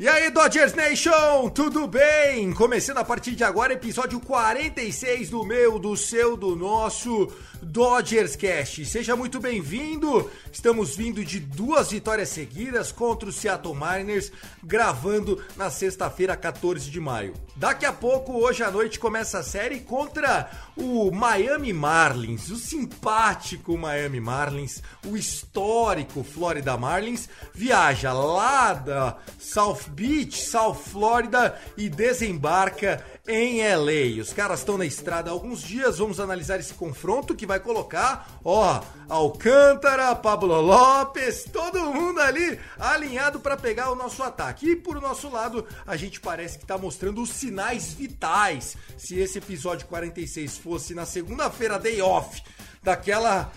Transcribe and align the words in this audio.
E 0.00 0.08
aí, 0.08 0.30
Dodgers 0.30 0.74
Nation, 0.74 1.48
tudo 1.50 1.86
bem? 1.86 2.52
Começando 2.52 2.98
a 2.98 3.04
partir 3.04 3.36
de 3.36 3.44
agora, 3.44 3.72
episódio 3.72 4.18
46 4.18 5.30
do 5.30 5.44
meu, 5.44 5.78
do 5.78 5.96
seu, 5.96 6.36
do 6.36 6.56
nosso 6.56 7.32
Dodgers 7.66 8.36
Cast. 8.36 8.84
Seja 8.86 9.16
muito 9.16 9.40
bem-vindo. 9.40 10.30
Estamos 10.52 10.94
vindo 10.96 11.24
de 11.24 11.40
duas 11.40 11.90
vitórias 11.90 12.28
seguidas 12.28 12.92
contra 12.92 13.28
o 13.28 13.32
Seattle 13.32 13.74
Mariners, 13.74 14.30
gravando 14.62 15.42
na 15.56 15.68
sexta-feira, 15.68 16.36
14 16.36 16.88
de 16.88 17.00
maio. 17.00 17.34
Daqui 17.56 17.84
a 17.84 17.92
pouco, 17.92 18.34
hoje 18.34 18.62
à 18.62 18.70
noite, 18.70 19.00
começa 19.00 19.40
a 19.40 19.42
série 19.42 19.80
contra 19.80 20.48
o 20.76 21.10
Miami 21.10 21.72
Marlins, 21.72 22.50
o 22.50 22.56
simpático 22.56 23.76
Miami 23.76 24.20
Marlins, 24.20 24.82
o 25.04 25.16
histórico 25.16 26.22
Florida 26.22 26.76
Marlins, 26.76 27.28
viaja 27.52 28.12
lá 28.12 28.74
da 28.74 29.16
South 29.38 29.80
Beach, 29.88 30.40
South 30.40 30.74
Florida 30.74 31.58
e 31.76 31.88
desembarca 31.88 33.04
em 33.28 33.60
LA. 33.62 34.20
Os 34.20 34.32
caras 34.32 34.60
estão 34.60 34.78
na 34.78 34.86
estrada 34.86 35.30
há 35.30 35.32
alguns 35.32 35.60
dias, 35.60 35.98
vamos 35.98 36.20
analisar 36.20 36.58
esse 36.58 36.74
confronto 36.74 37.34
que 37.34 37.46
vai 37.46 37.60
colocar, 37.60 38.38
ó, 38.44 38.82
Alcântara, 39.08 40.14
Pablo 40.14 40.60
Lopes, 40.60 41.44
todo 41.52 41.92
mundo 41.92 42.20
ali 42.20 42.58
alinhado 42.78 43.40
para 43.40 43.56
pegar 43.56 43.90
o 43.90 43.94
nosso 43.94 44.22
ataque. 44.22 44.70
E 44.70 44.76
por 44.76 45.00
nosso 45.00 45.28
lado, 45.28 45.66
a 45.86 45.96
gente 45.96 46.20
parece 46.20 46.58
que 46.58 46.64
está 46.64 46.78
mostrando 46.78 47.22
os 47.22 47.30
sinais 47.30 47.92
vitais. 47.92 48.76
Se 48.96 49.18
esse 49.18 49.38
episódio 49.38 49.86
46 49.86 50.58
fosse 50.58 50.94
na 50.94 51.06
segunda-feira, 51.06 51.78
day 51.78 52.00
off, 52.00 52.42
daquela 52.82 53.52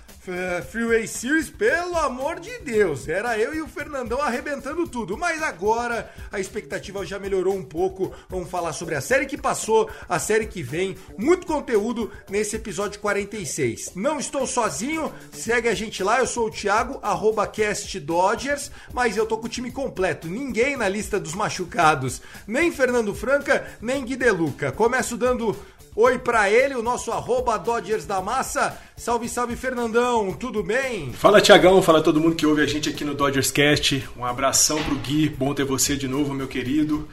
Freeway 0.70 1.08
Series, 1.08 1.50
pelo 1.50 1.98
amor 1.98 2.40
de 2.40 2.58
Deus, 2.60 3.08
era 3.08 3.38
eu 3.38 3.54
e 3.54 3.62
o 3.62 3.68
Fernandão 3.68 4.22
arrebentando 4.22 4.88
tudo. 4.88 5.18
Mas 5.18 5.42
agora 5.42 6.12
a 6.32 6.40
expectativa 6.40 7.06
já 7.06 7.18
melhorou 7.20 7.56
um 7.56 7.64
pouco. 7.64 8.14
Vamos 8.28 8.50
falar 8.50 8.74
sobre 8.74 8.96
a 8.96 9.02
série 9.02 9.26
que 9.26 9.38
passou, 9.38 9.90
a 10.08 10.20
série 10.20 10.46
que 10.46 10.62
vem, 10.62 10.96
muito 11.18 11.48
conteúdo 11.48 12.12
nesse 12.30 12.56
episódio 12.56 13.00
46. 13.00 13.94
Não 13.96 14.20
estou 14.20 14.46
sozinho, 14.46 15.12
segue 15.32 15.70
a 15.70 15.76
gente 15.76 16.04
lá, 16.04 16.20
eu 16.20 16.28
sou 16.28 16.48
o 16.48 16.52
Thiago, 16.52 17.00
arroba 17.02 17.48
cast 17.48 18.00
Dodgers, 18.00 18.72
mas 18.94 19.18
eu 19.18 19.26
tô 19.26 19.38
com 19.38 19.48
o 19.48 19.50
time 19.50 19.72
completo. 19.72 20.28
Ninguém 20.28 20.76
na 20.76 20.88
lista 20.88 21.20
dos 21.20 21.34
machucados, 21.34 22.22
nem 22.48 22.72
Fernando 22.72 23.14
Franca, 23.14 23.68
nem 23.82 24.04
Gui 24.04 24.16
Deluca. 24.16 24.72
Começo 24.72 25.18
dando 25.18 25.56
Oi 26.02 26.18
pra 26.18 26.50
ele, 26.50 26.76
o 26.76 26.82
nosso 26.82 27.12
arroba 27.12 27.58
Dodgers 27.58 28.06
da 28.06 28.22
Massa. 28.22 28.80
Salve, 28.96 29.28
salve, 29.28 29.58
Fernandão, 29.58 30.32
tudo 30.32 30.64
bem? 30.64 31.12
Fala 31.12 31.42
Tiagão, 31.42 31.82
fala 31.82 32.02
todo 32.02 32.22
mundo 32.22 32.38
que 32.38 32.46
ouve 32.46 32.62
a 32.62 32.66
gente 32.66 32.88
aqui 32.88 33.04
no 33.04 33.14
Dodgers 33.14 33.52
Cast. 33.52 34.08
Um 34.16 34.24
abração 34.24 34.82
pro 34.82 34.96
Gui, 34.96 35.28
bom 35.28 35.54
ter 35.54 35.66
você 35.66 35.98
de 35.98 36.08
novo, 36.08 36.34
meu 36.34 36.48
querido. 36.48 37.06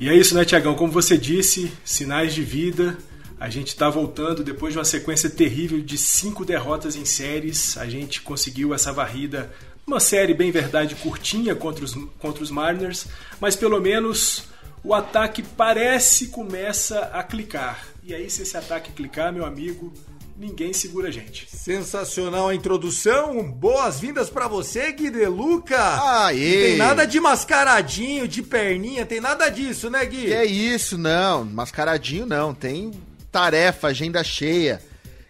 E 0.00 0.08
é 0.08 0.16
isso, 0.16 0.34
né, 0.34 0.44
Tiagão? 0.44 0.74
Como 0.74 0.90
você 0.90 1.16
disse, 1.16 1.72
sinais 1.84 2.34
de 2.34 2.42
vida. 2.42 2.98
A 3.38 3.48
gente 3.48 3.76
tá 3.76 3.88
voltando 3.88 4.42
depois 4.42 4.72
de 4.72 4.80
uma 4.80 4.84
sequência 4.84 5.30
terrível 5.30 5.80
de 5.80 5.96
cinco 5.96 6.44
derrotas 6.44 6.96
em 6.96 7.04
séries. 7.04 7.78
A 7.78 7.86
gente 7.86 8.20
conseguiu 8.20 8.74
essa 8.74 8.92
varrida, 8.92 9.52
uma 9.86 10.00
série 10.00 10.34
bem 10.34 10.50
verdade 10.50 10.96
curtinha 10.96 11.54
contra 11.54 11.84
os, 11.84 11.94
contra 12.18 12.42
os 12.42 12.50
Mariners, 12.50 13.06
mas 13.40 13.54
pelo 13.54 13.80
menos 13.80 14.52
o 14.84 14.92
ataque 14.92 15.42
parece 15.42 16.28
começa 16.28 17.10
a 17.12 17.22
clicar. 17.22 17.86
E 18.02 18.14
aí, 18.14 18.28
se 18.28 18.42
esse 18.42 18.54
ataque 18.54 18.92
clicar, 18.92 19.32
meu 19.32 19.46
amigo, 19.46 19.90
ninguém 20.36 20.74
segura 20.74 21.08
a 21.08 21.10
gente. 21.10 21.48
Sensacional 21.50 22.48
a 22.48 22.54
introdução, 22.54 23.42
boas-vindas 23.50 24.28
pra 24.28 24.46
você, 24.46 24.92
Gui 24.92 25.10
Deluca. 25.10 25.78
Aê. 26.26 26.36
Não 26.36 26.66
tem 26.66 26.76
nada 26.76 27.06
de 27.06 27.18
mascaradinho, 27.18 28.28
de 28.28 28.42
perninha, 28.42 29.06
tem 29.06 29.20
nada 29.20 29.48
disso, 29.48 29.88
né, 29.88 30.04
Gui? 30.04 30.26
Que 30.26 30.34
é 30.34 30.44
isso, 30.44 30.98
não. 30.98 31.46
Mascaradinho 31.46 32.26
não. 32.26 32.52
Tem 32.52 32.90
tarefa, 33.32 33.88
agenda 33.88 34.22
cheia. 34.22 34.82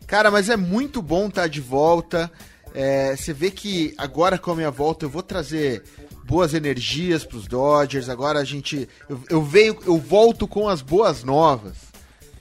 Cara, 0.04 0.32
mas 0.32 0.50
é 0.50 0.56
muito 0.56 1.00
bom 1.00 1.28
estar 1.28 1.46
de 1.46 1.60
volta. 1.60 2.30
É, 2.74 3.14
você 3.14 3.32
vê 3.32 3.52
que 3.52 3.94
agora 3.96 4.36
com 4.36 4.50
a 4.50 4.56
minha 4.56 4.70
volta 4.70 5.04
eu 5.04 5.08
vou 5.08 5.22
trazer 5.22 5.84
boas 6.26 6.54
energias 6.54 7.24
pros 7.24 7.46
Dodgers. 7.46 8.08
Agora 8.08 8.40
a 8.40 8.44
gente. 8.44 8.88
Eu, 9.08 9.20
eu 9.28 9.42
venho, 9.42 9.76
eu 9.86 9.98
volto 9.98 10.46
com 10.48 10.68
as 10.68 10.82
boas 10.82 11.22
novas. 11.22 11.76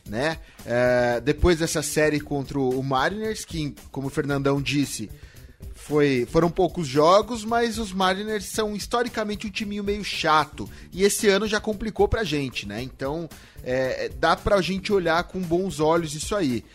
Né? 0.07 0.39
É, 0.65 1.21
depois 1.21 1.59
dessa 1.59 1.81
série 1.81 2.19
contra 2.19 2.59
o 2.59 2.83
Mariners, 2.83 3.45
que, 3.45 3.73
como 3.89 4.07
o 4.07 4.09
Fernandão 4.09 4.61
disse, 4.61 5.09
foi, 5.73 6.27
foram 6.29 6.49
poucos 6.49 6.87
jogos, 6.87 7.45
mas 7.45 7.77
os 7.77 7.93
Mariners 7.93 8.45
são 8.45 8.75
historicamente 8.75 9.47
um 9.47 9.49
timinho 9.49 9.83
meio 9.83 10.03
chato. 10.03 10.69
E 10.91 11.03
esse 11.03 11.27
ano 11.29 11.47
já 11.47 11.59
complicou 11.59 12.07
pra 12.07 12.23
gente, 12.23 12.67
né? 12.67 12.81
Então 12.81 13.29
é, 13.63 14.09
dá 14.19 14.35
pra 14.35 14.61
gente 14.61 14.91
olhar 14.91 15.23
com 15.23 15.39
bons 15.39 15.79
olhos 15.79 16.13
isso 16.13 16.35
aí. 16.35 16.65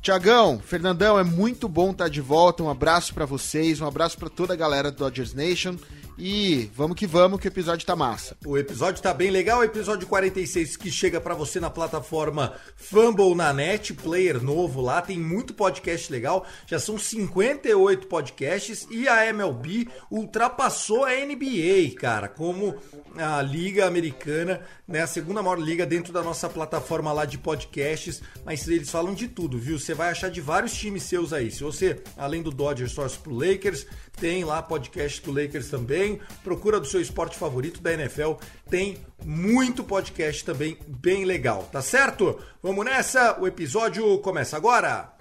Tiagão, 0.00 0.60
Fernandão, 0.60 1.18
é 1.18 1.24
muito 1.24 1.68
bom 1.68 1.90
estar 1.90 2.08
de 2.08 2.20
volta. 2.20 2.62
Um 2.62 2.70
abraço 2.70 3.12
pra 3.12 3.26
vocês, 3.26 3.80
um 3.80 3.86
abraço 3.86 4.16
pra 4.16 4.28
toda 4.28 4.54
a 4.54 4.56
galera 4.56 4.90
do 4.90 4.98
Dodgers 4.98 5.34
Nation. 5.34 5.76
E 6.20 6.68
vamos 6.74 6.96
que 6.96 7.06
vamos, 7.06 7.38
que 7.38 7.46
o 7.46 7.48
episódio 7.48 7.86
tá 7.86 7.94
massa. 7.94 8.36
O 8.44 8.58
episódio 8.58 9.00
tá 9.00 9.14
bem 9.14 9.30
legal, 9.30 9.62
episódio 9.62 10.08
46 10.08 10.76
que 10.76 10.90
chega 10.90 11.20
pra 11.20 11.32
você 11.32 11.60
na 11.60 11.70
plataforma 11.70 12.54
Fumble 12.74 13.36
na 13.36 13.52
Net, 13.52 13.94
player 13.94 14.42
novo 14.42 14.80
lá, 14.80 15.00
tem 15.00 15.16
muito 15.16 15.54
podcast 15.54 16.10
legal, 16.10 16.44
já 16.66 16.80
são 16.80 16.98
58 16.98 18.08
podcasts 18.08 18.84
e 18.90 19.06
a 19.06 19.26
MLB 19.26 19.86
ultrapassou 20.10 21.04
a 21.04 21.10
NBA, 21.10 21.94
cara, 21.96 22.26
como 22.26 22.74
a 23.16 23.40
liga 23.40 23.86
americana, 23.86 24.60
né, 24.88 25.02
a 25.02 25.06
segunda 25.06 25.40
maior 25.40 25.60
liga 25.60 25.86
dentro 25.86 26.12
da 26.12 26.22
nossa 26.22 26.48
plataforma 26.48 27.12
lá 27.12 27.24
de 27.26 27.38
podcasts, 27.38 28.20
mas 28.44 28.66
eles 28.66 28.90
falam 28.90 29.14
de 29.14 29.28
tudo, 29.28 29.56
viu? 29.56 29.78
Você 29.78 29.94
vai 29.94 30.10
achar 30.10 30.30
de 30.30 30.40
vários 30.40 30.72
times 30.72 31.04
seus 31.04 31.32
aí. 31.32 31.50
Se 31.50 31.62
você, 31.62 32.02
além 32.16 32.42
do 32.42 32.50
Dodgers, 32.50 32.92
torce 32.92 33.18
pro 33.18 33.32
Lakers, 33.32 33.86
tem 34.20 34.44
lá 34.44 34.60
podcast 34.62 35.22
do 35.22 35.32
Lakers 35.32 35.70
também. 35.70 36.20
Procura 36.42 36.80
do 36.80 36.86
seu 36.86 37.00
esporte 37.00 37.36
favorito 37.36 37.80
da 37.80 37.92
NFL. 37.92 38.32
Tem 38.68 38.98
muito 39.24 39.84
podcast 39.84 40.44
também 40.44 40.78
bem 40.86 41.24
legal, 41.24 41.68
tá 41.72 41.80
certo? 41.80 42.38
Vamos 42.62 42.84
nessa, 42.84 43.40
o 43.40 43.46
episódio 43.46 44.18
começa 44.18 44.56
agora. 44.56 45.14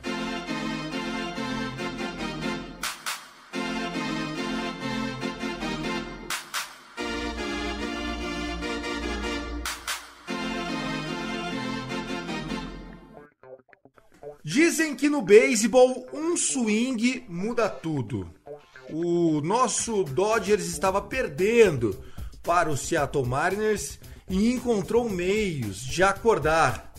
Dizem 14.43 14.95
que 14.95 15.09
no 15.09 15.21
beisebol 15.21 16.07
um 16.13 16.37
swing 16.37 17.25
muda 17.27 17.67
tudo. 17.67 18.36
O 18.91 19.41
nosso 19.41 20.03
Dodgers 20.03 20.65
estava 20.65 21.01
perdendo 21.01 21.97
para 22.43 22.69
o 22.69 22.77
Seattle 22.77 23.25
Mariners 23.25 23.99
e 24.29 24.51
encontrou 24.51 25.09
meios 25.09 25.81
de 25.81 26.03
acordar. 26.03 26.93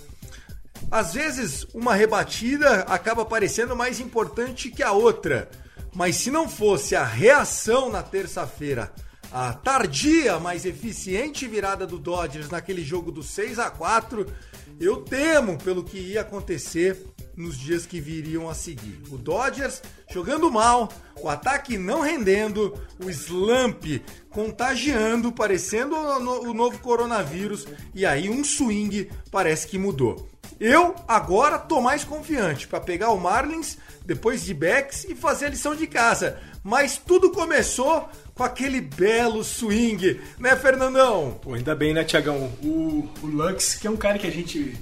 Às 0.90 1.14
vezes, 1.14 1.66
uma 1.74 1.94
rebatida 1.94 2.80
acaba 2.82 3.24
parecendo 3.24 3.76
mais 3.76 4.00
importante 4.00 4.70
que 4.70 4.82
a 4.82 4.92
outra, 4.92 5.50
mas 5.94 6.16
se 6.16 6.30
não 6.30 6.48
fosse 6.48 6.96
a 6.96 7.04
reação 7.04 7.90
na 7.90 8.02
terça-feira, 8.02 8.92
a 9.30 9.52
tardia, 9.52 10.38
mas 10.38 10.64
eficiente 10.64 11.46
virada 11.46 11.86
do 11.86 11.98
Dodgers 11.98 12.48
naquele 12.48 12.82
jogo 12.82 13.12
do 13.12 13.22
6 13.22 13.58
a 13.58 13.70
4 13.70 14.26
eu 14.80 15.02
temo 15.02 15.58
pelo 15.58 15.82
que 15.82 15.98
ia 15.98 16.22
acontecer 16.22 17.04
nos 17.38 17.56
dias 17.56 17.86
que 17.86 18.00
viriam 18.00 18.50
a 18.50 18.54
seguir. 18.54 19.00
O 19.10 19.16
Dodgers 19.16 19.80
jogando 20.10 20.50
mal, 20.50 20.88
o 21.22 21.28
ataque 21.28 21.78
não 21.78 22.00
rendendo, 22.00 22.74
o 23.02 23.08
slump 23.08 24.02
contagiando, 24.28 25.30
parecendo 25.30 25.94
o 25.94 26.52
novo 26.52 26.80
coronavírus, 26.80 27.66
e 27.94 28.04
aí 28.04 28.28
um 28.28 28.42
swing 28.42 29.08
parece 29.30 29.68
que 29.68 29.78
mudou. 29.78 30.28
Eu 30.58 30.96
agora 31.06 31.56
tô 31.56 31.80
mais 31.80 32.02
confiante 32.02 32.66
para 32.66 32.80
pegar 32.80 33.10
o 33.10 33.20
Marlins 33.20 33.78
depois 34.04 34.44
de 34.44 34.52
backs 34.52 35.04
e 35.04 35.14
fazer 35.14 35.46
a 35.46 35.50
lição 35.50 35.76
de 35.76 35.86
casa. 35.86 36.40
Mas 36.64 36.98
tudo 36.98 37.30
começou 37.30 38.08
com 38.34 38.42
aquele 38.42 38.80
belo 38.80 39.44
swing, 39.44 40.20
né, 40.38 40.56
Fernandão? 40.56 41.38
Pô, 41.40 41.54
ainda 41.54 41.76
bem, 41.76 41.94
né, 41.94 42.02
Tiagão? 42.02 42.50
O, 42.62 43.08
o 43.22 43.26
Lux, 43.26 43.76
que 43.76 43.86
é 43.86 43.90
um 43.90 43.96
cara 43.96 44.18
que 44.18 44.26
a 44.26 44.32
gente 44.32 44.76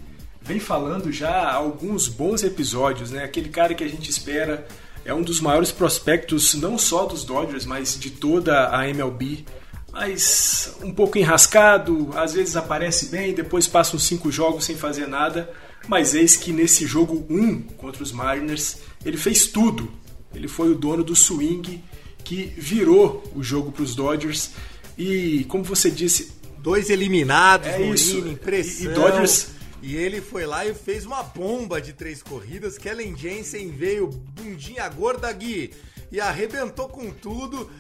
vem 0.47 0.61
falando 0.61 1.11
já 1.11 1.31
há 1.31 1.55
alguns 1.55 2.09
bons 2.09 2.43
episódios, 2.43 3.11
né? 3.11 3.25
Aquele 3.25 3.49
cara 3.49 3.75
que 3.75 3.83
a 3.83 3.89
gente 3.89 4.09
espera 4.09 4.67
é 5.05 5.13
um 5.13 5.23
dos 5.23 5.41
maiores 5.41 5.73
prospectos, 5.73 6.55
não 6.55 6.79
só 6.79 7.05
dos 7.05 7.25
Dodgers, 7.25 7.67
mas 7.67 7.99
de 7.99 8.11
toda 8.11 8.77
a 8.77 8.89
MLB. 8.89 9.45
Mas 9.93 10.77
um 10.83 10.93
pouco 10.93 11.19
enrascado, 11.19 12.11
às 12.15 12.35
vezes 12.35 12.57
aparece 12.57 13.07
bem, 13.07 13.35
depois 13.35 13.67
passa 13.67 13.97
uns 13.97 14.05
cinco 14.05 14.31
jogos 14.31 14.65
sem 14.65 14.77
fazer 14.77 15.07
nada. 15.07 15.51
Mas 15.89 16.15
eis 16.15 16.37
que 16.37 16.53
nesse 16.53 16.87
jogo 16.87 17.25
1 17.31 17.41
um, 17.41 17.63
contra 17.63 18.03
os 18.03 18.13
Mariners, 18.13 18.79
ele 19.05 19.17
fez 19.17 19.47
tudo. 19.47 19.91
Ele 20.35 20.49
foi 20.49 20.71
o 20.71 20.75
dono 20.75 21.03
do 21.03 21.15
swing 21.15 21.83
que 22.23 22.53
virou 22.57 23.23
o 23.35 23.43
jogo 23.43 23.73
para 23.73 23.83
os 23.83 23.95
Dodgers. 23.95 24.51
E 24.99 25.45
como 25.49 25.63
você 25.63 25.91
disse, 25.91 26.33
dois 26.59 26.91
eliminados, 26.91 27.69
é 27.69 27.81
isso. 27.81 28.19
impressão. 28.19 28.87
E, 28.87 28.91
e 28.91 28.95
Dodgers 28.95 29.56
e 29.83 29.97
ele 29.97 30.21
foi 30.21 30.47
lá 30.47 30.65
e 30.65 30.75
fez 30.75 31.05
uma 31.05 31.23
bomba 31.23 31.81
de 31.81 31.93
três 31.93 32.23
corridas. 32.23 32.79
Kellen 32.79 33.17
Jensen 33.17 33.71
veio 33.71 34.09
bundinha 34.09 34.89
gorda 34.89 35.31
Gui 35.33 35.73
e 36.11 36.21
arrebentou 36.21 36.89
com 36.89 37.11
tudo. 37.11 37.71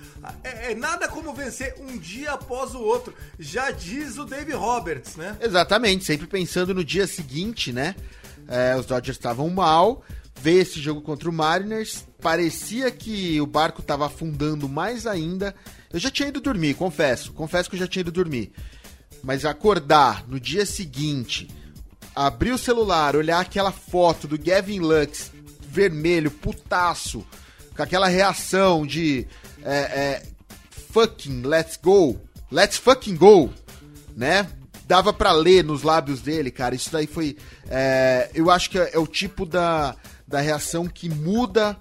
É, 0.43 0.72
é, 0.72 0.75
nada 0.75 1.08
como 1.08 1.32
vencer 1.32 1.75
um 1.78 1.96
dia 1.96 2.32
após 2.32 2.75
o 2.75 2.81
outro. 2.81 3.14
Já 3.38 3.70
diz 3.70 4.19
o 4.19 4.25
Dave 4.25 4.52
Roberts, 4.52 5.16
né? 5.16 5.37
Exatamente, 5.40 6.04
sempre 6.04 6.26
pensando 6.26 6.75
no 6.75 6.84
dia 6.84 7.06
seguinte, 7.06 7.72
né? 7.72 7.94
É, 8.49 8.76
os 8.76 8.87
Dodgers 8.87 9.16
estavam 9.16 9.49
mal. 9.50 10.04
Veio 10.38 10.60
esse 10.60 10.81
jogo 10.81 11.00
contra 11.00 11.28
o 11.28 11.32
Mariners. 11.32 12.04
Parecia 12.20 12.90
que 12.90 13.40
o 13.40 13.46
barco 13.46 13.81
estava 13.81 14.06
afundando 14.06 14.69
mais 14.69 15.06
ainda. 15.06 15.54
Eu 15.92 15.99
já 15.99 16.10
tinha 16.10 16.28
ido 16.28 16.40
dormir, 16.40 16.75
confesso. 16.75 17.32
Confesso 17.32 17.70
que 17.70 17.76
eu 17.76 17.81
já 17.81 17.87
tinha 17.87 18.02
ido 18.02 18.12
dormir. 18.12 18.52
Mas 19.22 19.44
acordar 19.44 20.26
no 20.28 20.38
dia 20.38 20.66
seguinte, 20.66 21.49
abrir 22.16 22.52
o 22.52 22.58
celular, 22.58 23.14
olhar 23.14 23.40
aquela 23.40 23.70
foto 23.70 24.26
do 24.26 24.38
Gavin 24.38 24.80
Lux 24.80 25.30
vermelho, 25.68 26.30
putaço, 26.30 27.26
com 27.76 27.82
aquela 27.82 28.08
reação 28.08 28.86
de 28.86 29.26
é, 29.62 29.76
é, 29.76 30.22
fucking 30.90 31.42
let's 31.42 31.78
go, 31.80 32.18
let's 32.50 32.78
fucking 32.78 33.16
go, 33.16 33.52
né? 34.16 34.48
Dava 34.86 35.12
para 35.12 35.32
ler 35.32 35.62
nos 35.62 35.82
lábios 35.82 36.22
dele, 36.22 36.50
cara. 36.50 36.74
Isso 36.74 36.90
daí 36.90 37.06
foi. 37.06 37.36
É, 37.68 38.30
eu 38.34 38.50
acho 38.50 38.70
que 38.70 38.78
é 38.78 38.98
o 38.98 39.06
tipo 39.06 39.44
da, 39.44 39.94
da 40.26 40.40
reação 40.40 40.86
que 40.86 41.10
muda 41.10 41.76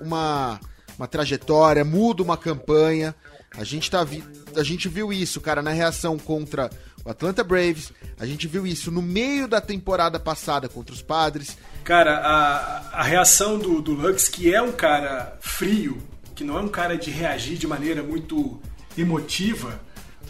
uma, 0.00 0.60
uma 0.96 1.08
trajetória, 1.08 1.84
muda 1.84 2.22
uma 2.22 2.36
campanha. 2.36 3.14
A 3.56 3.64
gente, 3.64 3.90
tá 3.90 4.04
vi, 4.04 4.22
a 4.54 4.62
gente 4.62 4.88
viu 4.88 5.12
isso, 5.12 5.40
cara, 5.40 5.62
na 5.62 5.72
reação 5.72 6.18
contra 6.18 6.70
o 7.04 7.10
Atlanta 7.10 7.42
Braves. 7.42 7.92
A 8.18 8.26
gente 8.26 8.46
viu 8.46 8.66
isso 8.66 8.90
no 8.90 9.02
meio 9.02 9.48
da 9.48 9.60
temporada 9.60 10.18
passada 10.18 10.68
contra 10.68 10.94
os 10.94 11.02
Padres. 11.02 11.56
Cara, 11.84 12.18
a, 12.18 13.00
a 13.00 13.02
reação 13.02 13.58
do, 13.58 13.80
do 13.80 13.92
Lux, 13.92 14.28
que 14.28 14.54
é 14.54 14.62
um 14.62 14.72
cara 14.72 15.36
frio, 15.40 16.02
que 16.34 16.44
não 16.44 16.58
é 16.58 16.60
um 16.60 16.68
cara 16.68 16.96
de 16.96 17.10
reagir 17.10 17.56
de 17.56 17.66
maneira 17.66 18.02
muito 18.02 18.60
emotiva, 18.96 19.80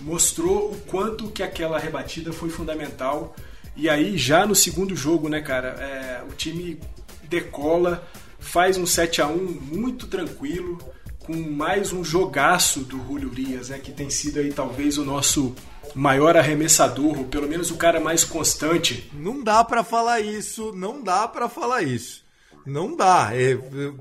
mostrou 0.01 0.73
o 0.73 0.77
quanto 0.87 1.29
que 1.29 1.43
aquela 1.43 1.79
rebatida 1.79 2.33
foi 2.33 2.49
fundamental. 2.49 3.37
E 3.77 3.89
aí, 3.89 4.17
já 4.17 4.47
no 4.47 4.55
segundo 4.55 4.95
jogo, 4.97 5.29
né, 5.29 5.41
cara, 5.41 5.69
é, 5.69 6.23
o 6.29 6.33
time 6.33 6.79
decola, 7.25 8.07
faz 8.39 8.77
um 8.77 8.85
7 8.85 9.23
a 9.23 9.27
1 9.27 9.37
muito 9.37 10.07
tranquilo, 10.07 10.79
com 11.21 11.35
mais 11.35 11.93
um 11.93 12.03
jogaço 12.03 12.81
do 12.81 12.99
Julio 13.07 13.31
Urias, 13.31 13.69
né, 13.69 13.79
que 13.79 13.93
tem 13.93 14.11
sido 14.11 14.41
aí 14.41 14.53
talvez 14.53 14.99
o 14.99 15.05
nosso 15.05 15.55
maior 15.94 16.37
arremessador, 16.37 17.19
ou 17.19 17.25
pelo 17.25 17.49
menos 17.49 17.71
o 17.71 17.77
cara 17.77 18.00
mais 18.00 18.25
constante. 18.25 19.11
Não 19.12 19.43
dá 19.43 19.62
para 19.65 19.85
falar 19.85 20.21
isso, 20.21 20.73
não 20.75 21.03
dá 21.03 21.27
para 21.29 21.49
falar 21.49 21.83
isso. 21.83 22.23
Não 22.65 22.94
dá. 22.94 23.31
É, 23.33 23.59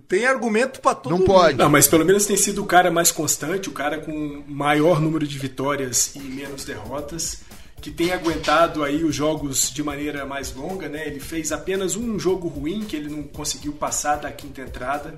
tem 0.07 0.25
argumento 0.25 0.81
para 0.81 0.95
todo 0.95 1.17
Não 1.17 1.25
pode. 1.25 1.57
Não, 1.57 1.69
mas 1.69 1.87
pelo 1.87 2.05
menos 2.05 2.25
tem 2.25 2.37
sido 2.37 2.61
o 2.61 2.65
cara 2.65 2.91
mais 2.91 3.11
constante, 3.11 3.69
o 3.69 3.71
cara 3.71 3.99
com 3.99 4.43
maior 4.47 5.01
número 5.01 5.25
de 5.25 5.37
vitórias 5.37 6.15
e 6.15 6.19
menos 6.19 6.63
derrotas, 6.63 7.41
que 7.81 7.89
tem 7.89 8.11
aguentado 8.11 8.83
aí 8.83 9.03
os 9.03 9.15
jogos 9.15 9.71
de 9.71 9.81
maneira 9.81 10.25
mais 10.25 10.53
longa, 10.53 10.87
né? 10.87 11.07
Ele 11.07 11.19
fez 11.19 11.51
apenas 11.51 11.95
um 11.95 12.19
jogo 12.19 12.47
ruim 12.47 12.81
que 12.81 12.95
ele 12.95 13.09
não 13.09 13.23
conseguiu 13.23 13.73
passar 13.73 14.17
da 14.17 14.31
quinta 14.31 14.61
entrada, 14.61 15.17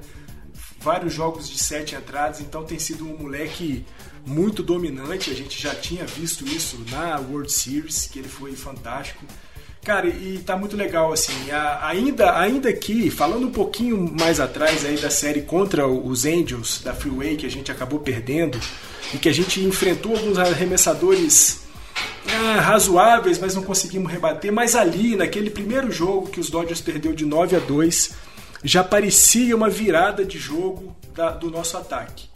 vários 0.80 1.14
jogos 1.14 1.50
de 1.50 1.58
sete 1.58 1.96
entradas, 1.96 2.40
então 2.40 2.64
tem 2.64 2.80
sido 2.80 3.06
um 3.06 3.18
moleque 3.18 3.86
muito 4.26 4.64
dominante. 4.64 5.32
A 5.32 5.36
gente 5.36 5.62
já 5.62 5.74
tinha 5.76 6.06
visto 6.06 6.46
isso 6.46 6.80
na 6.92 7.20
World 7.20 7.52
Series, 7.52 8.10
que 8.12 8.20
ele 8.20 8.30
foi 8.30 8.54
fantástico. 8.54 9.24
Cara, 9.84 10.08
e 10.08 10.40
tá 10.40 10.56
muito 10.56 10.78
legal, 10.78 11.12
assim, 11.12 11.52
a, 11.52 11.86
ainda, 11.88 12.40
ainda 12.40 12.72
que, 12.72 13.10
falando 13.10 13.48
um 13.48 13.52
pouquinho 13.52 13.98
mais 14.18 14.40
atrás 14.40 14.86
aí 14.86 14.96
da 14.96 15.10
série 15.10 15.42
contra 15.42 15.86
os 15.86 16.24
Angels 16.24 16.82
da 16.82 16.94
Freeway, 16.94 17.36
que 17.36 17.46
a 17.46 17.52
gente 17.52 17.70
acabou 17.70 18.00
perdendo, 18.00 18.58
e 19.14 19.18
que 19.18 19.28
a 19.28 19.34
gente 19.34 19.60
enfrentou 19.60 20.16
alguns 20.16 20.38
arremessadores 20.38 21.64
ah, 22.30 22.62
razoáveis, 22.62 23.38
mas 23.38 23.56
não 23.56 23.64
conseguimos 23.64 24.10
rebater, 24.10 24.54
mas 24.54 24.74
ali, 24.74 25.18
naquele 25.18 25.50
primeiro 25.50 25.92
jogo 25.92 26.30
que 26.30 26.40
os 26.40 26.50
Dodgers 26.50 26.80
perdeu 26.80 27.12
de 27.12 27.26
9 27.26 27.58
a 27.58 27.60
2, 27.60 28.12
já 28.64 28.86
parecia 28.86 29.54
uma 29.54 29.70
virada 29.70 30.24
de 30.24 30.40
jogo 30.40 30.96
da, 31.14 31.32
do 31.32 31.52
nosso 31.52 31.76
ataque. 31.76 32.33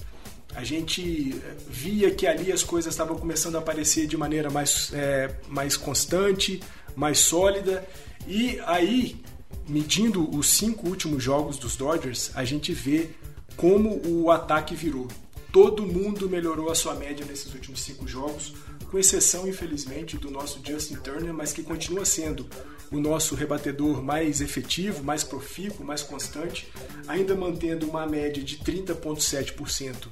A 0.58 0.64
gente 0.64 1.40
via 1.70 2.10
que 2.10 2.26
ali 2.26 2.52
as 2.52 2.64
coisas 2.64 2.92
estavam 2.92 3.16
começando 3.16 3.58
a 3.58 3.60
aparecer 3.60 4.08
de 4.08 4.18
maneira 4.18 4.50
mais, 4.50 4.92
é, 4.92 5.30
mais 5.48 5.78
constante, 5.78 6.60
mais 6.96 7.20
sólida. 7.20 7.88
E 8.28 8.60
aí, 8.66 9.22
medindo 9.70 10.28
os 10.36 10.50
cinco 10.50 10.90
últimos 10.90 11.24
jogos 11.24 11.60
dos 11.60 11.76
Dodgers, 11.76 12.32
a 12.34 12.44
gente 12.44 12.74
vê 12.74 13.12
como 13.56 14.02
o 14.04 14.32
ataque 14.32 14.74
virou. 14.74 15.08
Todo 15.54 15.86
mundo 15.86 16.28
melhorou 16.28 16.72
a 16.72 16.76
sua 16.76 16.96
média 16.96 17.24
nesses 17.24 17.54
últimos 17.54 17.80
cinco 17.82 18.08
jogos, 18.08 18.56
com 18.90 18.98
exceção, 18.98 19.48
infelizmente, 19.48 20.18
do 20.18 20.32
nosso 20.32 20.60
Justin 20.66 20.96
Turner, 20.96 21.36
mas 21.36 21.54
que 21.54 21.62
continua 21.62 22.04
sendo 22.04 22.48
o 22.90 23.00
nosso 23.00 23.36
rebatedor 23.36 24.02
mais 24.02 24.42
efetivo, 24.42 25.04
mais 25.04 25.24
profícuo, 25.24 25.86
mais 25.86 26.02
constante, 26.02 26.68
ainda 27.08 27.36
mantendo 27.36 27.88
uma 27.88 28.08
média 28.08 28.44
de 28.44 28.58
30,7% 28.58 30.08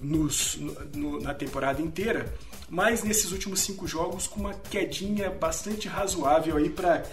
nos, 0.00 0.58
no, 0.94 1.20
na 1.20 1.34
temporada 1.34 1.82
inteira 1.82 2.32
mas 2.68 3.02
nesses 3.02 3.32
últimos 3.32 3.60
cinco 3.60 3.86
jogos 3.86 4.26
com 4.26 4.40
uma 4.40 4.54
quedinha 4.54 5.30
bastante 5.30 5.88
razoável 5.88 6.56
aí 6.56 6.68
para 6.68 7.04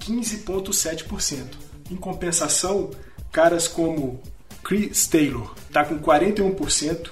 15,7%. 0.00 1.46
Em 1.90 1.96
compensação, 1.96 2.90
caras 3.30 3.68
como 3.68 4.20
Chris 4.64 5.06
Taylor 5.06 5.54
está 5.66 5.84
com 5.84 5.98
41%, 5.98 7.10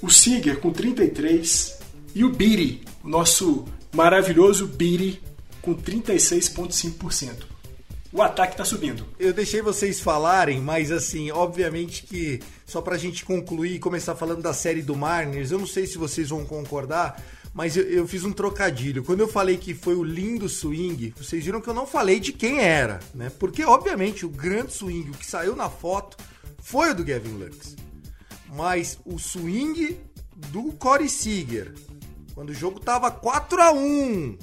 o 0.00 0.10
Seager 0.10 0.58
com 0.58 0.72
33% 0.72 1.82
e 2.14 2.24
o 2.24 2.32
Beatty, 2.32 2.82
o 3.04 3.08
nosso 3.08 3.66
maravilhoso 3.92 4.66
Beatty, 4.66 5.22
com 5.60 5.74
36,5% 5.74 7.52
o 8.12 8.20
ataque 8.20 8.52
está 8.52 8.64
subindo. 8.64 9.06
Eu 9.18 9.32
deixei 9.32 9.62
vocês 9.62 9.98
falarem, 9.98 10.60
mas 10.60 10.92
assim, 10.92 11.30
obviamente 11.30 12.02
que 12.02 12.40
só 12.72 12.80
para 12.80 12.94
a 12.94 12.98
gente 12.98 13.22
concluir 13.22 13.74
e 13.74 13.78
começar 13.78 14.14
falando 14.14 14.40
da 14.40 14.54
série 14.54 14.80
do 14.80 14.96
Mariners, 14.96 15.50
eu 15.50 15.58
não 15.58 15.66
sei 15.66 15.86
se 15.86 15.98
vocês 15.98 16.30
vão 16.30 16.42
concordar, 16.46 17.22
mas 17.52 17.76
eu, 17.76 17.82
eu, 17.82 18.08
fiz 18.08 18.24
um 18.24 18.32
trocadilho. 18.32 19.04
Quando 19.04 19.20
eu 19.20 19.28
falei 19.28 19.58
que 19.58 19.74
foi 19.74 19.94
o 19.94 20.02
lindo 20.02 20.48
swing, 20.48 21.12
vocês 21.14 21.44
viram 21.44 21.60
que 21.60 21.68
eu 21.68 21.74
não 21.74 21.86
falei 21.86 22.18
de 22.18 22.32
quem 22.32 22.60
era, 22.60 22.98
né? 23.14 23.30
Porque 23.38 23.62
obviamente 23.62 24.24
o 24.24 24.30
grande 24.30 24.72
swing, 24.72 25.10
o 25.10 25.12
que 25.12 25.26
saiu 25.26 25.54
na 25.54 25.68
foto, 25.68 26.16
foi 26.62 26.92
o 26.92 26.94
do 26.94 27.04
Gavin 27.04 27.36
Lux. 27.36 27.76
mas 28.54 28.98
o 29.04 29.18
swing 29.18 30.00
do 30.50 30.72
Corey 30.72 31.10
Seager, 31.10 31.74
quando 32.34 32.50
o 32.50 32.54
jogo 32.54 32.80
tava 32.80 33.10
4 33.10 33.62
a 33.62 33.70
1 33.70 34.38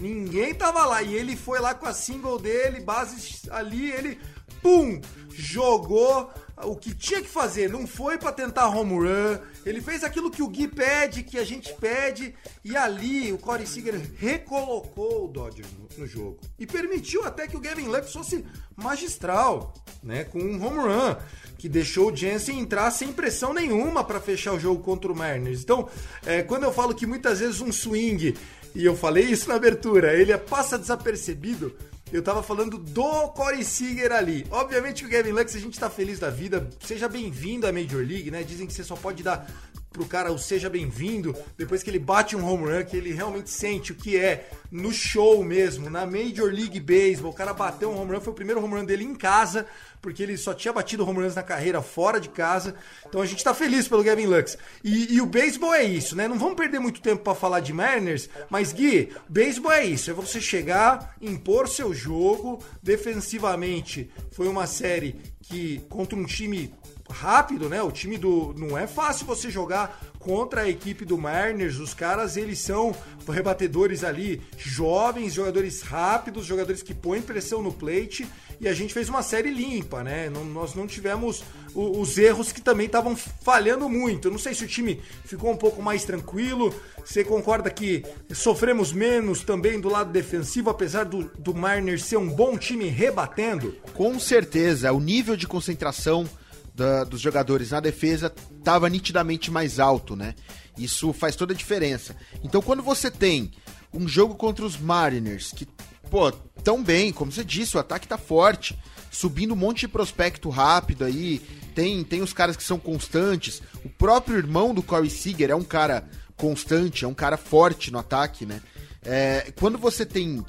ninguém 0.00 0.52
tava 0.52 0.84
lá, 0.84 1.00
e 1.00 1.14
ele 1.14 1.36
foi 1.36 1.60
lá 1.60 1.74
com 1.74 1.86
a 1.86 1.92
single 1.92 2.38
dele, 2.40 2.80
bases 2.80 3.48
ali, 3.50 3.90
ele, 3.90 4.18
pum, 4.62 5.00
jogou 5.30 6.32
o 6.64 6.76
que 6.76 6.94
tinha 6.94 7.20
que 7.22 7.28
fazer, 7.28 7.68
não 7.68 7.86
foi 7.86 8.18
para 8.18 8.32
tentar 8.32 8.68
home 8.68 8.94
run, 8.94 9.38
ele 9.64 9.80
fez 9.80 10.02
aquilo 10.02 10.30
que 10.30 10.42
o 10.42 10.48
Gui 10.48 10.68
pede, 10.68 11.22
que 11.22 11.38
a 11.38 11.44
gente 11.44 11.72
pede, 11.74 12.34
e 12.64 12.76
ali 12.76 13.32
o 13.32 13.38
Corey 13.38 13.66
Seager 13.66 14.00
recolocou 14.16 15.24
o 15.24 15.28
Dodgers 15.28 15.68
no, 15.72 15.88
no, 15.98 16.06
jogo. 16.06 16.38
E 16.58 16.66
permitiu 16.66 17.24
até 17.24 17.46
que 17.46 17.56
o 17.56 17.60
Gavin 17.60 17.86
Lux 17.86 18.12
fosse 18.12 18.44
magistral, 18.76 19.74
né, 20.02 20.24
com 20.24 20.38
um 20.38 20.64
home 20.64 20.78
run, 20.78 21.16
que 21.56 21.68
deixou 21.68 22.12
o 22.12 22.16
Jensen 22.16 22.60
entrar 22.60 22.90
sem 22.90 23.12
pressão 23.12 23.52
nenhuma 23.52 24.04
para 24.04 24.20
fechar 24.20 24.52
o 24.52 24.60
jogo 24.60 24.82
contra 24.82 25.12
o 25.12 25.16
Mariners. 25.16 25.62
Então, 25.62 25.88
é, 26.24 26.42
quando 26.42 26.64
eu 26.64 26.72
falo 26.72 26.94
que 26.94 27.06
muitas 27.06 27.40
vezes 27.40 27.60
um 27.60 27.72
swing, 27.72 28.34
e 28.74 28.84
eu 28.84 28.96
falei 28.96 29.24
isso 29.24 29.48
na 29.48 29.56
abertura, 29.56 30.14
ele 30.14 30.36
passa 30.38 30.78
desapercebido, 30.78 31.74
eu 32.12 32.22
tava 32.22 32.42
falando 32.42 32.78
do 32.78 33.28
Corey 33.28 33.62
Seager 33.62 34.12
ali. 34.12 34.46
Obviamente 34.50 35.02
que 35.02 35.08
o 35.08 35.10
Gavin 35.10 35.32
Lux, 35.32 35.54
a 35.54 35.58
gente 35.58 35.78
tá 35.78 35.90
feliz 35.90 36.18
da 36.18 36.30
vida. 36.30 36.68
Seja 36.80 37.08
bem-vindo 37.08 37.66
à 37.66 37.72
Major 37.72 38.00
League, 38.00 38.30
né? 38.30 38.42
Dizem 38.42 38.66
que 38.66 38.72
você 38.72 38.82
só 38.82 38.96
pode 38.96 39.22
dar 39.22 39.50
pro 39.90 40.04
cara 40.04 40.32
o 40.32 40.38
seja 40.38 40.68
bem-vindo 40.68 41.34
depois 41.56 41.82
que 41.82 41.90
ele 41.90 41.98
bate 41.98 42.36
um 42.36 42.46
home 42.46 42.64
run, 42.64 42.84
que 42.84 42.96
ele 42.96 43.12
realmente 43.12 43.50
sente 43.50 43.92
o 43.92 43.94
que 43.94 44.16
é 44.16 44.48
no 44.70 44.92
show 44.92 45.42
mesmo, 45.42 45.88
na 45.88 46.04
Major 46.04 46.52
League 46.52 46.78
Baseball. 46.78 47.32
O 47.32 47.34
cara 47.34 47.54
bateu 47.54 47.90
um 47.90 47.98
home 47.98 48.12
run, 48.12 48.20
foi 48.20 48.32
o 48.32 48.36
primeiro 48.36 48.62
home 48.62 48.74
run 48.74 48.84
dele 48.84 49.04
em 49.04 49.14
casa, 49.14 49.66
porque 50.00 50.22
ele 50.22 50.36
só 50.36 50.54
tinha 50.54 50.72
batido 50.72 51.08
home 51.08 51.22
runs 51.22 51.34
na 51.34 51.42
carreira 51.42 51.82
fora 51.82 52.20
de 52.20 52.28
casa. 52.28 52.74
Então 53.06 53.20
a 53.20 53.26
gente 53.26 53.42
tá 53.42 53.54
feliz 53.54 53.88
pelo 53.88 54.04
Gavin 54.04 54.26
Lux. 54.26 54.56
E, 54.84 55.14
e 55.14 55.20
o 55.20 55.26
beisebol 55.26 55.74
é 55.74 55.84
isso, 55.84 56.14
né? 56.14 56.28
Não 56.28 56.38
vamos 56.38 56.56
perder 56.56 56.78
muito 56.78 57.00
tempo 57.00 57.22
para 57.22 57.34
falar 57.34 57.60
de 57.60 57.72
Mariners, 57.72 58.28
mas 58.50 58.72
Gui, 58.72 59.12
beisebol 59.28 59.72
é 59.72 59.84
isso, 59.84 60.10
é 60.10 60.14
você 60.14 60.40
chegar, 60.40 61.16
impor 61.20 61.68
seu 61.68 61.92
jogo 61.94 62.62
defensivamente. 62.82 64.10
Foi 64.30 64.48
uma 64.48 64.66
série 64.66 65.16
que 65.40 65.80
contra 65.88 66.18
um 66.18 66.24
time 66.24 66.74
rápido, 67.10 67.68
né? 67.68 67.82
O 67.82 67.90
time 67.90 68.18
do. 68.18 68.54
Não 68.56 68.76
é 68.76 68.86
fácil 68.86 69.26
você 69.26 69.50
jogar 69.50 70.00
contra 70.18 70.62
a 70.62 70.68
equipe 70.68 71.04
do 71.04 71.16
Mariners. 71.16 71.78
Os 71.78 71.94
caras, 71.94 72.36
eles 72.36 72.58
são 72.58 72.94
rebatedores 73.26 74.04
ali, 74.04 74.42
jovens, 74.56 75.34
jogadores 75.34 75.82
rápidos, 75.82 76.46
jogadores 76.46 76.82
que 76.82 76.94
põem 76.94 77.22
pressão 77.22 77.62
no 77.62 77.72
plate. 77.72 78.26
E 78.60 78.66
a 78.66 78.74
gente 78.74 78.92
fez 78.92 79.08
uma 79.08 79.22
série 79.22 79.50
limpa, 79.50 80.02
né? 80.02 80.28
Não, 80.28 80.44
nós 80.44 80.74
não 80.74 80.86
tivemos 80.86 81.44
o, 81.74 82.00
os 82.00 82.18
erros 82.18 82.50
que 82.50 82.60
também 82.60 82.86
estavam 82.86 83.14
falhando 83.16 83.88
muito. 83.88 84.28
Eu 84.28 84.32
não 84.32 84.38
sei 84.38 84.52
se 84.52 84.64
o 84.64 84.68
time 84.68 85.00
ficou 85.24 85.52
um 85.52 85.56
pouco 85.56 85.80
mais 85.80 86.04
tranquilo. 86.04 86.74
Você 87.04 87.22
concorda 87.22 87.70
que 87.70 88.04
sofremos 88.32 88.92
menos 88.92 89.42
também 89.42 89.80
do 89.80 89.88
lado 89.88 90.10
defensivo, 90.10 90.70
apesar 90.70 91.04
do, 91.04 91.30
do 91.38 91.54
Mariners 91.54 92.04
ser 92.04 92.16
um 92.16 92.28
bom 92.28 92.58
time 92.58 92.88
rebatendo? 92.88 93.76
Com 93.94 94.18
certeza, 94.18 94.92
o 94.92 95.00
nível 95.00 95.36
de 95.36 95.46
concentração 95.46 96.28
da, 96.78 97.02
dos 97.02 97.20
jogadores 97.20 97.72
na 97.72 97.80
defesa 97.80 98.32
estava 98.56 98.88
nitidamente 98.88 99.50
mais 99.50 99.80
alto, 99.80 100.14
né? 100.14 100.34
Isso 100.78 101.12
faz 101.12 101.34
toda 101.34 101.52
a 101.52 101.56
diferença. 101.56 102.16
Então, 102.44 102.62
quando 102.62 102.84
você 102.84 103.10
tem 103.10 103.50
um 103.92 104.06
jogo 104.06 104.36
contra 104.36 104.64
os 104.64 104.76
Mariners, 104.76 105.52
que, 105.52 105.66
pô, 106.08 106.30
tão 106.62 106.82
bem, 106.82 107.12
como 107.12 107.32
você 107.32 107.42
disse, 107.42 107.76
o 107.76 107.80
ataque 107.80 108.06
tá 108.06 108.16
forte, 108.16 108.78
subindo 109.10 109.54
um 109.54 109.56
monte 109.56 109.80
de 109.80 109.88
prospecto 109.88 110.48
rápido 110.50 111.04
aí, 111.04 111.40
tem, 111.74 112.04
tem 112.04 112.22
os 112.22 112.32
caras 112.32 112.56
que 112.56 112.62
são 112.62 112.78
constantes. 112.78 113.60
O 113.84 113.88
próprio 113.88 114.38
irmão 114.38 114.72
do 114.72 114.82
Corey 114.82 115.10
Seager 115.10 115.50
é 115.50 115.56
um 115.56 115.64
cara 115.64 116.08
constante, 116.36 117.04
é 117.04 117.08
um 117.08 117.14
cara 117.14 117.36
forte 117.36 117.90
no 117.90 117.98
ataque, 117.98 118.46
né? 118.46 118.62
É, 119.02 119.52
quando 119.58 119.78
você 119.78 120.06
tem 120.06 120.44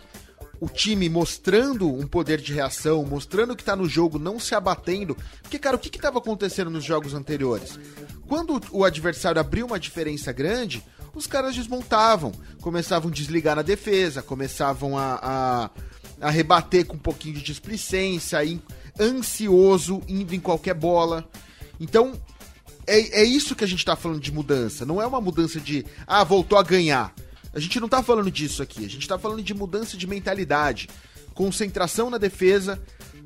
o 0.60 0.68
time 0.68 1.10
mostrando 1.10 1.88
um 1.88 2.06
poder 2.06 2.40
de 2.42 2.54
reação, 2.54 3.04
mostrando 3.06 3.56
que 3.56 3.64
tá 3.64 3.76
no 3.76 3.88
jogo, 3.88 4.20
não 4.20 4.40
se 4.40 4.54
abatendo. 4.54 5.16
Porque, 5.42 5.58
cara, 5.58 5.76
o 5.76 5.80
que 5.80 5.96
estava 5.96 6.20
acontecendo 6.20 6.70
nos 6.70 6.84
jogos 6.84 7.14
anteriores? 7.14 7.80
Quando 8.28 8.62
o 8.72 8.84
adversário 8.84 9.40
abriu 9.40 9.66
uma 9.66 9.80
diferença 9.80 10.32
grande, 10.32 10.84
os 11.16 11.26
caras 11.26 11.56
desmontavam, 11.56 12.32
começavam 12.62 13.10
a 13.10 13.14
desligar 13.14 13.56
na 13.56 13.62
defesa, 13.62 14.22
começavam 14.22 14.98
a, 14.98 15.20
a, 15.22 15.70
a 16.28 16.30
rebater 16.30 16.86
com 16.86 16.96
um 16.96 17.00
pouquinho 17.00 17.36
de 17.36 17.42
displicência, 17.42 18.40
ansioso, 19.00 20.02
indo 20.08 20.36
em 20.36 20.40
qualquer 20.40 20.74
bola. 20.74 21.28
Então, 21.80 22.14
é, 22.86 23.22
é 23.22 23.24
isso 23.24 23.56
que 23.56 23.64
a 23.64 23.68
gente 23.68 23.86
tá 23.86 23.96
falando 23.96 24.20
de 24.20 24.32
mudança. 24.32 24.86
Não 24.86 25.02
é 25.02 25.08
uma 25.08 25.22
mudança 25.22 25.60
de, 25.60 25.86
ah, 26.06 26.24
voltou 26.24 26.58
a 26.58 26.64
ganhar. 26.64 27.14
A 27.54 27.60
gente 27.60 27.80
não 27.80 27.90
tá 27.90 28.04
falando 28.04 28.30
disso 28.30 28.62
aqui, 28.62 28.86
a 28.86 28.90
gente 28.90 29.08
tá 29.08 29.18
falando 29.18 29.42
de 29.42 29.54
mudança 29.54 29.98
de 29.98 30.08
mentalidade. 30.08 30.90
Concentração 31.34 32.10
na 32.10 32.18
defesa, 32.18 32.82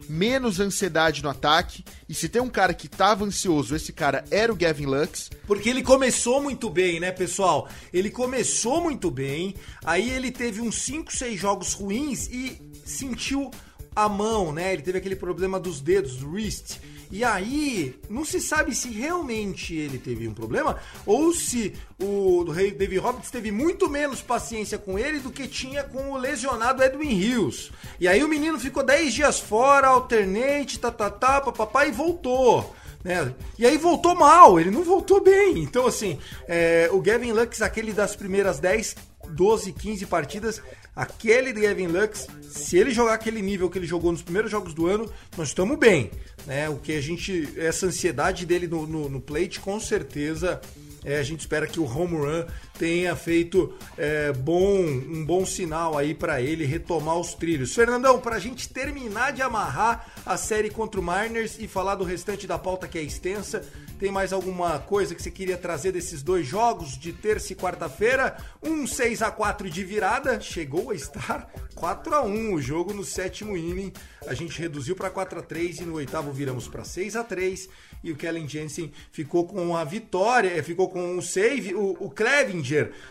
menos 0.08 0.60
ansiedade 0.60 1.24
no 1.24 1.30
ataque. 1.30 1.84
E 2.08 2.14
se 2.14 2.30
tem 2.30 2.42
um 2.42 2.50
cara 2.50 2.74
que 2.74 2.88
tava 2.88 3.26
ansioso, 3.26 3.76
esse 3.76 3.92
cara 3.92 4.24
era 4.30 4.52
o 4.52 4.56
Gavin 4.56 4.86
Lux. 4.86 5.30
Porque 5.48 5.70
ele 5.70 5.82
começou 5.82 6.42
muito 6.42 6.70
bem, 6.70 7.00
né, 7.00 7.12
pessoal? 7.12 7.68
Ele 7.92 8.10
começou 8.10 8.82
muito 8.82 9.10
bem, 9.10 9.56
aí 9.84 10.10
ele 10.10 10.32
teve 10.32 10.62
uns 10.62 10.76
5, 10.76 11.12
6 11.12 11.40
jogos 11.40 11.74
ruins 11.74 12.28
e 12.28 12.62
sentiu 12.86 13.52
a 13.96 14.10
mão, 14.10 14.52
né? 14.52 14.74
Ele 14.74 14.82
teve 14.82 14.98
aquele 14.98 15.16
problema 15.16 15.60
dos 15.60 15.82
dedos, 15.82 16.18
do 16.18 16.32
wrist. 16.32 16.78
E 17.14 17.24
aí, 17.24 17.94
não 18.10 18.26
se 18.26 18.42
sabe 18.42 18.74
se 18.74 18.90
realmente 18.90 19.76
ele 19.76 20.00
teve 20.00 20.28
um 20.28 20.34
problema 20.34 20.80
ou 21.06 21.32
se 21.32 21.72
o 22.02 22.44
David 22.44 22.98
Roberts 22.98 23.30
teve 23.30 23.52
muito 23.52 23.88
menos 23.88 24.20
paciência 24.20 24.80
com 24.80 24.98
ele 24.98 25.20
do 25.20 25.30
que 25.30 25.48
tinha 25.48 25.84
com 25.84 26.10
o 26.10 26.18
lesionado 26.18 26.82
Edwin 26.82 27.12
Hills. 27.12 27.72
E 28.00 28.08
aí 28.08 28.24
o 28.24 28.28
menino 28.28 28.60
ficou 28.60 28.82
10 28.82 29.14
dias 29.14 29.40
fora, 29.40 29.90
alternate, 29.90 30.80
tá, 30.80 30.90
tá, 30.90 31.12
tá, 31.12 31.40
papapá, 31.40 31.86
e 31.86 31.92
voltou. 31.92 32.76
Né? 33.04 33.32
E 33.60 33.66
aí 33.68 33.78
voltou 33.78 34.16
mal, 34.16 34.60
ele 34.60 34.72
não 34.72 34.84
voltou 34.84 35.22
bem. 35.22 35.60
Então, 35.60 35.86
assim, 35.86 36.18
é, 36.48 36.90
o 36.92 37.00
Gavin 37.00 37.32
Lux, 37.32 37.62
aquele 37.62 37.94
das 37.94 38.16
primeiras 38.16 38.60
10, 38.60 38.96
12, 39.30 39.72
15 39.72 40.08
partidas, 40.08 40.64
aquele 40.96 41.52
Gavin 41.54 41.88
Lux, 41.88 42.28
se 42.50 42.78
ele 42.78 42.92
jogar 42.92 43.14
aquele 43.14 43.42
nível 43.42 43.70
que 43.70 43.78
ele 43.78 43.88
jogou 43.88 44.12
nos 44.12 44.22
primeiros 44.22 44.52
jogos 44.52 44.74
do 44.74 44.88
ano, 44.88 45.12
nós 45.38 45.50
estamos 45.50 45.78
bem. 45.78 46.12
Né? 46.46 46.70
O 46.70 46.78
que 46.78 46.94
a 46.94 47.02
gente. 47.02 47.50
Essa 47.58 47.88
ansiedade 47.88 48.46
dele 48.46 48.68
no, 48.68 48.86
no, 48.86 49.10
no 49.10 49.22
plate, 49.22 49.60
com 49.60 49.80
certeza. 49.80 50.62
É, 51.06 51.18
a 51.18 51.24
gente 51.24 51.42
espera 51.42 51.68
que 51.68 51.82
o 51.82 51.86
home 51.86 52.16
run 52.16 52.46
tenha 52.78 53.16
feito 53.16 53.74
é, 53.98 54.32
bom, 54.32 54.82
um 54.82 55.24
bom 55.26 55.46
sinal 55.46 55.98
aí 55.98 56.14
para 56.14 56.42
ele 56.42 56.66
retomar 56.66 57.18
os 57.18 57.34
trilhos. 57.34 57.74
Fernandão, 57.74 58.20
para 58.20 58.36
a 58.36 58.40
gente 58.40 58.68
terminar 58.70 59.32
de 59.32 59.42
amarrar 59.42 60.12
a 60.26 60.38
série 60.38 60.70
contra 60.70 61.00
o 61.00 61.04
Mariners 61.04 61.58
e 61.60 61.68
falar 61.68 61.96
do 61.96 62.04
restante 62.04 62.48
da 62.48 62.58
pauta 62.58 62.88
que 62.88 62.98
é 62.98 63.02
extensa, 63.02 63.64
tem 64.00 64.12
mais 64.12 64.34
alguma 64.34 64.80
coisa 64.80 65.14
que 65.16 65.22
você 65.22 65.32
queria 65.32 65.58
trazer 65.58 65.92
desses 65.92 66.22
dois 66.22 66.46
jogos 66.46 66.98
de 66.98 67.14
terça 67.14 67.54
e 67.54 67.56
quarta-feira? 67.56 68.36
Um 68.62 68.86
6 68.86 69.22
a 69.22 69.32
4 69.32 69.70
de 69.70 69.84
virada, 69.84 70.42
chegou 70.42 70.92
a 70.92 70.96
estar 70.96 71.50
4 71.76 72.16
a 72.16 72.24
1 72.24 72.54
o 72.54 72.62
jogo 72.62 72.94
no 72.94 73.04
sétimo 73.04 73.56
inning. 73.56 73.94
A 74.28 74.34
gente 74.34 74.60
reduziu 74.60 74.96
para 74.96 75.10
4 75.10 75.40
a 75.40 75.42
3 75.42 75.80
e 75.80 75.84
no 75.84 75.96
oitavo 75.96 76.32
viramos 76.32 76.68
para 76.68 76.84
6 76.84 77.16
a 77.16 77.24
3 77.24 77.70
e 78.04 78.12
o 78.12 78.16
Kellen 78.16 78.48
Jensen 78.48 78.92
ficou 79.12 79.48
com 79.48 79.76
a 79.76 79.84
vitória, 79.84 80.50
eh, 80.50 80.62
ficou 80.62 80.90
com 80.90 81.18
o 81.18 81.22
save, 81.22 81.74
o, 81.74 81.96
o 82.00 82.10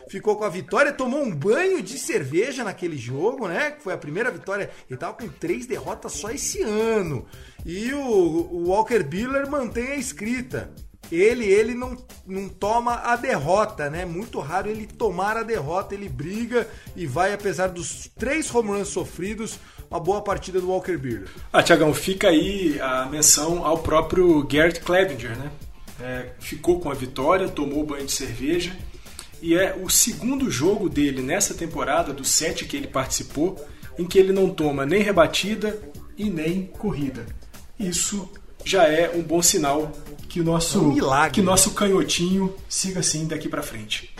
Ficou 0.08 0.36
com 0.36 0.44
a 0.44 0.48
vitória, 0.48 0.92
tomou 0.92 1.22
um 1.22 1.34
banho 1.34 1.82
de 1.82 1.98
cerveja 1.98 2.64
naquele 2.64 2.96
jogo, 2.96 3.48
né? 3.48 3.76
Foi 3.80 3.92
a 3.92 3.98
primeira 3.98 4.30
vitória. 4.30 4.70
Ele 4.88 4.98
tava 4.98 5.14
com 5.14 5.28
três 5.28 5.66
derrotas 5.66 6.12
só 6.12 6.30
esse 6.30 6.62
ano. 6.62 7.26
E 7.64 7.92
o, 7.92 8.00
o 8.00 8.68
Walker 8.68 9.02
Buehler 9.02 9.48
mantém 9.50 9.88
a 9.88 9.96
escrita. 9.96 10.70
Ele, 11.10 11.44
ele 11.44 11.74
não, 11.74 11.96
não 12.26 12.48
toma 12.48 12.94
a 12.94 13.16
derrota, 13.16 13.90
né? 13.90 14.04
Muito 14.04 14.40
raro 14.40 14.70
ele 14.70 14.86
tomar 14.86 15.36
a 15.36 15.42
derrota, 15.42 15.94
ele 15.94 16.08
briga 16.08 16.66
e 16.96 17.06
vai, 17.06 17.34
apesar 17.34 17.68
dos 17.68 18.10
três 18.18 18.52
home 18.52 18.70
runs 18.70 18.88
sofridos, 18.88 19.58
uma 19.90 20.00
boa 20.00 20.22
partida 20.22 20.58
do 20.58 20.70
Walker 20.70 20.96
Buehler. 20.96 21.28
Ah, 21.52 21.62
Tiagão, 21.62 21.92
fica 21.92 22.28
aí 22.28 22.80
a 22.80 23.04
menção 23.06 23.62
ao 23.64 23.78
próprio 23.78 24.42
Garrett 24.44 24.80
Clevinger, 24.80 25.36
né? 25.36 25.50
É, 26.00 26.32
ficou 26.40 26.80
com 26.80 26.90
a 26.90 26.94
vitória, 26.94 27.46
tomou 27.46 27.84
banho 27.84 28.06
de 28.06 28.12
cerveja 28.12 28.74
e 29.42 29.56
é 29.56 29.76
o 29.82 29.90
segundo 29.90 30.48
jogo 30.48 30.88
dele 30.88 31.20
nessa 31.20 31.52
temporada, 31.52 32.12
dos 32.12 32.28
sete 32.28 32.64
que 32.64 32.76
ele 32.76 32.86
participou, 32.86 33.58
em 33.98 34.06
que 34.06 34.16
ele 34.16 34.32
não 34.32 34.48
toma 34.48 34.86
nem 34.86 35.02
rebatida 35.02 35.82
e 36.16 36.30
nem 36.30 36.66
corrida. 36.66 37.26
Isso 37.78 38.30
já 38.64 38.84
é 38.84 39.10
um 39.12 39.20
bom 39.20 39.42
sinal 39.42 39.90
que 40.28 40.40
o 40.40 40.44
nosso, 40.44 40.80
um 40.80 40.94
milagre. 40.94 41.32
que 41.32 41.42
nosso 41.42 41.72
canhotinho 41.72 42.54
siga 42.68 43.00
assim 43.00 43.26
daqui 43.26 43.48
para 43.48 43.64
frente. 43.64 44.14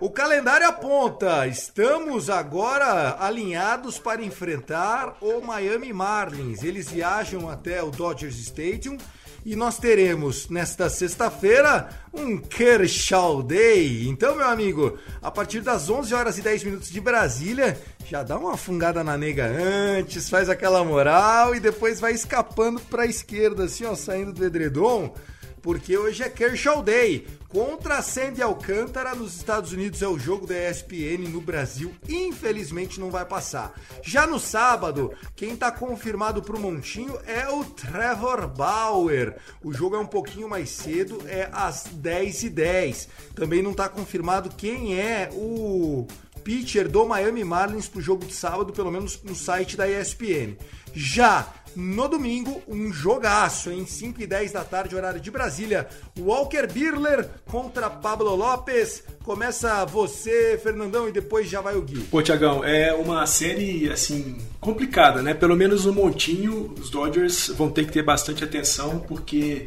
O 0.00 0.10
calendário 0.10 0.66
aponta, 0.66 1.46
estamos 1.46 2.28
agora 2.28 3.16
alinhados 3.20 3.98
para 3.98 4.24
enfrentar 4.24 5.16
o 5.20 5.40
Miami 5.40 5.92
Marlins. 5.92 6.62
Eles 6.62 6.90
viajam 6.90 7.48
até 7.48 7.82
o 7.82 7.90
Dodgers 7.90 8.36
Stadium 8.36 8.96
e 9.44 9.56
nós 9.56 9.78
teremos 9.78 10.48
nesta 10.48 10.88
sexta-feira 10.88 11.88
um 12.12 12.38
Kershaw 12.38 13.42
Day. 13.42 14.06
Então, 14.08 14.36
meu 14.36 14.46
amigo, 14.46 14.98
a 15.20 15.30
partir 15.30 15.60
das 15.60 15.90
11 15.90 16.14
horas 16.14 16.38
e 16.38 16.42
10 16.42 16.64
minutos 16.64 16.90
de 16.90 17.00
Brasília, 17.00 17.80
já 18.06 18.22
dá 18.22 18.38
uma 18.38 18.56
fungada 18.56 19.02
na 19.02 19.16
nega 19.16 19.46
antes, 19.46 20.28
faz 20.28 20.48
aquela 20.48 20.84
moral 20.84 21.54
e 21.54 21.60
depois 21.60 21.98
vai 21.98 22.12
escapando 22.12 22.80
para 22.80 23.02
a 23.02 23.06
esquerda 23.06 23.64
assim, 23.64 23.84
ó, 23.84 23.94
saindo 23.94 24.32
do 24.32 24.44
edredom 24.44 25.14
porque 25.62 25.96
hoje 25.96 26.22
é 26.22 26.28
Kershaw 26.28 26.82
Day. 26.82 27.26
Contra 27.48 28.00
Sandy 28.00 28.42
Alcântara 28.42 29.14
nos 29.14 29.36
Estados 29.36 29.72
Unidos 29.72 30.00
é 30.00 30.08
o 30.08 30.18
jogo 30.18 30.46
da 30.46 30.70
ESPN, 30.70 31.28
no 31.28 31.40
Brasil 31.40 31.94
infelizmente 32.08 32.98
não 32.98 33.10
vai 33.10 33.26
passar. 33.26 33.74
Já 34.02 34.26
no 34.26 34.40
sábado, 34.40 35.12
quem 35.36 35.52
está 35.52 35.70
confirmado 35.70 36.42
para 36.42 36.56
o 36.56 36.60
Montinho 36.60 37.18
é 37.26 37.48
o 37.48 37.62
Trevor 37.62 38.48
Bauer. 38.48 39.36
O 39.62 39.72
jogo 39.72 39.96
é 39.96 39.98
um 39.98 40.06
pouquinho 40.06 40.48
mais 40.48 40.70
cedo, 40.70 41.18
é 41.26 41.48
às 41.52 41.86
10h10. 41.86 43.08
Também 43.34 43.62
não 43.62 43.72
está 43.72 43.88
confirmado 43.88 44.50
quem 44.56 44.98
é 44.98 45.28
o 45.32 46.06
pitcher 46.42 46.88
do 46.88 47.06
Miami 47.06 47.44
Marlins 47.44 47.86
para 47.86 47.98
o 47.98 48.02
jogo 48.02 48.24
de 48.24 48.32
sábado, 48.32 48.72
pelo 48.72 48.90
menos 48.90 49.22
no 49.22 49.34
site 49.34 49.76
da 49.76 49.88
ESPN. 49.88 50.56
Já 50.94 51.46
no 51.74 52.08
domingo, 52.08 52.62
um 52.68 52.92
jogaço, 52.92 53.70
em 53.70 53.86
5 53.86 54.22
e 54.22 54.26
10 54.26 54.52
da 54.52 54.64
tarde, 54.64 54.94
horário 54.94 55.20
de 55.20 55.30
Brasília. 55.30 55.88
Walker 56.18 56.66
Birler 56.66 57.28
contra 57.46 57.88
Pablo 57.88 58.34
Lopes. 58.34 59.02
Começa 59.24 59.84
você, 59.84 60.58
Fernandão, 60.62 61.08
e 61.08 61.12
depois 61.12 61.48
já 61.48 61.60
vai 61.60 61.76
o 61.76 61.82
Gui. 61.82 62.00
Pô, 62.10 62.22
Tiagão, 62.22 62.64
é 62.64 62.92
uma 62.92 63.26
série, 63.26 63.90
assim, 63.90 64.38
complicada, 64.60 65.22
né? 65.22 65.34
Pelo 65.34 65.56
menos 65.56 65.84
no 65.84 65.92
montinho, 65.92 66.74
os 66.78 66.90
Dodgers 66.90 67.48
vão 67.48 67.70
ter 67.70 67.86
que 67.86 67.92
ter 67.92 68.02
bastante 68.02 68.44
atenção, 68.44 68.98
porque 69.00 69.66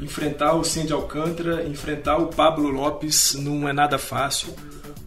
enfrentar 0.00 0.54
o 0.54 0.64
Sandy 0.64 0.92
Alcântara, 0.92 1.64
enfrentar 1.64 2.16
o 2.18 2.26
Pablo 2.28 2.68
Lopes 2.68 3.34
não 3.34 3.68
é 3.68 3.72
nada 3.72 3.98
fácil. 3.98 4.54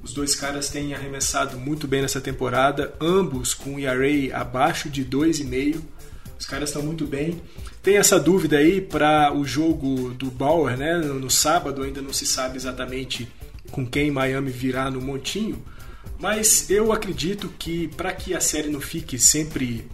Os 0.04 0.14
dois 0.14 0.36
caras 0.36 0.70
têm 0.70 0.94
arremessado 0.94 1.58
muito 1.58 1.88
bem 1.88 2.02
nessa 2.02 2.22
temporada, 2.22 2.94
ambos 3.02 3.54
com 3.54 3.78
ERA 3.78 4.34
abaixo 4.34 4.90
de 4.90 5.04
2,5 5.04 5.82
os 6.40 6.46
caras 6.46 6.70
estão 6.70 6.84
muito 6.84 7.06
bem. 7.06 7.42
Tem 7.82 7.98
essa 7.98 8.20
dúvida 8.20 8.58
aí 8.58 8.82
para 8.82 9.34
o 9.34 9.46
jogo 9.46 10.14
do 10.14 10.30
Bauer, 10.30 10.78
né? 10.78 10.98
No 10.98 11.30
sábado 11.30 11.84
ainda 11.84 12.02
não 12.02 12.14
se 12.14 12.26
sabe 12.26 12.58
exatamente 12.58 13.28
com 13.72 13.86
quem 13.86 14.12
Miami 14.12 14.52
virá 14.52 14.90
no 14.90 15.02
montinho, 15.02 15.64
mas 16.20 16.70
eu 16.70 16.92
acredito 16.92 17.50
que 17.60 17.88
para 17.90 18.14
que 18.14 18.34
a 18.34 18.40
série 18.40 18.70
não 18.70 18.80
fique 18.80 19.20
sempre 19.20 19.88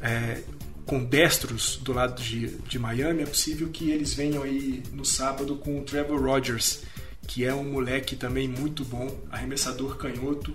é, 0.00 0.40
com 0.86 1.04
destros 1.04 1.76
do 1.82 1.92
lado 1.92 2.20
de, 2.20 2.48
de 2.68 2.78
Miami, 2.78 3.22
é 3.22 3.26
possível 3.26 3.68
que 3.68 3.90
eles 3.90 4.14
venham 4.14 4.42
aí 4.42 4.82
no 4.92 5.04
sábado 5.04 5.56
com 5.56 5.78
o 5.78 5.82
Trevor 5.82 6.20
Rogers, 6.20 6.82
que 7.26 7.44
é 7.44 7.54
um 7.54 7.64
moleque 7.64 8.16
também 8.16 8.48
muito 8.48 8.84
bom, 8.84 9.14
arremessador 9.30 9.96
canhoto. 9.96 10.54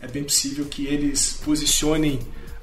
É 0.00 0.06
bem 0.08 0.24
possível 0.24 0.64
que 0.64 0.86
eles 0.86 1.38
posicionem 1.44 2.18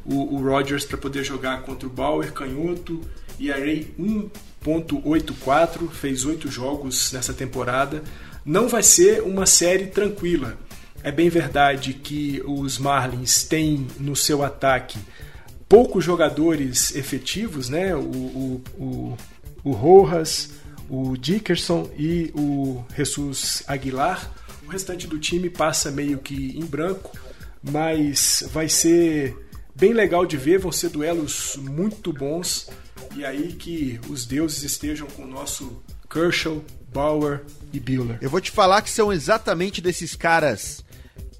o, 0.05 0.35
o 0.35 0.43
Rodgers 0.43 0.85
para 0.85 0.97
poder 0.97 1.23
jogar 1.23 1.61
contra 1.63 1.87
o 1.87 1.91
Bauer, 1.91 2.31
canhoto, 2.31 3.01
ERA 3.39 3.85
1.84, 3.99 5.89
fez 5.89 6.25
oito 6.25 6.49
jogos 6.49 7.11
nessa 7.11 7.33
temporada. 7.33 8.03
Não 8.45 8.67
vai 8.67 8.83
ser 8.83 9.21
uma 9.23 9.45
série 9.45 9.87
tranquila. 9.87 10.57
É 11.01 11.11
bem 11.11 11.29
verdade 11.29 11.93
que 11.93 12.41
os 12.45 12.77
Marlins 12.77 13.43
têm 13.43 13.87
no 13.99 14.15
seu 14.15 14.43
ataque 14.43 14.97
poucos 15.67 16.03
jogadores 16.03 16.95
efetivos, 16.95 17.67
né? 17.67 17.95
O, 17.95 17.99
o, 17.99 18.63
o, 18.77 19.17
o 19.63 19.71
Rojas, 19.71 20.51
o 20.89 21.17
Dickerson 21.17 21.89
e 21.97 22.31
o 22.35 22.83
Jesus 22.95 23.63
Aguilar. 23.67 24.31
O 24.65 24.69
restante 24.69 25.07
do 25.07 25.19
time 25.19 25.49
passa 25.49 25.91
meio 25.91 26.19
que 26.19 26.57
em 26.57 26.65
branco, 26.65 27.11
mas 27.61 28.43
vai 28.51 28.69
ser 28.69 29.35
bem 29.75 29.93
legal 29.93 30.25
de 30.25 30.37
ver, 30.37 30.59
vão 30.59 30.71
ser 30.71 30.89
duelos 30.89 31.55
muito 31.57 32.11
bons. 32.11 32.69
E 33.15 33.23
aí 33.25 33.53
que 33.53 33.99
os 34.09 34.25
deuses 34.25 34.63
estejam 34.63 35.07
com 35.07 35.23
o 35.23 35.27
nosso 35.27 35.81
Kershaw, 36.09 36.63
Bauer 36.93 37.41
e 37.71 37.79
Buehler. 37.79 38.17
Eu 38.21 38.29
vou 38.29 38.41
te 38.41 38.51
falar 38.51 38.81
que 38.81 38.89
são 38.89 39.11
exatamente 39.11 39.81
desses 39.81 40.15
caras 40.15 40.83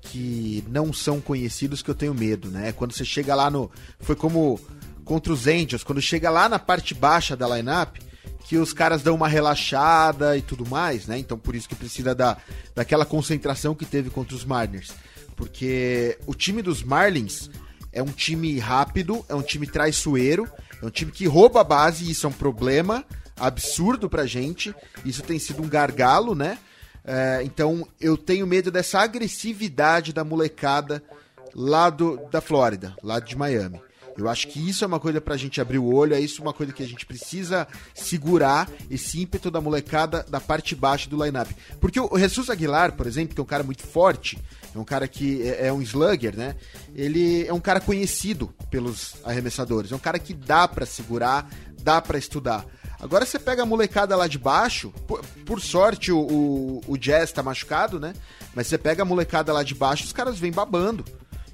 que 0.01 0.63
não 0.67 0.91
são 0.91 1.21
conhecidos 1.21 1.81
que 1.81 1.89
eu 1.89 1.95
tenho 1.95 2.13
medo, 2.13 2.49
né? 2.49 2.71
Quando 2.71 2.93
você 2.93 3.05
chega 3.05 3.33
lá 3.33 3.49
no. 3.49 3.71
Foi 3.99 4.15
como 4.15 4.59
contra 5.03 5.33
os 5.33 5.47
Angels, 5.47 5.83
quando 5.83 6.01
chega 6.01 6.29
lá 6.29 6.47
na 6.47 6.59
parte 6.59 6.93
baixa 6.93 7.35
da 7.35 7.47
lineup, 7.47 7.97
que 8.45 8.57
os 8.57 8.73
caras 8.73 9.01
dão 9.01 9.15
uma 9.15 9.27
relaxada 9.27 10.37
e 10.37 10.41
tudo 10.41 10.67
mais, 10.67 11.07
né? 11.07 11.17
Então 11.17 11.37
por 11.37 11.55
isso 11.55 11.67
que 11.67 11.75
precisa 11.75 12.13
da, 12.13 12.37
daquela 12.75 13.05
concentração 13.05 13.73
que 13.73 13.85
teve 13.85 14.09
contra 14.09 14.35
os 14.35 14.45
Mariners. 14.45 14.91
Porque 15.35 16.17
o 16.27 16.35
time 16.35 16.61
dos 16.61 16.83
Marlins 16.83 17.49
é 17.93 18.01
um 18.01 18.12
time 18.12 18.60
rápido, 18.60 19.23
é 19.29 19.36
um 19.36 19.41
time 19.41 19.67
traiçoeiro, 19.67 20.49
é 20.82 20.86
um 20.86 20.89
time 20.89 21.12
que 21.12 21.27
rouba 21.27 21.62
a 21.62 21.63
base, 21.63 22.03
e 22.03 22.12
isso 22.12 22.25
é 22.25 22.29
um 22.29 22.34
problema 22.34 23.06
absurdo 23.39 24.10
pra 24.10 24.25
gente. 24.25 24.75
Isso 25.06 25.23
tem 25.23 25.39
sido 25.39 25.62
um 25.62 25.69
gargalo, 25.69 26.36
né? 26.36 26.58
É, 27.06 27.41
então 27.43 27.88
eu 27.99 28.17
tenho 28.17 28.47
medo 28.47 28.71
dessa 28.71 29.01
agressividade 29.01 30.13
da 30.13 30.23
molecada 30.23 31.03
lá 31.53 31.89
do, 31.89 32.17
da 32.32 32.41
Flórida, 32.41 32.95
lá 33.03 33.19
de 33.19 33.38
Miami. 33.38 33.82
Eu 34.17 34.30
acho 34.30 34.47
que 34.47 34.60
isso 34.69 34.84
é 34.84 34.88
uma 34.88 34.99
coisa 34.99 35.19
pra 35.19 35.36
gente 35.36 35.60
abrir 35.60 35.80
o 35.80 35.93
olho, 35.93 36.13
é 36.13 36.19
isso 36.19 36.41
uma 36.41 36.54
coisa 36.54 36.71
que 36.71 36.84
a 36.84 36.88
gente 36.88 37.06
precisa 37.06 37.67
segurar 37.95 38.69
esse 38.89 39.21
ímpeto 39.21 39.49
da 39.49 39.60
molecada 39.60 40.23
da 40.30 40.39
parte 40.39 40.76
baixa 40.76 41.10
do 41.10 41.23
lineup. 41.23 41.49
Porque 41.80 41.99
o 41.99 42.17
Jesus 42.17 42.49
Aguilar, 42.49 42.93
por 42.93 43.08
exemplo, 43.08 43.34
que 43.34 43.41
é 43.41 43.43
um 43.43 43.47
cara 43.47 43.63
muito 43.63 43.86
forte, 43.86 44.38
é 44.73 44.78
um 44.78 44.84
cara 44.84 45.08
que 45.08 45.41
é, 45.41 45.67
é 45.67 45.73
um 45.73 45.82
slugger, 45.82 46.36
né? 46.36 46.56
Ele 46.95 47.45
é 47.47 47.54
um 47.54 47.60
cara 47.60 47.80
conhecido 47.80 48.54
pelos 48.69 49.15
arremessadores, 49.23 49.91
é 49.91 49.95
um 49.95 49.99
cara 49.99 50.19
que 50.19 50.34
dá 50.34 50.67
para 50.67 50.86
segurar, 50.86 51.49
dá 51.82 52.02
para 52.02 52.17
estudar. 52.17 52.65
Agora 52.99 53.26
você 53.26 53.38
pega 53.38 53.63
a 53.63 53.65
molecada 53.65 54.15
lá 54.15 54.28
de 54.28 54.39
baixo, 54.39 54.93
por, 55.06 55.21
por 55.45 55.60
sorte 55.60 56.10
o, 56.10 56.19
o, 56.19 56.82
o, 56.88 56.97
Jazz 56.97 57.34
tá 57.34 57.43
machucado, 57.43 57.99
né? 57.99 58.13
Mas 58.56 58.67
você 58.67 58.78
pega 58.78 59.02
a 59.02 59.06
molecada 59.06 59.52
lá 59.52 59.62
de 59.62 59.76
baixo, 59.76 60.06
os 60.06 60.13
caras 60.13 60.39
vêm 60.39 60.54
babando. 60.54 61.04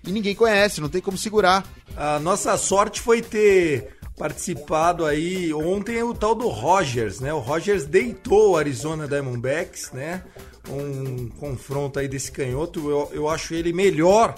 E 0.09 0.11
ninguém 0.11 0.33
conhece, 0.33 0.81
não 0.81 0.89
tem 0.89 1.01
como 1.01 1.17
segurar. 1.17 1.63
A 1.95 2.19
nossa 2.19 2.57
sorte 2.57 2.99
foi 2.99 3.21
ter 3.21 3.97
participado 4.17 5.05
aí 5.05 5.53
ontem 5.53 6.01
o 6.03 6.13
tal 6.13 6.35
do 6.35 6.47
Rogers, 6.47 7.19
né? 7.19 7.33
O 7.33 7.39
Rogers 7.39 7.85
deitou 7.85 8.51
o 8.51 8.57
Arizona 8.57 9.07
Diamondbacks, 9.07 9.91
né? 9.91 10.23
um 10.67 11.29
confronto 11.29 11.99
aí 11.99 12.07
desse 12.07 12.31
canhoto. 12.31 12.89
Eu, 12.89 13.09
eu 13.13 13.29
acho 13.29 13.53
ele 13.53 13.71
melhor, 13.71 14.35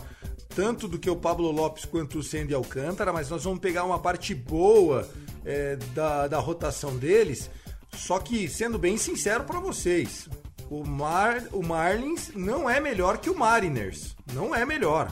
tanto 0.49 0.87
do 0.87 0.99
que 0.99 1.09
o 1.09 1.15
Pablo 1.15 1.51
Lopes 1.51 1.85
quanto 1.85 2.19
o 2.19 2.23
Sandy 2.23 2.53
Alcântara, 2.53 3.13
mas 3.13 3.29
nós 3.29 3.43
vamos 3.43 3.59
pegar 3.59 3.83
uma 3.83 3.99
parte 3.99 4.35
boa 4.35 5.09
é, 5.45 5.77
da, 5.93 6.27
da 6.27 6.39
rotação 6.39 6.97
deles. 6.97 7.49
Só 7.95 8.19
que, 8.19 8.47
sendo 8.47 8.77
bem 8.77 8.97
sincero 8.97 9.43
para 9.43 9.59
vocês, 9.59 10.29
o, 10.69 10.85
Mar, 10.85 11.43
o 11.51 11.61
Marlins 11.61 12.31
não 12.35 12.69
é 12.69 12.79
melhor 12.79 13.17
que 13.17 13.29
o 13.29 13.37
Mariners. 13.37 14.15
Não 14.33 14.55
é 14.55 14.65
melhor. 14.65 15.11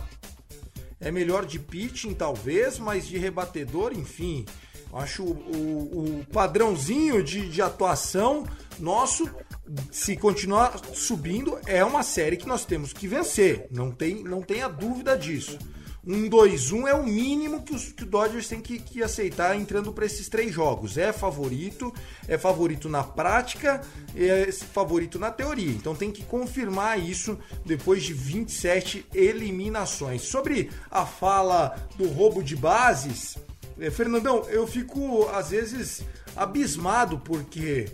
É 0.99 1.11
melhor 1.11 1.45
de 1.45 1.57
pitching, 1.59 2.13
talvez, 2.13 2.77
mas 2.77 3.07
de 3.07 3.17
rebatedor, 3.17 3.93
enfim. 3.93 4.45
Acho 4.91 5.23
o, 5.23 6.19
o, 6.19 6.25
padrãozinho 6.31 7.23
de, 7.23 7.47
de 7.47 7.61
atuação 7.61 8.43
nosso 8.79 9.29
se 9.91 10.17
continuar 10.17 10.79
subindo, 10.93 11.59
é 11.65 11.83
uma 11.83 12.01
série 12.01 12.37
que 12.37 12.47
nós 12.47 12.65
temos 12.65 12.91
que 12.91 13.07
vencer. 13.07 13.67
Não 13.71 13.91
tem, 13.91 14.23
não 14.23 14.41
tenha 14.41 14.67
dúvida 14.67 15.17
disso. 15.17 15.57
Um 16.05 16.29
2-1 16.29 16.87
é 16.87 16.93
o 16.93 17.03
mínimo 17.03 17.61
que, 17.61 17.73
os, 17.73 17.91
que 17.91 18.03
o 18.03 18.05
Dodgers 18.05 18.47
tem 18.47 18.61
que, 18.61 18.79
que 18.79 19.03
aceitar 19.03 19.55
entrando 19.55 19.91
para 19.91 20.05
esses 20.05 20.29
três 20.29 20.53
jogos. 20.53 20.97
É 20.97 21.11
favorito, 21.11 21.93
é 22.27 22.37
favorito 22.37 22.87
na 22.87 23.03
prática, 23.03 23.81
é 24.15 24.51
favorito 24.51 25.19
na 25.19 25.29
teoria. 25.29 25.71
Então 25.71 25.95
tem 25.95 26.11
que 26.11 26.23
confirmar 26.23 26.99
isso 26.99 27.37
depois 27.65 28.03
de 28.03 28.13
27 28.13 29.05
eliminações. 29.13 30.21
Sobre 30.21 30.71
a 30.89 31.05
fala 31.05 31.75
do 31.97 32.07
roubo 32.07 32.41
de 32.41 32.55
bases, 32.55 33.37
é, 33.79 33.91
Fernandão, 33.91 34.45
eu 34.49 34.65
fico 34.65 35.27
às 35.29 35.49
vezes 35.49 36.01
abismado 36.35 37.19
porque 37.19 37.89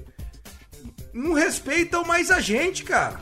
não 1.13 1.33
respeitam 1.33 2.03
mais 2.03 2.29
a 2.29 2.39
gente, 2.39 2.83
cara. 2.83 3.19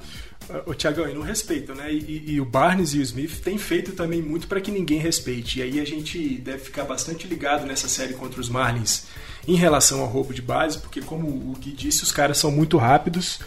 O 0.66 0.74
Thiagão, 0.74 1.10
e 1.10 1.14
não 1.14 1.22
respeitam, 1.22 1.76
né? 1.76 1.92
E, 1.92 2.34
e, 2.34 2.42
o 2.42 2.46
Barnes 2.46 2.94
e 2.94 3.00
o 3.00 3.02
Smith 3.02 3.42
têm 3.42 3.58
feito 3.58 3.94
também 3.94 4.22
muito 4.22 4.48
para 4.48 4.60
que 4.60 4.72
ninguém 4.72 5.00
respeite. 5.00 5.60
E 5.60 5.62
aí 5.62 5.80
a 5.80 5.86
gente 5.86 6.36
deve 6.38 6.60
ficar 6.60 6.84
bastante 6.84 7.28
ligado 7.28 7.66
nessa 7.66 7.88
série 7.88 8.14
contra 8.14 8.42
os 8.42 8.50
Marlins 8.50 9.06
em 9.48 9.56
relação 9.56 10.02
ao 10.02 10.08
roubo 10.08 10.34
de 10.34 10.42
base, 10.42 10.80
porque 10.80 11.02
como 11.02 11.28
o 11.28 11.56
Gui 11.60 11.72
disse, 11.72 12.04
os 12.04 12.12
caras 12.12 12.38
são 12.38 12.52
muito 12.52 12.78
rápidos 12.78 13.40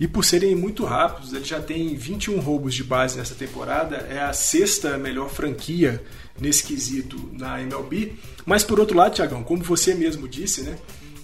E 0.00 0.08
por 0.08 0.24
serem 0.24 0.54
muito 0.54 0.84
rápidos, 0.84 1.32
ele 1.32 1.44
já 1.44 1.60
tem 1.60 1.94
21 1.94 2.40
roubos 2.40 2.74
de 2.74 2.82
base 2.82 3.16
nessa 3.16 3.34
temporada, 3.34 3.96
é 4.10 4.20
a 4.20 4.32
sexta 4.32 4.98
melhor 4.98 5.28
franquia 5.28 6.02
nesse 6.40 6.64
quesito 6.64 7.30
na 7.32 7.60
MLB. 7.62 8.14
Mas 8.44 8.64
por 8.64 8.80
outro 8.80 8.96
lado, 8.96 9.14
Tiagão, 9.14 9.44
como 9.44 9.62
você 9.62 9.94
mesmo 9.94 10.26
disse, 10.26 10.62
né? 10.62 10.76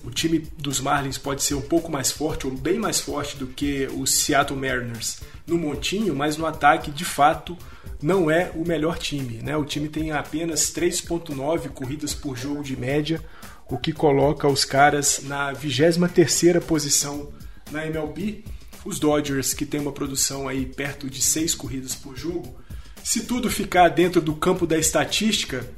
O 0.09 0.11
time 0.11 0.39
dos 0.57 0.81
Marlins 0.81 1.19
pode 1.19 1.43
ser 1.43 1.53
um 1.53 1.61
pouco 1.61 1.93
mais 1.93 2.11
forte 2.11 2.47
ou 2.47 2.53
bem 2.55 2.79
mais 2.79 2.99
forte 2.99 3.37
do 3.37 3.47
que 3.47 3.87
o 3.93 4.07
Seattle 4.07 4.59
Mariners 4.59 5.21
no 5.47 5.59
montinho, 5.59 6.17
mas 6.17 6.39
no 6.39 6.47
ataque, 6.47 6.91
de 6.91 7.05
fato, 7.05 7.55
não 8.01 8.31
é 8.31 8.51
o 8.55 8.67
melhor 8.67 8.97
time. 8.97 9.43
Né? 9.43 9.55
O 9.55 9.67
time 9.67 9.87
tem 9.87 10.11
apenas 10.11 10.73
3,9 10.73 11.69
corridas 11.69 12.15
por 12.15 12.39
jogo 12.39 12.63
de 12.63 12.75
média, 12.75 13.23
o 13.69 13.77
que 13.77 13.93
coloca 13.93 14.49
os 14.49 14.65
caras 14.65 15.21
na 15.25 15.53
23ª 15.53 16.59
posição 16.63 17.31
na 17.71 17.87
MLB. 17.87 18.45
Os 18.87 18.99
Dodgers, 18.99 19.53
que 19.53 19.67
tem 19.67 19.79
uma 19.79 19.93
produção 19.93 20.49
aí 20.49 20.65
perto 20.65 21.11
de 21.11 21.21
6 21.21 21.55
corridas 21.55 21.95
por 21.95 22.17
jogo, 22.17 22.59
se 23.05 23.27
tudo 23.27 23.51
ficar 23.51 23.91
dentro 23.91 24.23
do 24.23 24.35
campo 24.35 24.67
da 24.67 24.79
estatística, 24.79 25.69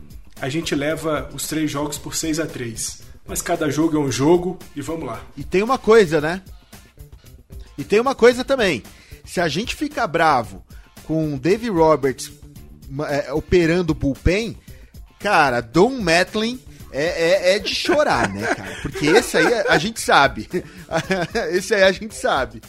a 0.41 0.49
gente 0.49 0.73
leva 0.73 1.29
os 1.35 1.49
três 1.49 1.69
jogos 1.69 1.99
por 1.99 2.15
6 2.15 2.39
a 2.39 2.47
3 2.47 3.10
Mas 3.31 3.41
cada 3.41 3.71
jogo 3.71 3.97
é 3.97 4.01
um 4.01 4.11
jogo 4.11 4.59
e 4.75 4.83
vamos 4.83 5.07
lá. 5.07 5.23
E 5.37 5.45
tem 5.45 5.63
uma 5.63 5.79
coisa, 5.79 6.21
né? 6.21 6.43
E 7.79 7.85
tem 7.85 8.01
uma 8.01 8.13
coisa 8.13 8.45
também. 8.45 8.83
Se 9.25 9.41
a 9.41 9.47
gente 9.47 9.77
ficar 9.77 10.09
bravo 10.09 10.65
com 11.05 11.39
Dave 11.39 11.69
Roberts 11.69 12.33
é, 13.09 13.33
operando 13.33 13.93
o 13.93 13.95
bullpen, 13.95 14.59
cara, 15.21 15.61
Don 15.61 16.01
Matlin 16.01 16.61
é, 16.91 17.05
é, 17.05 17.55
é, 17.55 17.59
de 17.61 17.73
chorar, 17.73 18.29
né, 18.29 18.53
cara? 18.53 18.77
Porque 18.83 19.07
esse 19.07 19.37
aí 19.37 19.55
a 19.69 19.79
gente 19.79 20.01
sabe. 20.01 20.49
esse 21.53 21.73
aí 21.73 21.85
a 21.85 21.93
gente 21.93 22.17
sabe. 22.17 22.61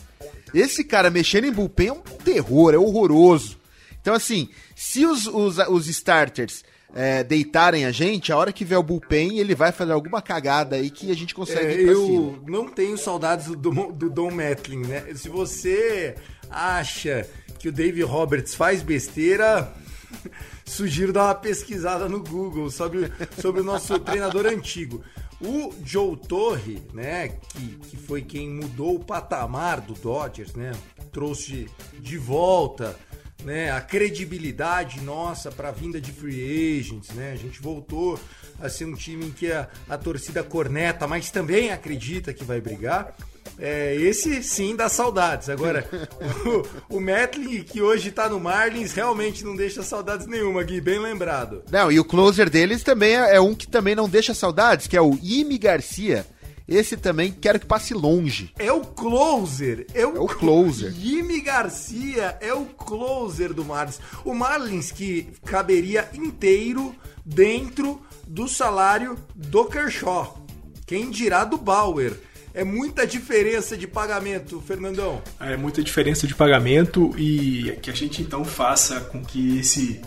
Esse 0.54 0.84
cara 0.84 1.10
mexendo 1.10 1.46
em 1.46 1.52
bullpen 1.52 1.88
é 1.88 1.94
um 1.94 2.02
terror, 2.24 2.76
é 2.76 2.78
horroroso. 2.78 3.58
Então, 4.00 4.14
assim, 4.14 4.48
se 4.76 5.08
os, 5.08 5.26
os, 5.26 5.58
os 5.58 5.88
starters 5.88 6.64
é, 6.94 7.24
deitarem 7.24 7.86
a 7.86 7.92
gente, 7.92 8.32
a 8.32 8.38
hora 8.38 8.52
que 8.52 8.66
vier 8.66 8.80
o 8.80 8.84
bullpen, 8.84 9.40
ele 9.40 9.56
vai 9.56 9.72
fazer 9.72 9.92
alguma 9.94 10.22
cagada 10.22 10.76
aí 10.76 10.90
que 10.90 11.12
a 11.12 11.16
gente 11.16 11.34
consegue 11.34 11.68
é, 11.68 11.82
ir 11.82 11.84
pra 11.86 11.94
Eu 11.94 12.06
cima. 12.06 12.44
não 12.48 12.68
tenho 12.68 12.98
saudades 12.98 13.48
do, 13.48 13.56
do 13.92 14.10
Don 14.10 14.32
Matlin, 14.32 14.82
né? 14.82 15.06
Se 15.16 15.30
você 15.30 16.16
acha 16.50 17.28
que 17.60 17.70
o 17.70 17.72
Dave 17.72 18.02
Roberts 18.02 18.54
faz 18.54 18.82
besteira, 18.82 19.72
sugiro 20.66 21.14
dar 21.14 21.26
uma 21.26 21.36
pesquisada 21.36 22.10
no 22.10 22.22
Google 22.22 22.70
sobre, 22.70 23.12
sobre 23.40 23.62
o 23.62 23.64
nosso 23.64 23.98
treinador 24.00 24.46
antigo. 24.46 25.02
O 25.40 25.74
Joe 25.84 26.16
Torre, 26.18 26.84
né, 26.94 27.30
que, 27.30 27.68
que 27.90 27.98
foi 27.98 28.22
quem 28.22 28.48
mudou 28.50 28.96
o 28.96 29.04
patamar 29.04 29.82
do 29.82 29.94
Dodgers, 29.94 30.54
né, 30.54 30.72
trouxe 31.12 31.68
de 32.00 32.18
volta 32.18 32.96
né, 33.44 33.72
a 33.72 33.82
credibilidade 33.82 35.02
nossa 35.02 35.52
para 35.52 35.70
a 35.70 35.72
vinda 35.72 36.00
de 36.00 36.12
free 36.12 36.80
agents, 36.80 37.10
né? 37.12 37.32
A 37.32 37.36
gente 37.36 37.62
voltou 37.62 38.20
a 38.60 38.70
ser 38.70 38.86
um 38.86 38.94
time 38.94 39.26
em 39.26 39.32
que 39.32 39.52
a, 39.52 39.68
a 39.90 39.98
torcida 39.98 40.44
corneta, 40.44 41.08
mas 41.08 41.32
também 41.32 41.72
acredita 41.72 42.34
que 42.34 42.44
vai 42.44 42.62
brigar. 42.62 43.16
É, 43.60 43.96
esse 43.96 44.42
sim 44.44 44.76
dá 44.76 44.90
saudades. 44.90 45.50
Agora, 45.50 45.88
o, 46.90 46.98
o 46.98 47.00
Metling, 47.00 47.64
que 47.64 47.82
hoje 47.82 48.12
tá 48.12 48.30
no 48.30 48.40
Marlins, 48.40 48.94
realmente 48.94 49.44
não 49.44 49.56
deixa 49.56 49.84
saudades 49.84 50.26
nenhuma, 50.26 50.64
Gui, 50.64 50.82
bem 50.82 51.00
lembrado. 51.00 51.64
Não, 51.72 51.92
e 51.92 52.00
o 52.00 52.06
closer 52.06 52.50
deles 52.50 52.84
também 52.84 53.16
é, 53.16 53.36
é 53.36 53.42
um 53.42 53.54
que 53.54 53.68
também 53.68 53.96
não 53.96 54.10
deixa 54.10 54.34
saudades, 54.34 54.88
que 54.88 54.98
é 54.98 55.02
o 55.02 55.18
Imi 55.22 55.58
Garcia. 55.58 56.26
Esse 56.72 56.96
também 56.96 57.34
quero 57.34 57.60
que 57.60 57.66
passe 57.66 57.94
longe. 57.94 58.54
É 58.58 58.72
o 58.72 58.80
closer. 58.80 59.86
É 59.94 60.06
o, 60.06 60.16
é 60.16 60.20
o 60.22 60.26
closer. 60.26 60.94
Jimmy 60.94 61.42
Garcia 61.42 62.38
é 62.40 62.54
o 62.54 62.64
closer 62.66 63.54
do 63.54 63.66
Marlins. 63.66 64.00
O 64.24 64.34
Marlins 64.34 64.90
que 64.90 65.28
caberia 65.46 66.10
inteiro 66.14 66.96
dentro 67.26 68.02
do 68.26 68.48
salário 68.48 69.18
do 69.36 69.66
Kershaw. 69.66 70.46
Quem 70.88 71.10
dirá 71.10 71.44
do 71.44 71.58
Bauer. 71.58 72.14
É 72.54 72.64
muita 72.64 73.06
diferença 73.06 73.76
de 73.76 73.86
pagamento, 73.86 74.62
Fernandão. 74.62 75.22
É 75.42 75.58
muita 75.58 75.84
diferença 75.84 76.26
de 76.26 76.34
pagamento 76.34 77.14
e 77.18 77.78
que 77.82 77.90
a 77.90 77.94
gente 77.94 78.22
então 78.22 78.46
faça 78.46 79.02
com 79.02 79.24
que 79.24 79.60
esse 79.60 80.02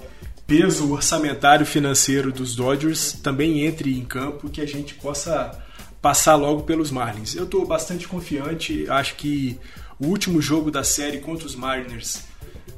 peso 0.47 0.91
orçamentário 0.93 1.67
financeiro 1.67 2.33
dos 2.33 2.55
Dodgers 2.55 3.13
também 3.13 3.67
entre 3.67 3.99
em 3.99 4.05
campo, 4.05 4.49
que 4.49 4.63
a 4.63 4.67
gente 4.67 4.95
possa 4.95 5.63
passar 6.05 6.35
logo 6.37 6.65
pelos 6.65 6.91
Marlins. 6.91 7.35
Eu 7.35 7.45
estou 7.45 7.65
bastante 7.65 8.07
confiante, 8.07 8.85
acho 8.91 9.15
que 9.15 9.59
o 9.99 10.09
último 10.09 10.39
jogo 10.39 10.71
da 10.71 10.85
série 10.85 11.17
contra 11.17 11.47
os 11.47 11.55
Mariners 11.55 12.25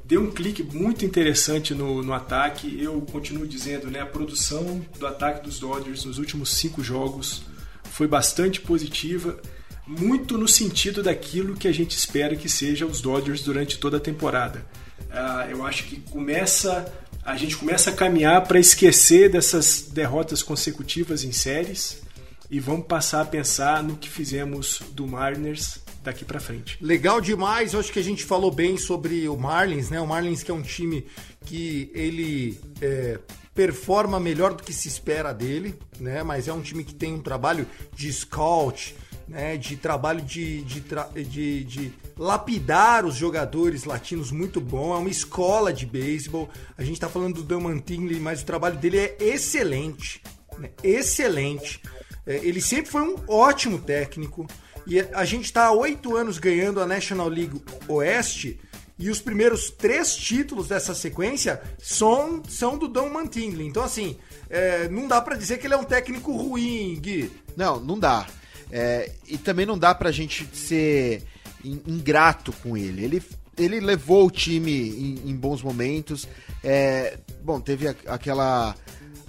deu 0.05 0.23
um 0.23 0.31
clique 0.31 0.63
muito 0.63 1.05
interessante 1.05 1.75
no, 1.75 2.05
no 2.05 2.13
ataque. 2.13 2.81
Eu 2.81 3.01
continuo 3.11 3.45
dizendo, 3.45 3.91
né, 3.91 4.01
a 4.01 4.07
produção 4.07 4.81
do 4.97 5.09
ataque 5.09 5.45
dos 5.45 5.59
Dodgers 5.59 6.05
nos 6.05 6.19
últimos 6.19 6.51
cinco 6.51 6.85
jogos 6.85 7.43
foi 7.91 8.07
bastante 8.07 8.61
positiva 8.61 9.41
muito 9.85 10.39
no 10.39 10.47
sentido 10.47 11.03
daquilo 11.03 11.57
que 11.57 11.67
a 11.67 11.73
gente 11.73 11.97
espera 11.99 12.37
que 12.37 12.49
seja 12.49 12.87
os 12.87 13.01
Dodgers 13.01 13.43
durante 13.43 13.77
toda 13.77 13.97
a 13.97 14.01
temporada. 14.01 14.65
Uh, 15.11 15.51
eu 15.51 15.67
acho 15.67 15.83
que 15.83 15.97
começa 16.13 16.93
a 17.25 17.37
gente 17.37 17.57
começa 17.57 17.91
a 17.91 17.93
caminhar 17.93 18.47
para 18.47 18.61
esquecer 18.61 19.29
dessas 19.29 19.89
derrotas 19.93 20.45
consecutivas 20.45 21.25
em 21.25 21.33
séries 21.33 22.06
e 22.51 22.61
vamos 22.61 22.87
passar 22.87 23.23
a 23.23 23.25
pensar 23.25 23.83
no 23.83 23.97
que 23.97 24.09
fizemos 24.09 24.81
do 24.93 25.07
Mariners 25.07 25.81
daqui 26.03 26.25
para 26.25 26.39
frente. 26.39 26.79
Legal 26.81 27.21
demais, 27.21 27.75
eu 27.75 27.81
acho 27.81 27.93
que 27.93 27.99
a 27.99 28.05
gente 28.05 28.25
falou 28.25 28.51
bem 28.51 28.77
sobre 28.77 29.29
o 29.29 29.37
Marlins, 29.37 29.91
né? 29.91 30.01
O 30.01 30.07
Marlins 30.07 30.43
que 30.43 30.51
é 30.51 30.55
um 30.55 30.63
time 30.63 31.05
que 31.45 31.91
ele 31.93 32.61
é, 32.81 33.19
performa 33.55 34.21
melhor 34.21 34.55
do 34.55 34.63
que 34.63 34.73
se 34.73 34.87
espera 34.87 35.33
dele, 35.33 35.77
né? 35.99 36.23
Mas 36.23 36.47
é 36.47 36.53
um 36.53 36.61
time 36.61 36.85
que 36.85 36.95
tem 36.95 37.15
um 37.15 37.21
trabalho 37.21 37.67
de 37.95 38.13
scout, 38.13 38.95
né, 39.29 39.57
de 39.57 39.77
trabalho 39.77 40.23
de, 40.23 40.63
de, 40.63 40.81
de, 41.25 41.65
de, 41.65 41.93
lapidar 42.17 43.05
os 43.05 43.17
jogadores 43.17 43.85
latinos 43.85 44.31
muito 44.31 44.61
bom, 44.61 44.95
é 44.95 44.99
uma 44.99 45.11
escola 45.11 45.73
de 45.73 45.85
beisebol. 45.85 46.49
A 46.79 46.83
gente 46.83 46.95
está 46.95 47.09
falando 47.09 47.37
do 47.37 47.43
Delman 47.43 47.79
Tingley, 47.81 48.21
mas 48.21 48.43
o 48.43 48.47
trabalho 48.47 48.77
dele 48.77 48.99
é 48.99 49.17
excelente, 49.19 50.23
né, 50.59 50.71
excelente. 50.83 51.81
É, 52.27 52.37
ele 52.37 52.61
sempre 52.61 52.91
foi 52.91 53.03
um 53.03 53.17
ótimo 53.29 53.79
técnico 53.79 54.47
e 54.87 55.01
a 55.01 55.25
gente 55.25 55.45
está 55.45 55.67
há 55.67 55.73
oito 55.73 56.17
anos 56.17 56.39
ganhando 56.39 56.81
a 56.81 56.87
National 56.87 57.29
League 57.29 57.61
Oeste 57.89 58.61
e 58.99 59.11
os 59.11 59.21
primeiros 59.21 59.71
três 59.71 60.17
títulos 60.17 60.69
dessa 60.69 60.95
sequência 60.95 61.61
são, 61.79 62.43
são 62.49 62.79
do 62.79 62.89
Don 62.89 63.11
Mantingley. 63.11 63.67
Então, 63.67 63.83
assim, 63.83 64.17
é, 64.49 64.89
não 64.89 65.07
dá 65.07 65.21
para 65.21 65.37
dizer 65.37 65.59
que 65.59 65.67
ele 65.67 65.75
é 65.75 65.77
um 65.77 65.85
técnico 65.85 66.35
ruim, 66.35 66.99
Gui. 67.01 67.31
Não, 67.57 67.79
não 67.79 67.99
dá. 67.99 68.27
É, 68.71 69.13
e 69.29 69.37
também 69.37 69.67
não 69.67 69.79
dá 69.79 69.95
pra 69.95 70.11
gente 70.11 70.49
ser 70.55 71.23
ingrato 71.65 72.53
com 72.53 72.77
ele. 72.77 73.05
Ele, 73.05 73.23
ele 73.59 73.81
levou 73.81 74.27
o 74.27 74.31
time 74.31 74.73
em, 74.73 75.31
em 75.31 75.37
bons 75.37 75.63
momentos. 75.63 76.27
É, 76.65 77.19
bom, 77.43 77.61
teve 77.61 77.89
a, 77.89 77.95
aquela, 78.07 78.75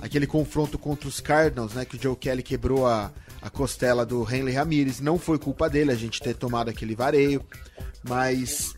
aquele 0.02 0.28
confronto 0.28 0.78
contra 0.78 1.08
os 1.08 1.20
Cardinals, 1.20 1.74
né? 1.74 1.86
Que 1.86 1.96
o 1.96 2.02
Joe 2.02 2.16
Kelly 2.16 2.44
quebrou 2.44 2.86
a, 2.86 3.12
a 3.42 3.50
costela 3.50 4.06
do 4.06 4.22
Henry 4.24 4.54
Ramirez. 4.54 5.00
Não 5.00 5.18
foi 5.18 5.38
culpa 5.38 5.70
dele 5.70 5.92
a 5.92 5.96
gente 5.96 6.22
ter 6.22 6.36
tomado 6.36 6.70
aquele 6.70 6.96
vareio. 6.96 7.44
Mas. 8.04 8.76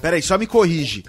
Peraí, 0.00 0.22
só 0.22 0.38
me 0.38 0.46
corrige. 0.46 1.04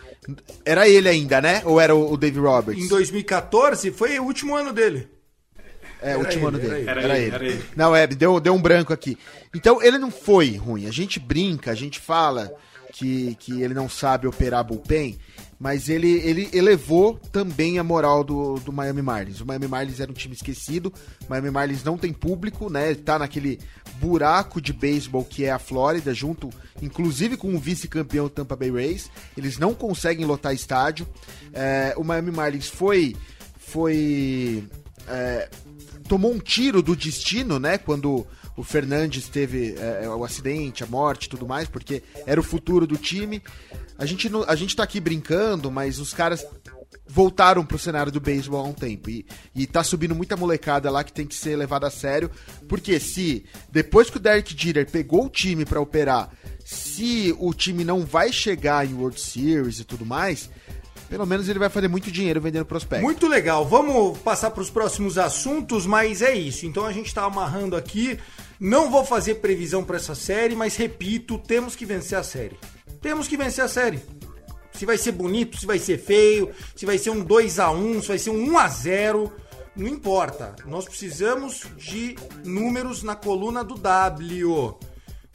Era 0.66 0.88
ele 0.88 1.08
ainda, 1.08 1.42
né? 1.42 1.62
Ou 1.66 1.80
era 1.80 1.96
o, 1.96 2.14
o 2.14 2.18
Dave 2.18 2.40
Roberts? 2.40 2.84
Em 2.84 2.88
2014 2.88 3.92
foi 3.92 4.20
o 4.20 4.24
último 4.24 4.56
ano 4.56 4.74
dele. 4.74 5.08
É, 6.02 6.18
o 6.18 6.20
último 6.20 6.48
ano 6.48 6.58
dele. 6.58 6.90
Era, 6.90 7.02
era, 7.02 7.20
ele, 7.20 7.36
era, 7.36 7.46
ele. 7.46 7.64
Não, 7.76 7.96
é, 7.96 8.08
deu, 8.08 8.40
deu 8.40 8.54
um 8.54 8.62
branco 8.62 8.92
aqui. 8.92 9.18
Então, 9.54 9.82
ele 9.82 9.98
não 9.98 10.10
foi 10.10 10.58
ruim. 10.58 10.88
A 10.88 10.92
gente 10.92 11.20
brinca, 11.20 11.72
a 11.72 11.76
gente 11.76 12.00
fala 12.00 12.52
que, 12.92 13.36
que 13.40 13.62
ele 13.62 13.74
não 13.74 13.88
sabe 13.88 14.28
operar 14.28 14.64
bullpen, 14.64 15.18
mas 15.62 15.90
ele, 15.90 16.10
ele 16.24 16.50
elevou 16.52 17.20
também 17.32 17.78
a 17.78 17.84
moral 17.84 18.24
do, 18.24 18.56
do 18.56 18.74
Miami 18.74 19.04
Marlins. 19.04 19.42
O 19.42 19.46
Miami 19.46 19.68
Marlins 19.68 20.00
era 20.00 20.10
um 20.10 20.14
time 20.16 20.34
esquecido, 20.34 20.92
o 21.24 21.30
Miami 21.30 21.52
Marlins 21.52 21.84
não 21.84 22.00
tem 22.00 22.12
público, 22.12 22.68
né? 22.68 22.96
Tá 22.96 23.20
naquele 23.20 23.60
buraco 24.00 24.60
de 24.60 24.74
beisebol 24.74 25.24
que 25.24 25.46
é 25.46 25.52
a 25.52 25.60
Flórida, 25.60 26.16
junto 26.16 26.50
inclusive 26.82 27.38
com 27.38 27.54
o 27.54 27.60
vice-campeão 27.60 28.28
Tampa 28.28 28.56
Bay 28.56 28.72
Rays. 28.72 29.12
Eles 29.38 29.60
não 29.60 29.76
conseguem 29.76 30.26
lotar 30.26 30.52
estádio. 30.52 31.08
É, 31.54 31.94
o 31.96 32.04
Miami 32.04 32.32
Marlins 32.32 32.66
foi 32.66 33.16
foi 33.56 34.64
é, 35.08 35.48
tomou 36.08 36.34
um 36.34 36.40
tiro 36.40 36.82
do 36.82 36.96
destino, 36.96 37.60
né? 37.60 37.78
Quando 37.78 38.26
o 38.62 38.64
Fernandes 38.64 39.28
teve 39.28 39.74
é, 39.76 40.02
é, 40.04 40.10
o 40.10 40.24
acidente, 40.24 40.84
a 40.84 40.88
morte 40.88 41.28
tudo 41.28 41.48
mais, 41.48 41.68
porque 41.68 42.04
era 42.28 42.40
o 42.40 42.44
futuro 42.44 42.86
do 42.86 42.96
time. 42.96 43.42
A 43.98 44.06
gente, 44.06 44.30
não, 44.30 44.44
a 44.48 44.56
gente 44.56 44.76
tá 44.76 44.84
aqui 44.84 45.00
brincando, 45.00 45.72
mas 45.72 45.98
os 45.98 46.14
caras 46.14 46.46
voltaram 47.08 47.66
pro 47.66 47.80
cenário 47.80 48.12
do 48.12 48.22
beisebol 48.22 48.64
há 48.64 48.68
um 48.68 48.74
tempo. 48.74 49.10
E, 49.10 49.26
e 49.56 49.66
tá 49.66 49.84
subindo 49.84 50.14
muita 50.14 50.38
molecada 50.38 50.92
lá 50.92 51.04
que 51.04 51.12
tem 51.12 51.26
que 51.26 51.34
ser 51.34 51.56
levada 51.56 51.88
a 51.88 51.90
sério. 51.90 52.30
Porque 52.70 53.00
se, 53.00 53.46
depois 53.72 54.12
que 54.12 54.18
o 54.18 54.20
Derek 54.20 54.56
Jeter 54.56 54.88
pegou 54.88 55.26
o 55.26 55.30
time 55.30 55.66
para 55.66 55.82
operar, 55.82 56.30
se 56.64 57.36
o 57.40 57.56
time 57.56 57.84
não 57.84 58.06
vai 58.06 58.32
chegar 58.32 58.88
em 58.88 58.94
World 58.94 59.20
Series 59.20 59.80
e 59.80 59.84
tudo 59.84 60.06
mais, 60.06 60.52
pelo 61.10 61.26
menos 61.26 61.50
ele 61.50 61.58
vai 61.58 61.70
fazer 61.70 61.88
muito 61.88 62.12
dinheiro 62.12 62.40
vendendo 62.40 62.66
prospecto. 62.66 63.04
Muito 63.04 63.28
legal. 63.28 63.66
Vamos 63.68 64.20
passar 64.20 64.52
para 64.52 64.62
os 64.62 64.70
próximos 64.70 65.18
assuntos, 65.18 65.88
mas 65.88 66.22
é 66.22 66.36
isso. 66.36 66.68
Então 66.68 66.86
a 66.86 66.94
gente 66.94 67.08
está 67.08 67.24
amarrando 67.24 67.76
aqui. 67.76 68.20
Não 68.62 68.92
vou 68.92 69.04
fazer 69.04 69.36
previsão 69.42 69.84
para 69.84 69.98
essa 69.98 70.14
série, 70.14 70.56
mas 70.56 70.76
repito, 70.76 71.40
temos 71.40 71.76
que 71.76 71.84
vencer 71.84 72.16
a 72.16 72.22
série. 72.22 72.60
Temos 73.02 73.28
que 73.28 73.36
vencer 73.36 73.64
a 73.64 73.68
série. 73.68 74.00
Se 74.72 74.86
vai 74.86 75.00
ser 75.00 75.14
bonito, 75.14 75.58
se 75.58 75.66
vai 75.66 75.80
ser 75.80 75.98
feio, 75.98 76.54
se 76.76 76.86
vai 76.86 77.00
ser 77.00 77.10
um 77.10 77.24
2 77.24 77.58
a 77.58 77.72
1, 77.72 78.04
se 78.04 78.08
vai 78.10 78.20
ser 78.20 78.30
um 78.30 78.52
1 78.52 78.58
a 78.60 78.68
0, 78.68 79.34
não 79.76 79.88
importa. 79.88 80.56
Nós 80.68 80.86
precisamos 80.86 81.66
de 81.76 82.16
números 82.46 83.02
na 83.02 83.16
coluna 83.16 83.64
do 83.64 83.74
W. 83.74 84.78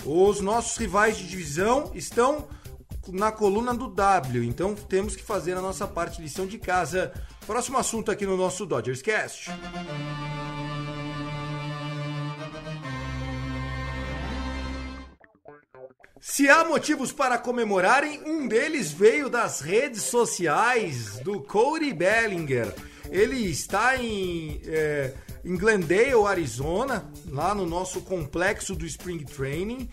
Os 0.05 0.41
nossos 0.41 0.77
rivais 0.77 1.19
de 1.19 1.27
divisão 1.27 1.91
estão 1.97 2.47
na 3.09 3.33
coluna 3.33 3.75
do 3.75 3.89
W, 3.89 4.45
então 4.45 4.77
temos 4.77 5.17
que 5.17 5.23
fazer 5.25 5.57
a 5.57 5.61
nossa 5.61 5.85
parte 5.85 6.23
lição 6.23 6.47
de 6.47 6.59
casa. 6.59 7.13
Próximo 7.45 7.77
assunto 7.77 8.09
aqui 8.09 8.25
no 8.25 8.37
nosso 8.37 8.65
Dodgers 8.65 9.03
Cast. 9.03 9.51
Se 16.21 16.49
há 16.49 16.65
motivos 16.65 17.13
para 17.13 17.39
comemorarem, 17.39 18.23
um 18.25 18.49
deles 18.49 18.91
veio 18.91 19.29
das 19.29 19.61
redes 19.61 20.03
sociais 20.03 21.19
do 21.19 21.43
Cody 21.43 21.93
Bellinger. 21.93 22.75
Ele 23.11 23.49
está 23.49 23.97
em, 23.97 24.61
é, 24.65 25.13
em 25.47 25.57
Glendale, 25.57 26.27
Arizona, 26.27 27.09
lá 27.29 27.55
no 27.55 27.65
nosso 27.65 28.01
complexo 28.01 28.75
do 28.75 28.85
Spring 28.85 29.25
Training, 29.25 29.89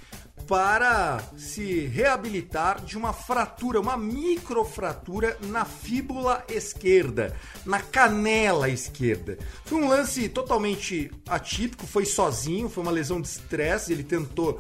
para 0.47 1.23
se 1.37 1.81
reabilitar 1.85 2.83
de 2.83 2.97
uma 2.97 3.13
fratura, 3.13 3.79
uma 3.79 3.95
microfratura 3.95 5.37
na 5.43 5.63
fíbula 5.63 6.43
esquerda, 6.49 7.35
na 7.65 7.79
canela 7.79 8.67
esquerda. 8.67 9.37
Foi 9.63 9.77
um 9.77 9.87
lance 9.87 10.27
totalmente 10.27 11.11
atípico, 11.29 11.85
foi 11.85 12.05
sozinho, 12.05 12.67
foi 12.67 12.81
uma 12.81 12.91
lesão 12.91 13.21
de 13.21 13.27
estresse, 13.27 13.93
ele 13.93 14.03
tentou 14.03 14.59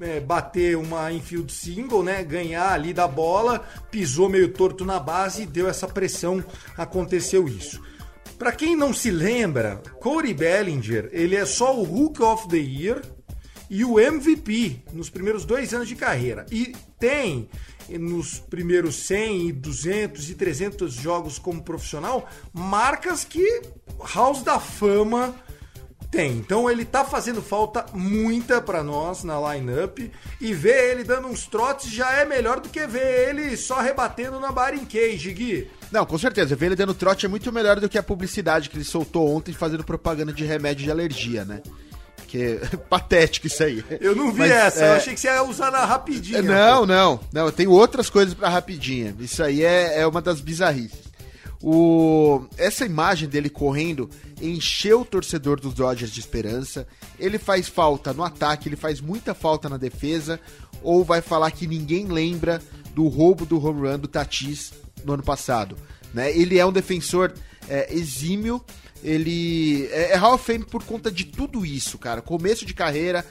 é, 0.00 0.18
bater 0.18 0.76
uma 0.76 1.12
infield 1.12 1.52
single, 1.52 2.02
né, 2.02 2.24
ganhar 2.24 2.72
ali 2.72 2.92
da 2.92 3.06
bola, 3.06 3.64
pisou 3.92 4.28
meio 4.28 4.52
torto 4.52 4.84
na 4.84 4.98
base 4.98 5.42
e 5.42 5.46
deu 5.46 5.68
essa 5.68 5.86
pressão, 5.86 6.44
aconteceu 6.76 7.46
isso. 7.46 7.80
Para 8.38 8.52
quem 8.52 8.76
não 8.76 8.92
se 8.92 9.10
lembra, 9.10 9.80
Cody 10.00 10.34
Bellinger, 10.34 11.08
ele 11.12 11.36
é 11.36 11.46
só 11.46 11.76
o 11.76 11.82
Hook 11.82 12.20
of 12.22 12.48
the 12.48 12.56
Year 12.56 13.02
e 13.70 13.84
o 13.84 13.98
MVP 13.98 14.82
nos 14.92 15.08
primeiros 15.08 15.44
dois 15.44 15.72
anos 15.72 15.88
de 15.88 15.94
carreira. 15.94 16.44
E 16.50 16.74
tem 16.98 17.48
nos 17.88 18.38
primeiros 18.38 18.96
100, 19.06 19.54
200 19.54 20.30
e 20.30 20.34
300 20.34 20.94
jogos 20.94 21.38
como 21.38 21.62
profissional 21.62 22.28
marcas 22.52 23.24
que 23.24 23.62
House 24.14 24.42
da 24.42 24.58
Fama 24.58 25.34
tem. 26.14 26.32
Então 26.32 26.70
ele 26.70 26.84
tá 26.84 27.04
fazendo 27.04 27.42
falta 27.42 27.84
muita 27.92 28.60
para 28.60 28.84
nós 28.84 29.24
na 29.24 29.34
lineup 29.52 29.98
e 30.40 30.54
ver 30.54 30.92
ele 30.92 31.02
dando 31.02 31.26
uns 31.26 31.46
trotes 31.46 31.90
já 31.90 32.12
é 32.12 32.24
melhor 32.24 32.60
do 32.60 32.68
que 32.68 32.86
ver 32.86 33.30
ele 33.30 33.56
só 33.56 33.80
rebatendo 33.80 34.38
na 34.38 34.52
Baring 34.52 34.84
Cage, 34.84 35.32
Gui. 35.32 35.70
Não, 35.90 36.06
com 36.06 36.16
certeza. 36.16 36.54
Ver 36.54 36.66
ele 36.66 36.76
dando 36.76 36.94
trote 36.94 37.26
é 37.26 37.28
muito 37.28 37.52
melhor 37.52 37.80
do 37.80 37.88
que 37.88 37.98
a 37.98 38.02
publicidade 38.02 38.70
que 38.70 38.76
ele 38.76 38.84
soltou 38.84 39.28
ontem 39.28 39.52
fazendo 39.52 39.82
propaganda 39.82 40.32
de 40.32 40.44
remédio 40.44 40.84
de 40.84 40.90
alergia, 40.90 41.44
né? 41.44 41.60
Que 42.28 42.60
é 42.62 42.76
patético 42.88 43.48
isso 43.48 43.64
aí. 43.64 43.84
Eu 44.00 44.14
não 44.14 44.30
vi 44.30 44.40
Mas, 44.40 44.52
essa, 44.52 44.84
é, 44.84 44.88
eu 44.90 44.92
achei 44.94 45.14
que 45.14 45.20
você 45.20 45.26
ia 45.26 45.42
usar 45.42 45.72
na 45.72 45.84
rapidinha. 45.84 46.42
Não, 46.42 46.86
não, 46.86 47.20
não. 47.32 47.46
Eu 47.46 47.52
tenho 47.52 47.72
outras 47.72 48.08
coisas 48.08 48.34
pra 48.34 48.48
rapidinha. 48.48 49.14
Isso 49.18 49.42
aí 49.42 49.64
é, 49.64 50.00
é 50.00 50.06
uma 50.06 50.22
das 50.22 50.40
bizarrices. 50.40 51.13
O, 51.66 52.44
essa 52.58 52.84
imagem 52.84 53.26
dele 53.26 53.48
correndo 53.48 54.10
encheu 54.38 55.00
o 55.00 55.04
torcedor 55.04 55.58
dos 55.58 55.72
Dodgers 55.72 56.12
de 56.12 56.20
esperança. 56.20 56.86
Ele 57.18 57.38
faz 57.38 57.68
falta 57.68 58.12
no 58.12 58.22
ataque, 58.22 58.68
ele 58.68 58.76
faz 58.76 59.00
muita 59.00 59.32
falta 59.32 59.66
na 59.66 59.78
defesa. 59.78 60.38
Ou 60.82 61.02
vai 61.02 61.22
falar 61.22 61.50
que 61.52 61.66
ninguém 61.66 62.04
lembra 62.04 62.60
do 62.94 63.08
roubo 63.08 63.46
do 63.46 63.56
home 63.64 63.88
run 63.88 63.98
do 63.98 64.06
Tatis 64.06 64.74
no 65.06 65.14
ano 65.14 65.22
passado. 65.22 65.74
Né? 66.12 66.36
Ele 66.36 66.58
é 66.58 66.66
um 66.66 66.72
defensor 66.72 67.32
é, 67.66 67.94
exímio. 67.94 68.62
Ele 69.02 69.86
é, 69.90 70.12
é 70.12 70.16
Hall 70.16 70.34
of 70.34 70.44
Fame 70.44 70.66
por 70.66 70.84
conta 70.84 71.10
de 71.10 71.24
tudo 71.24 71.64
isso, 71.64 71.96
cara. 71.96 72.20
Começo 72.20 72.66
de 72.66 72.74
carreira, 72.74 73.24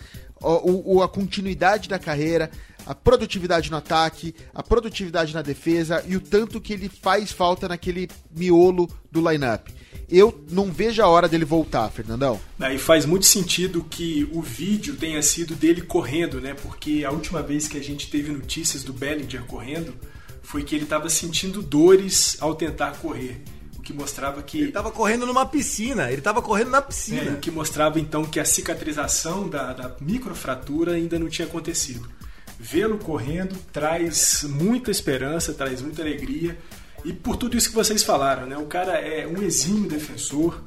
o, 0.43 1.01
a 1.01 1.07
continuidade 1.07 1.87
da 1.87 1.97
carreira, 1.97 2.51
a 2.85 2.93
produtividade 2.93 3.71
no 3.71 3.77
ataque, 3.77 4.35
a 4.53 4.61
produtividade 4.61 5.33
na 5.33 5.41
defesa 5.41 6.03
e 6.07 6.15
o 6.15 6.21
tanto 6.21 6.59
que 6.59 6.73
ele 6.73 6.89
faz 6.89 7.31
falta 7.31 7.67
naquele 7.67 8.09
miolo 8.35 8.89
do 9.11 9.27
lineup. 9.27 9.69
Eu 10.09 10.43
não 10.51 10.71
vejo 10.71 11.01
a 11.01 11.07
hora 11.07 11.27
dele 11.27 11.45
voltar, 11.45 11.89
Fernandão. 11.89 12.39
Daí 12.57 12.77
faz 12.77 13.05
muito 13.05 13.25
sentido 13.25 13.83
que 13.83 14.29
o 14.31 14.41
vídeo 14.41 14.95
tenha 14.95 15.21
sido 15.21 15.55
dele 15.55 15.81
correndo, 15.81 16.41
né? 16.41 16.53
Porque 16.53 17.03
a 17.05 17.11
última 17.11 17.41
vez 17.41 17.67
que 17.67 17.77
a 17.77 17.83
gente 17.83 18.09
teve 18.09 18.31
notícias 18.31 18.83
do 18.83 18.93
Bellinger 18.93 19.43
correndo 19.45 19.93
foi 20.41 20.63
que 20.63 20.75
ele 20.75 20.83
estava 20.83 21.09
sentindo 21.09 21.61
dores 21.61 22.37
ao 22.41 22.53
tentar 22.53 22.97
correr. 22.97 23.41
Que 23.83 23.93
mostrava 23.93 24.41
que. 24.41 24.61
Ele 24.61 24.71
tava 24.71 24.91
correndo 24.91 25.25
numa 25.25 25.45
piscina, 25.45 26.11
ele 26.11 26.21
tava 26.21 26.41
correndo 26.41 26.69
na 26.69 26.81
piscina. 26.81 27.31
É, 27.31 27.33
o 27.33 27.37
que 27.37 27.51
mostrava 27.51 27.99
então 27.99 28.23
que 28.23 28.39
a 28.39 28.45
cicatrização 28.45 29.49
da, 29.49 29.73
da 29.73 29.95
microfratura 29.99 30.93
ainda 30.93 31.19
não 31.19 31.27
tinha 31.27 31.47
acontecido. 31.47 32.07
Vê-lo 32.59 32.97
correndo 32.97 33.57
traz 33.73 34.43
muita 34.43 34.89
esperança, 34.89 35.53
traz 35.53 35.81
muita 35.81 36.01
alegria. 36.01 36.57
E 37.03 37.11
por 37.11 37.35
tudo 37.35 37.57
isso 37.57 37.69
que 37.69 37.75
vocês 37.75 38.03
falaram, 38.03 38.45
né? 38.45 38.57
O 38.57 38.65
cara 38.65 38.93
é 38.93 39.27
um 39.27 39.43
exímio 39.43 39.89
defensor, 39.89 40.63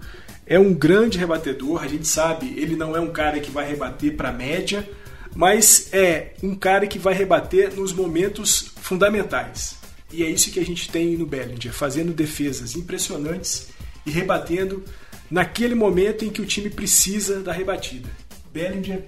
é 0.47 0.59
um 0.59 0.75
grande 0.75 1.17
rebatedor. 1.17 1.83
A 1.83 1.89
gente 1.89 2.07
sabe, 2.07 2.53
ele 2.59 2.77
não 2.77 2.95
é 2.95 3.01
um 3.01 3.11
cara 3.11 3.41
que 3.41 3.51
vai 3.51 3.67
rebater 3.67 4.15
para 4.15 4.31
média, 4.31 4.87
mas 5.35 5.89
é 5.93 6.35
um 6.43 6.55
cara 6.55 6.87
que 6.87 6.99
vai 6.99 7.15
rebater 7.15 7.75
nos 7.75 7.95
momentos 7.95 8.73
fundamentais. 8.77 9.77
E 10.17 10.23
é 10.23 10.31
isso 10.31 10.51
que 10.51 10.59
a 10.59 10.65
gente 10.65 10.89
tem 10.89 11.15
no 11.15 11.27
Bellinger, 11.27 11.71
fazendo 11.75 12.11
defesas 12.15 12.75
impressionantes 12.75 13.69
e 14.07 14.11
rebatendo 14.11 14.83
naquele 15.31 15.75
momento 15.75 16.25
em 16.25 16.31
que 16.31 16.41
o 16.41 16.47
time 16.47 16.71
precisa 16.71 17.41
da 17.41 17.53
rebatida. 17.53 18.09
Bellinger 18.51 19.05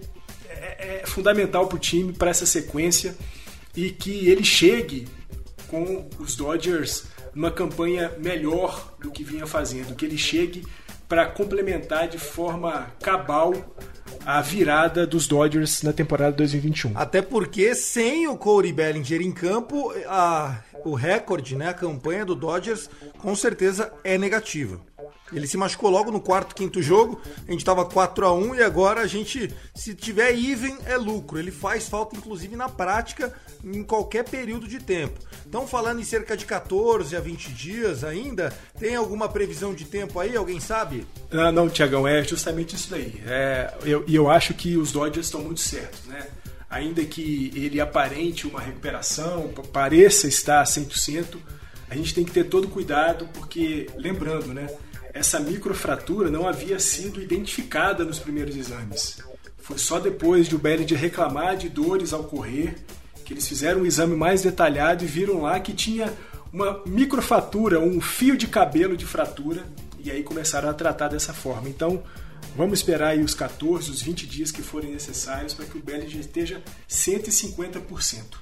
é, 0.50 1.00
é 1.00 1.06
fundamental 1.06 1.66
para 1.66 1.76
o 1.76 1.78
time, 1.78 2.12
para 2.12 2.28
essa 2.28 2.44
sequência 2.44 3.16
e 3.74 3.90
que 3.90 4.28
ele 4.28 4.44
chegue 4.44 5.08
com 5.68 6.06
os 6.18 6.36
Dodgers 6.36 7.04
numa 7.34 7.50
campanha 7.50 8.12
melhor 8.18 8.94
do 9.00 9.10
que 9.10 9.24
vinha 9.24 9.46
fazendo, 9.46 9.94
que 9.94 10.04
ele 10.04 10.18
chegue 10.18 10.62
para 11.08 11.24
complementar 11.24 12.06
de 12.06 12.18
forma 12.18 12.92
cabal 13.00 13.54
a 14.26 14.42
virada 14.42 15.06
dos 15.06 15.26
Dodgers 15.26 15.82
na 15.82 15.92
temporada 15.92 16.36
2021. 16.36 16.92
Até 16.94 17.22
porque 17.22 17.74
sem 17.74 18.28
o 18.28 18.36
Corey 18.36 18.72
Bellinger 18.72 19.22
em 19.22 19.32
campo, 19.32 19.90
a, 20.06 20.62
o 20.84 20.94
recorde, 20.94 21.56
né, 21.56 21.68
a 21.68 21.74
campanha 21.74 22.24
do 22.24 22.34
Dodgers 22.34 22.88
com 23.18 23.34
certeza 23.34 23.92
é 24.04 24.16
negativa. 24.16 24.80
Ele 25.32 25.46
se 25.46 25.56
machucou 25.56 25.90
logo 25.90 26.10
no 26.10 26.20
quarto, 26.20 26.54
quinto 26.54 26.80
jogo. 26.80 27.20
A 27.46 27.52
gente 27.52 27.64
tava 27.64 27.84
4 27.84 28.26
a 28.26 28.32
1 28.32 28.54
e 28.54 28.62
agora 28.62 29.02
a 29.02 29.06
gente, 29.06 29.52
se 29.74 29.94
tiver 29.94 30.32
even, 30.32 30.76
é 30.86 30.96
lucro. 30.96 31.38
Ele 31.38 31.50
faz 31.50 31.88
falta, 31.88 32.16
inclusive, 32.16 32.56
na 32.56 32.68
prática, 32.68 33.32
em 33.62 33.82
qualquer 33.82 34.24
período 34.24 34.66
de 34.66 34.78
tempo. 34.78 35.20
Então, 35.46 35.66
falando 35.66 36.00
em 36.00 36.04
cerca 36.04 36.36
de 36.36 36.46
14 36.46 37.14
a 37.14 37.20
20 37.20 37.52
dias 37.52 38.04
ainda, 38.04 38.52
tem 38.78 38.96
alguma 38.96 39.28
previsão 39.28 39.74
de 39.74 39.84
tempo 39.84 40.18
aí? 40.18 40.36
Alguém 40.36 40.60
sabe? 40.60 41.06
Ah, 41.30 41.52
não, 41.52 41.68
Tiagão, 41.68 42.06
é 42.06 42.22
justamente 42.22 42.76
isso 42.76 42.90
daí. 42.90 43.22
É, 43.26 43.74
eu, 43.84 44.04
e 44.06 44.14
eu 44.14 44.30
acho 44.30 44.54
que 44.54 44.76
os 44.76 44.92
Dodgers 44.92 45.26
estão 45.26 45.42
muito 45.42 45.60
certos, 45.60 46.04
né? 46.06 46.26
Ainda 46.70 47.04
que 47.04 47.50
ele 47.54 47.81
aparente 47.81 48.46
uma 48.46 48.61
recuperação, 48.61 49.48
pareça 49.72 50.26
estar 50.28 50.62
100%, 50.64 51.37
a 51.88 51.94
gente 51.94 52.14
tem 52.14 52.24
que 52.24 52.33
ter 52.33 52.44
todo 52.44 52.68
cuidado, 52.68 53.28
porque, 53.33 53.88
lembrando, 53.96 54.52
né? 54.52 54.68
essa 55.12 55.40
microfratura 55.40 56.31
não 56.31 56.46
havia 56.46 56.78
sido 56.78 57.20
identificada 57.20 58.04
nos 58.04 58.18
primeiros 58.18 58.57
exames. 58.57 59.18
Foi 59.59 59.78
só 59.78 59.98
depois 59.98 60.46
de 60.46 60.54
o 60.54 60.59
Bellinger 60.59 60.98
reclamar 60.98 61.57
de 61.57 61.68
dores 61.68 62.12
ao 62.12 62.24
correr 62.24 62.76
que 63.24 63.35
eles 63.35 63.46
fizeram 63.46 63.83
um 63.83 63.87
exame 63.87 64.16
mais 64.16 64.40
detalhado 64.40 65.04
e 65.04 65.07
viram 65.07 65.42
lá 65.42 65.61
que 65.61 65.74
tinha 65.74 66.11
uma 66.50 66.83
microfratura, 66.87 67.78
um 67.78 68.00
fio 68.00 68.38
de 68.38 68.46
cabelo 68.46 68.96
de 68.96 69.04
fratura, 69.04 69.66
e 69.98 70.11
aí 70.11 70.22
começaram 70.22 70.70
a 70.70 70.72
tratar 70.72 71.09
dessa 71.09 71.35
forma. 71.35 71.68
Então, 71.68 72.02
vamos 72.58 72.80
esperar 72.80 73.10
aí 73.10 73.22
os 73.22 73.34
14, 73.34 73.88
os 73.88 74.02
20 74.02 74.26
dias 74.26 74.50
que 74.50 74.62
forem 74.62 74.90
necessários 74.90 75.54
para 75.54 75.64
que 75.64 75.78
o 75.78 75.80
Bellinger 75.82 76.20
esteja 76.20 76.60
150%. 76.90 78.36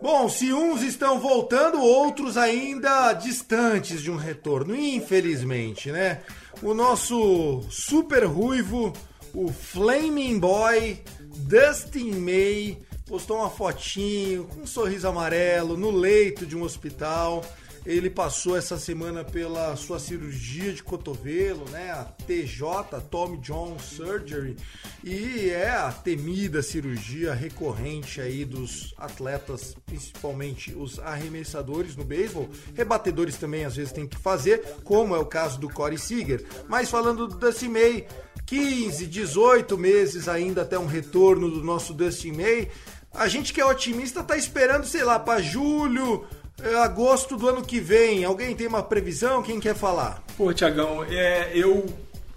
Bom, 0.00 0.26
se 0.30 0.50
uns 0.50 0.82
estão 0.82 1.20
voltando, 1.20 1.78
outros 1.78 2.38
ainda 2.38 3.12
distantes 3.12 4.00
de 4.00 4.10
um 4.10 4.16
retorno, 4.16 4.74
infelizmente, 4.74 5.92
né? 5.92 6.22
O 6.62 6.72
nosso 6.72 7.60
super 7.68 8.24
ruivo, 8.24 8.94
o 9.34 9.52
Flaming 9.52 10.38
Boy, 10.38 10.98
Dustin 11.20 12.12
May, 12.12 12.78
postou 13.06 13.36
uma 13.36 13.50
fotinho 13.50 14.44
com 14.44 14.62
um 14.62 14.66
sorriso 14.66 15.06
amarelo 15.06 15.76
no 15.76 15.90
leito 15.90 16.46
de 16.46 16.56
um 16.56 16.62
hospital. 16.62 17.44
Ele 17.84 18.10
passou 18.10 18.56
essa 18.56 18.78
semana 18.78 19.24
pela 19.24 19.74
sua 19.76 19.98
cirurgia 19.98 20.72
de 20.72 20.82
cotovelo, 20.82 21.68
né? 21.70 21.90
A 21.90 22.04
TJ, 22.04 23.00
Tommy 23.10 23.38
John 23.38 23.78
Surgery, 23.78 24.56
e 25.02 25.50
é 25.50 25.70
a 25.70 25.90
temida 25.90 26.62
cirurgia 26.62 27.32
recorrente 27.32 28.20
aí 28.20 28.44
dos 28.44 28.94
atletas, 28.98 29.74
principalmente 29.86 30.74
os 30.74 30.98
arremessadores 30.98 31.96
no 31.96 32.04
beisebol. 32.04 32.48
Rebatedores 32.74 33.36
também 33.36 33.64
às 33.64 33.76
vezes 33.76 33.92
tem 33.92 34.06
que 34.06 34.18
fazer, 34.18 34.76
como 34.84 35.16
é 35.16 35.18
o 35.18 35.26
caso 35.26 35.58
do 35.58 35.68
Corey 35.68 35.98
Seager. 35.98 36.44
Mas 36.68 36.90
falando 36.90 37.26
do 37.26 37.36
Dusty 37.36 37.68
May, 37.68 38.06
15, 38.50 39.06
18 39.06 39.78
meses 39.78 40.28
ainda 40.28 40.62
até 40.62 40.76
um 40.76 40.86
retorno 40.86 41.48
do 41.48 41.62
nosso 41.62 41.94
Dustin 41.94 42.32
May. 42.32 42.68
A 43.12 43.28
gente 43.28 43.52
que 43.52 43.60
é 43.60 43.64
otimista 43.64 44.24
tá 44.24 44.36
esperando, 44.36 44.86
sei 44.86 45.04
lá, 45.04 45.20
para 45.20 45.40
julho, 45.40 46.26
é 46.64 46.74
agosto 46.76 47.36
do 47.36 47.48
ano 47.48 47.62
que 47.62 47.80
vem. 47.80 48.24
Alguém 48.24 48.54
tem 48.54 48.66
uma 48.66 48.82
previsão? 48.82 49.42
Quem 49.42 49.60
quer 49.60 49.74
falar? 49.74 50.22
Pô, 50.36 50.52
Tiagão, 50.52 51.04
é, 51.04 51.50
eu 51.54 51.86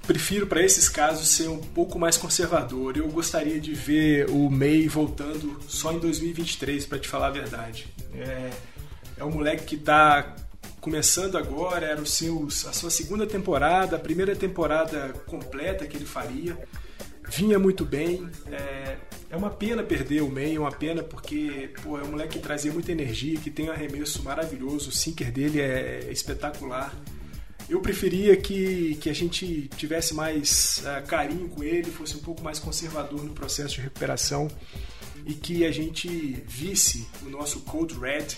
prefiro 0.05 0.47
para 0.47 0.61
esses 0.61 0.89
casos 0.89 1.29
ser 1.29 1.47
um 1.47 1.57
pouco 1.57 1.97
mais 1.97 2.17
conservador. 2.17 2.97
Eu 2.97 3.07
gostaria 3.09 3.59
de 3.59 3.73
ver 3.73 4.29
o 4.29 4.49
May 4.49 4.87
voltando 4.87 5.59
só 5.67 5.91
em 5.91 5.99
2023, 5.99 6.85
para 6.85 6.99
te 6.99 7.07
falar 7.07 7.27
a 7.27 7.31
verdade. 7.31 7.87
É, 8.15 8.49
é 9.17 9.23
um 9.23 9.31
moleque 9.31 9.63
que 9.63 9.75
está 9.75 10.35
começando 10.81 11.37
agora, 11.37 11.85
era 11.85 12.01
o 12.01 12.05
seu, 12.05 12.47
a 12.47 12.73
sua 12.73 12.89
segunda 12.89 13.25
temporada, 13.25 13.95
a 13.95 13.99
primeira 13.99 14.35
temporada 14.35 15.13
completa 15.25 15.87
que 15.87 15.95
ele 15.95 16.05
faria. 16.05 16.57
Vinha 17.29 17.57
muito 17.57 17.85
bem. 17.85 18.29
É, 18.51 18.97
é 19.33 19.35
uma 19.35 19.49
pena 19.49 19.81
perder 19.81 20.21
o 20.21 20.29
May, 20.29 20.55
é 20.55 20.59
uma 20.59 20.71
pena 20.71 21.01
porque 21.01 21.71
pô, 21.81 21.97
é 21.97 22.03
um 22.03 22.11
moleque 22.11 22.37
que 22.37 22.39
trazia 22.39 22.71
muita 22.71 22.91
energia, 22.91 23.39
que 23.39 23.49
tem 23.49 23.67
um 23.67 23.71
arremesso 23.71 24.21
maravilhoso, 24.21 24.89
o 24.89 24.91
sinker 24.91 25.31
dele 25.31 25.59
é 25.59 26.07
espetacular. 26.11 26.93
Eu 27.67 27.81
preferia 27.81 28.37
que, 28.37 28.93
que 29.01 29.09
a 29.09 29.13
gente 29.13 29.69
tivesse 29.75 30.13
mais 30.13 30.83
uh, 30.85 31.07
carinho 31.07 31.49
com 31.49 31.63
ele, 31.63 31.89
fosse 31.89 32.15
um 32.15 32.19
pouco 32.19 32.43
mais 32.43 32.59
conservador 32.59 33.23
no 33.23 33.33
processo 33.33 33.73
de 33.73 33.81
recuperação 33.81 34.47
e 35.25 35.33
que 35.33 35.65
a 35.65 35.71
gente 35.71 36.07
visse 36.47 37.07
o 37.25 37.29
nosso 37.29 37.61
Cold 37.61 37.95
Red 37.99 38.37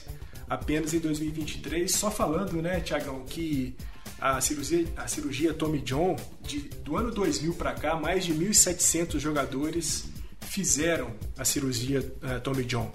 apenas 0.50 0.94
em 0.94 1.00
2023. 1.00 1.92
Só 1.92 2.10
falando, 2.10 2.62
né, 2.62 2.80
Tiagão, 2.80 3.26
que 3.26 3.76
a 4.18 4.40
cirurgia, 4.40 4.88
a 4.96 5.10
cirurgia 5.10 5.54
Tommy 5.54 5.80
John, 5.80 6.16
de, 6.42 6.60
do 6.86 6.96
ano 6.96 7.12
2000 7.12 7.54
para 7.56 7.74
cá, 7.74 7.98
mais 7.98 8.24
de 8.24 8.34
1.700 8.34 9.20
jogadores 9.20 10.14
fizeram 10.56 11.12
a 11.38 11.44
cirurgia 11.44 12.00
uh, 12.00 12.39
Tommy 12.39 12.63
John. 12.63 12.89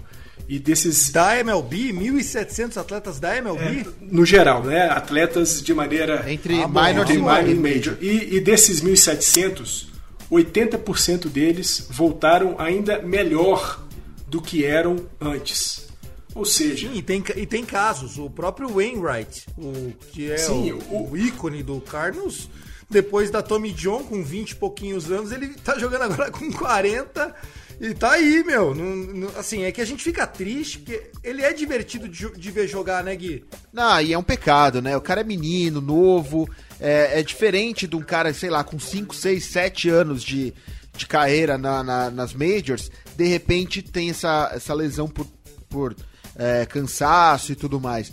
E 0.49 0.57
desses. 0.57 1.11
Da 1.11 1.37
MLB? 1.37 1.93
1.700 1.93 2.77
atletas 2.77 3.19
da 3.19 3.37
MLB? 3.37 3.81
É, 3.81 3.85
no 4.01 4.25
geral, 4.25 4.63
né? 4.63 4.89
Atletas 4.89 5.61
de 5.61 5.71
maneira. 5.71 6.25
Entre 6.29 6.59
ah, 6.59 6.67
minor 6.67 7.09
e 7.09 7.17
major. 7.19 7.55
major. 7.55 7.97
E, 8.01 8.35
e 8.35 8.39
desses 8.41 8.81
1.700, 8.81 9.85
80% 10.31 11.29
deles 11.29 11.87
voltaram 11.91 12.55
ainda 12.57 12.99
melhor 12.99 13.85
do 14.27 14.41
que 14.41 14.65
eram 14.65 15.05
antes. 15.19 15.87
Ou 16.33 16.45
seja. 16.45 16.89
Sim, 16.89 16.95
e 16.95 17.01
tem, 17.03 17.23
e 17.35 17.45
tem 17.45 17.63
casos. 17.63 18.17
O 18.17 18.27
próprio 18.27 18.69
Wainwright, 18.69 19.45
o, 19.55 19.93
que 20.11 20.31
é 20.31 20.37
sim, 20.37 20.71
o, 20.71 21.11
o, 21.11 21.17
ícone 21.17 21.61
do 21.61 21.79
Cardinals, 21.79 22.49
depois 22.91 23.31
da 23.31 23.41
Tommy 23.41 23.71
John, 23.71 24.03
com 24.03 24.23
20 24.23 24.51
e 24.51 24.55
pouquinhos 24.55 25.09
anos, 25.09 25.31
ele 25.31 25.47
tá 25.49 25.77
jogando 25.79 26.03
agora 26.03 26.29
com 26.29 26.51
40. 26.51 27.33
E 27.79 27.95
tá 27.95 28.11
aí, 28.11 28.43
meu. 28.43 28.75
Não, 28.75 28.95
não, 28.95 29.39
assim, 29.39 29.63
é 29.63 29.71
que 29.71 29.81
a 29.81 29.85
gente 29.85 30.03
fica 30.03 30.27
triste, 30.27 30.77
porque 30.77 31.09
ele 31.23 31.41
é 31.41 31.51
divertido 31.51 32.07
de, 32.07 32.29
de, 32.31 32.51
ver 32.51 32.67
jogar, 32.67 33.03
né, 33.03 33.15
Gui? 33.15 33.43
Não, 33.73 33.99
e 33.99 34.13
é 34.13 34.17
um 34.17 34.23
pecado, 34.23 34.81
né? 34.83 34.95
O 34.95 35.01
cara 35.01 35.21
é 35.21 35.23
menino, 35.23 35.81
novo, 35.81 36.47
é, 36.79 37.19
é 37.19 37.23
diferente 37.23 37.87
de 37.87 37.95
um 37.95 38.01
cara, 38.01 38.31
sei 38.35 38.51
lá, 38.51 38.63
com 38.63 38.77
5, 38.77 39.15
6, 39.15 39.43
7 39.45 39.89
anos 39.89 40.23
de, 40.23 40.53
de 40.95 41.07
carreira 41.07 41.57
na, 41.57 41.83
na, 41.83 42.11
nas 42.11 42.33
Majors, 42.33 42.91
de 43.15 43.25
repente 43.25 43.81
tem 43.81 44.11
essa, 44.11 44.51
essa 44.53 44.75
lesão 44.75 45.07
por, 45.07 45.25
por 45.67 45.95
é, 46.35 46.65
cansaço 46.67 47.51
e 47.51 47.55
tudo 47.55 47.79
mais. 47.79 48.11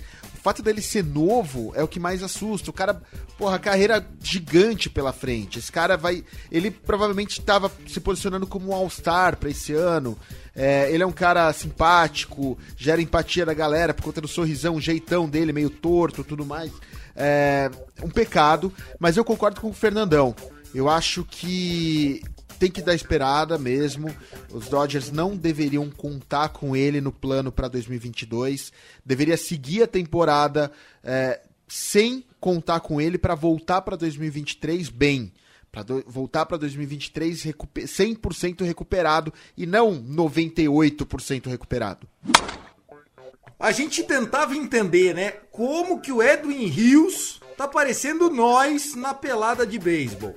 Fato 0.48 0.62
dele 0.62 0.80
ser 0.80 1.04
novo 1.04 1.74
é 1.76 1.82
o 1.82 1.86
que 1.88 2.00
mais 2.00 2.22
assusta. 2.22 2.70
O 2.70 2.72
cara, 2.72 3.02
porra, 3.36 3.58
carreira 3.58 4.02
gigante 4.22 4.88
pela 4.88 5.12
frente. 5.12 5.58
Esse 5.58 5.70
cara 5.70 5.94
vai. 5.94 6.24
Ele 6.50 6.70
provavelmente 6.70 7.38
estava 7.38 7.70
se 7.86 8.00
posicionando 8.00 8.46
como 8.46 8.70
um 8.70 8.72
All-Star 8.72 9.36
para 9.36 9.50
esse 9.50 9.74
ano. 9.74 10.16
É, 10.56 10.90
ele 10.90 11.02
é 11.02 11.06
um 11.06 11.12
cara 11.12 11.52
simpático, 11.52 12.56
gera 12.78 13.02
empatia 13.02 13.44
da 13.44 13.52
galera 13.52 13.92
por 13.92 14.04
conta 14.04 14.22
do 14.22 14.26
sorrisão, 14.26 14.76
o 14.76 14.80
jeitão 14.80 15.28
dele, 15.28 15.52
meio 15.52 15.68
torto 15.68 16.24
tudo 16.24 16.46
mais. 16.46 16.72
É 17.14 17.70
um 18.02 18.08
pecado, 18.08 18.72
mas 18.98 19.18
eu 19.18 19.26
concordo 19.26 19.60
com 19.60 19.68
o 19.68 19.74
Fernandão. 19.74 20.34
Eu 20.74 20.88
acho 20.88 21.26
que 21.30 22.22
tem 22.58 22.70
que 22.70 22.82
dar 22.82 22.94
esperada 22.94 23.56
mesmo. 23.56 24.14
Os 24.50 24.68
Dodgers 24.68 25.10
não 25.10 25.36
deveriam 25.36 25.88
contar 25.90 26.48
com 26.50 26.76
ele 26.76 27.00
no 27.00 27.12
plano 27.12 27.52
para 27.52 27.68
2022. 27.68 28.72
Deveria 29.04 29.36
seguir 29.36 29.84
a 29.84 29.86
temporada 29.86 30.70
é, 31.02 31.40
sem 31.68 32.24
contar 32.40 32.80
com 32.80 33.00
ele 33.00 33.16
para 33.16 33.34
voltar 33.34 33.82
para 33.82 33.96
2023 33.96 34.88
bem. 34.88 35.32
Para 35.70 35.84
voltar 36.06 36.46
para 36.46 36.56
2023 36.56 37.42
recuper 37.42 37.84
100% 37.84 38.64
recuperado 38.64 39.32
e 39.56 39.66
não 39.66 40.02
98% 40.02 41.46
recuperado. 41.46 42.08
A 43.60 43.72
gente 43.72 44.02
tentava 44.04 44.56
entender, 44.56 45.14
né, 45.14 45.32
como 45.50 46.00
que 46.00 46.12
o 46.12 46.22
Edwin 46.22 46.66
Rios 46.66 47.40
tá 47.56 47.66
parecendo 47.66 48.30
nós 48.30 48.94
na 48.94 49.12
pelada 49.12 49.66
de 49.66 49.78
beisebol 49.78 50.34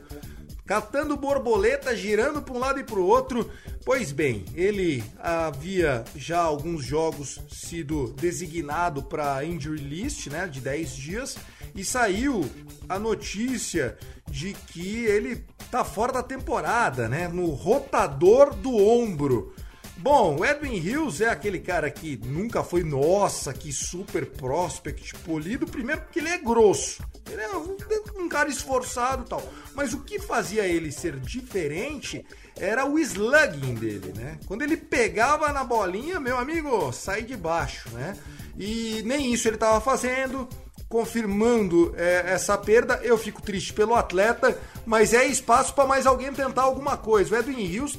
catando 0.71 1.17
borboleta, 1.17 1.93
girando 1.93 2.41
para 2.41 2.53
um 2.53 2.57
lado 2.57 2.79
e 2.79 2.83
para 2.85 2.97
o 2.97 3.05
outro. 3.05 3.51
Pois 3.83 4.13
bem, 4.13 4.45
ele 4.55 5.03
havia 5.19 6.05
já 6.15 6.39
alguns 6.39 6.85
jogos 6.85 7.41
sido 7.49 8.13
designado 8.13 9.03
para 9.03 9.43
injury 9.43 9.81
list, 9.81 10.27
né, 10.27 10.47
de 10.47 10.61
10 10.61 10.95
dias, 10.95 11.37
e 11.75 11.83
saiu 11.83 12.49
a 12.87 12.97
notícia 12.97 13.97
de 14.29 14.53
que 14.53 15.03
ele 15.03 15.43
tá 15.69 15.83
fora 15.83 16.13
da 16.13 16.23
temporada, 16.23 17.09
né, 17.09 17.27
no 17.27 17.47
rotador 17.47 18.55
do 18.55 18.73
ombro. 18.73 19.53
Bom, 20.01 20.37
o 20.39 20.43
Edwin 20.45 20.77
Hills 20.77 21.23
é 21.23 21.29
aquele 21.29 21.59
cara 21.59 21.91
que 21.91 22.19
nunca 22.25 22.63
foi, 22.63 22.83
nossa, 22.83 23.53
que 23.53 23.71
super 23.71 24.25
prospect 24.25 25.13
polido. 25.19 25.67
Primeiro 25.67 26.01
porque 26.01 26.17
ele 26.17 26.29
é 26.29 26.39
grosso. 26.39 27.03
Ele 27.29 27.39
é 27.39 27.49
um 28.19 28.27
cara 28.27 28.49
esforçado 28.49 29.23
e 29.23 29.29
tal. 29.29 29.43
Mas 29.75 29.93
o 29.93 30.01
que 30.01 30.17
fazia 30.17 30.65
ele 30.65 30.91
ser 30.91 31.19
diferente 31.19 32.25
era 32.57 32.83
o 32.83 32.97
slugging 32.97 33.75
dele, 33.75 34.11
né? 34.15 34.39
Quando 34.47 34.63
ele 34.63 34.75
pegava 34.75 35.53
na 35.53 35.63
bolinha, 35.63 36.19
meu 36.19 36.39
amigo, 36.39 36.91
sai 36.91 37.21
de 37.21 37.37
baixo, 37.37 37.87
né? 37.91 38.17
E 38.57 39.03
nem 39.05 39.31
isso 39.31 39.47
ele 39.47 39.55
estava 39.55 39.79
fazendo 39.79 40.49
confirmando 40.91 41.93
é, 41.95 42.33
essa 42.33 42.57
perda. 42.57 42.99
Eu 43.01 43.17
fico 43.17 43.41
triste 43.41 43.71
pelo 43.71 43.95
atleta, 43.95 44.59
mas 44.85 45.13
é 45.13 45.25
espaço 45.25 45.73
para 45.73 45.87
mais 45.87 46.05
alguém 46.05 46.33
tentar 46.33 46.63
alguma 46.63 46.97
coisa. 46.97 47.33
O 47.33 47.39
Edwin 47.39 47.61
Hills 47.61 47.97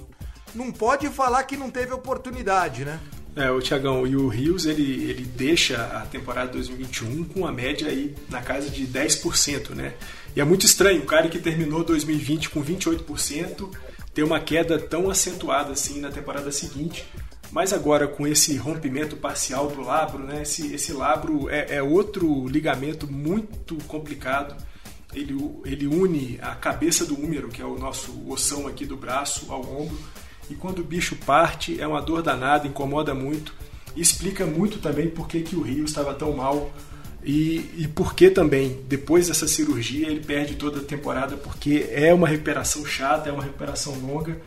não 0.55 0.71
pode 0.71 1.09
falar 1.09 1.43
que 1.45 1.57
não 1.57 1.71
teve 1.71 1.93
oportunidade, 1.93 2.85
né? 2.85 3.01
É, 3.35 3.51
o 3.51 3.61
Thiagão, 3.63 4.07
e 4.07 4.15
o 4.15 4.29
Rios, 4.29 4.67
ele, 4.67 5.09
ele 5.09 5.25
deixa 5.25 5.83
a 5.87 6.01
temporada 6.03 6.53
2021 6.53 7.25
com 7.25 7.47
a 7.47 7.53
média 7.53 7.89
aí 7.89 8.15
na 8.29 8.43
casa 8.43 8.69
de 8.69 8.87
10%, 8.87 9.71
né? 9.71 9.95
E 10.37 10.41
é 10.41 10.45
muito 10.45 10.67
estranho, 10.67 11.01
o 11.01 11.07
cara 11.07 11.29
que 11.29 11.39
terminou 11.39 11.83
2020 11.83 12.51
com 12.51 12.63
28% 12.63 13.71
ter 14.13 14.23
uma 14.23 14.39
queda 14.39 14.79
tão 14.79 15.09
acentuada 15.09 15.73
assim 15.73 15.99
na 15.99 16.11
temporada 16.11 16.53
seguinte. 16.53 17.07
Mas 17.51 17.73
agora 17.73 18.07
com 18.07 18.27
esse 18.27 18.57
rompimento 18.57 19.17
parcial 19.17 19.69
do 19.69 19.81
labro, 19.81 20.25
né? 20.25 20.43
Esse, 20.43 20.75
esse 20.75 20.93
labro 20.93 21.49
é, 21.49 21.77
é 21.77 21.83
outro 21.83 22.47
ligamento 22.49 23.11
muito 23.11 23.77
complicado. 23.87 24.55
Ele, 25.15 25.35
ele 25.65 25.87
une 25.87 26.39
a 26.43 26.55
cabeça 26.55 27.05
do 27.05 27.15
húmero, 27.15 27.49
que 27.49 27.61
é 27.61 27.65
o 27.65 27.79
nosso 27.79 28.27
ossão 28.31 28.67
aqui 28.67 28.87
do 28.87 28.97
braço, 28.97 29.53
ao 29.53 29.61
ombro 29.61 29.99
e 30.51 30.55
quando 30.55 30.81
o 30.81 30.85
bicho 30.85 31.17
parte, 31.17 31.81
é 31.81 31.87
uma 31.87 32.01
dor 32.01 32.23
danada, 32.23 32.67
incomoda 32.67 33.15
muito. 33.15 33.55
Explica 33.97 34.47
muito 34.47 34.79
também 34.79 35.09
por 35.09 35.29
que, 35.29 35.41
que 35.41 35.57
o 35.57 35.63
Rio 35.63 35.85
estava 35.85 36.15
tão 36.15 36.33
mal 36.33 36.73
e, 37.25 37.71
e 37.77 37.89
por 37.89 38.15
que 38.15 38.31
também, 38.31 38.81
depois 38.89 39.29
dessa 39.29 39.47
cirurgia, 39.47 40.09
ele 40.09 40.21
perde 40.21 40.57
toda 40.57 40.81
a 40.81 40.83
temporada, 40.83 41.37
porque 41.37 41.89
é 41.91 42.13
uma 42.13 42.27
recuperação 42.27 42.85
chata, 42.85 43.29
é 43.29 43.33
uma 43.33 43.45
recuperação 43.45 43.95
longa. 44.01 44.41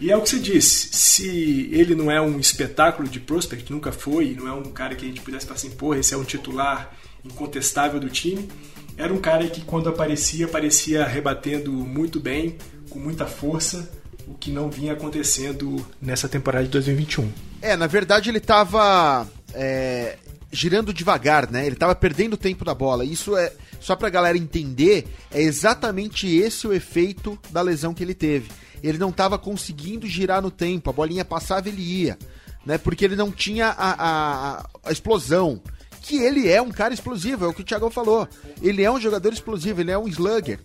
E 0.00 0.10
é 0.10 0.16
o 0.16 0.22
que 0.22 0.30
você 0.30 0.38
disse, 0.38 0.88
se 0.92 1.68
ele 1.72 1.94
não 1.94 2.10
é 2.10 2.20
um 2.20 2.40
espetáculo 2.40 3.06
de 3.06 3.20
prospect, 3.20 3.70
nunca 3.70 3.92
foi, 3.92 4.34
não 4.34 4.48
é 4.48 4.52
um 4.52 4.64
cara 4.64 4.94
que 4.94 5.04
a 5.04 5.08
gente 5.08 5.20
pudesse 5.20 5.44
falar 5.44 5.56
assim, 5.56 5.70
porra, 5.70 5.98
esse 5.98 6.14
é 6.14 6.16
um 6.16 6.24
titular 6.24 6.96
incontestável 7.22 8.00
do 8.00 8.08
time, 8.08 8.48
era 8.96 9.12
um 9.12 9.18
cara 9.18 9.46
que 9.46 9.60
quando 9.60 9.90
aparecia, 9.90 10.46
aparecia 10.46 11.04
rebatendo 11.04 11.70
muito 11.70 12.18
bem, 12.18 12.56
com 12.88 12.98
muita 12.98 13.26
força, 13.26 13.90
o 14.30 14.34
que 14.38 14.50
não 14.50 14.70
vinha 14.70 14.92
acontecendo 14.92 15.84
nessa 16.00 16.28
temporada 16.28 16.64
de 16.64 16.70
2021. 16.70 17.30
É, 17.60 17.76
na 17.76 17.86
verdade 17.86 18.30
ele 18.30 18.40
tava 18.40 19.26
é, 19.52 20.16
girando 20.52 20.94
devagar, 20.94 21.50
né? 21.50 21.66
Ele 21.66 21.76
tava 21.76 21.94
perdendo 21.94 22.36
tempo 22.36 22.64
da 22.64 22.74
bola. 22.74 23.04
Isso 23.04 23.36
é, 23.36 23.52
só 23.80 23.96
pra 23.96 24.08
galera 24.08 24.38
entender, 24.38 25.08
é 25.32 25.42
exatamente 25.42 26.28
esse 26.28 26.66
o 26.66 26.72
efeito 26.72 27.38
da 27.50 27.60
lesão 27.60 27.92
que 27.92 28.04
ele 28.04 28.14
teve. 28.14 28.50
Ele 28.82 28.98
não 28.98 29.12
tava 29.12 29.38
conseguindo 29.38 30.06
girar 30.06 30.40
no 30.40 30.50
tempo, 30.50 30.88
a 30.88 30.92
bolinha 30.92 31.24
passava 31.24 31.68
e 31.68 31.72
ele 31.72 31.82
ia, 31.82 32.18
né? 32.64 32.78
Porque 32.78 33.04
ele 33.04 33.16
não 33.16 33.30
tinha 33.30 33.66
a, 33.66 33.94
a, 33.98 34.66
a 34.84 34.92
explosão. 34.92 35.60
Que 36.02 36.16
ele 36.16 36.48
é 36.48 36.62
um 36.62 36.70
cara 36.70 36.94
explosivo, 36.94 37.44
é 37.44 37.48
o 37.48 37.52
que 37.52 37.60
o 37.60 37.64
Thiago 37.64 37.90
falou. 37.90 38.26
Ele 38.62 38.82
é 38.82 38.90
um 38.90 38.98
jogador 38.98 39.34
explosivo, 39.34 39.82
ele 39.82 39.90
é 39.90 39.98
um 39.98 40.08
slugger. 40.08 40.58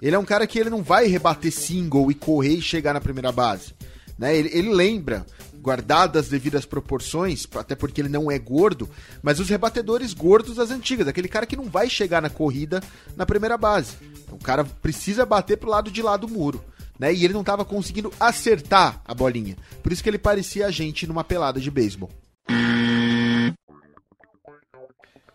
Ele 0.00 0.14
é 0.14 0.18
um 0.18 0.24
cara 0.24 0.46
que 0.46 0.58
ele 0.58 0.70
não 0.70 0.82
vai 0.82 1.06
rebater 1.06 1.52
single 1.52 2.10
e 2.10 2.14
correr 2.14 2.54
e 2.54 2.62
chegar 2.62 2.94
na 2.94 3.00
primeira 3.00 3.32
base. 3.32 3.74
Né? 4.18 4.36
Ele, 4.36 4.50
ele 4.52 4.72
lembra, 4.72 5.26
guardadas 5.60 6.24
as 6.24 6.28
devidas 6.30 6.64
proporções, 6.64 7.46
até 7.56 7.74
porque 7.74 8.00
ele 8.00 8.08
não 8.08 8.30
é 8.30 8.38
gordo, 8.38 8.88
mas 9.22 9.40
os 9.40 9.48
rebatedores 9.48 10.14
gordos 10.14 10.56
das 10.56 10.70
antigas, 10.70 11.06
aquele 11.06 11.28
cara 11.28 11.46
que 11.46 11.56
não 11.56 11.64
vai 11.64 11.90
chegar 11.90 12.22
na 12.22 12.30
corrida 12.30 12.82
na 13.16 13.26
primeira 13.26 13.56
base. 13.56 13.96
O 14.30 14.38
cara 14.38 14.64
precisa 14.64 15.26
bater 15.26 15.56
pro 15.56 15.70
lado 15.70 15.90
de 15.90 16.02
lá 16.02 16.16
do 16.16 16.28
muro. 16.28 16.64
Né? 16.98 17.14
E 17.14 17.24
ele 17.24 17.34
não 17.34 17.42
estava 17.42 17.64
conseguindo 17.64 18.12
acertar 18.18 19.00
a 19.04 19.14
bolinha. 19.14 19.56
Por 19.82 19.92
isso 19.92 20.02
que 20.02 20.10
ele 20.10 20.18
parecia 20.18 20.66
a 20.66 20.70
gente 20.70 21.06
numa 21.06 21.22
pelada 21.22 21.60
de 21.60 21.70
beisebol. 21.70 22.10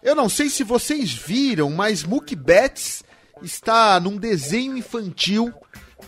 Eu 0.01 0.15
não 0.15 0.27
sei 0.27 0.49
se 0.49 0.65
vocês 0.65 1.13
viram, 1.13 1.69
mas 1.69 2.03
Mookie 2.03 2.35
Betts 2.35 3.03
está 3.43 3.99
num 3.99 4.17
desenho 4.17 4.77
infantil 4.77 5.53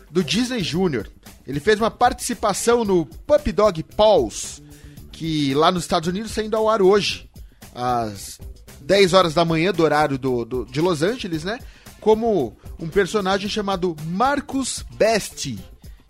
do 0.09 0.23
Disney 0.23 0.63
Junior. 0.63 1.07
Ele 1.45 1.59
fez 1.59 1.79
uma 1.79 1.91
participação 1.91 2.83
no 2.83 3.05
Puppy 3.05 3.51
Dog 3.51 3.83
Paws, 3.83 4.63
que 5.11 5.53
lá 5.53 5.71
nos 5.71 5.83
Estados 5.83 6.09
Unidos 6.09 6.31
está 6.31 6.43
indo 6.43 6.57
ao 6.57 6.69
ar 6.69 6.81
hoje, 6.81 7.29
às 7.73 8.39
10 8.81 9.13
horas 9.13 9.33
da 9.33 9.45
manhã 9.45 9.71
do 9.71 9.83
horário 9.83 10.17
do, 10.17 10.45
do, 10.45 10.65
de 10.65 10.81
Los 10.81 11.03
Angeles, 11.03 11.43
né? 11.43 11.59
Como 11.99 12.57
um 12.79 12.87
personagem 12.87 13.49
chamado 13.49 13.95
Marcus 14.05 14.85
Best. 14.97 15.57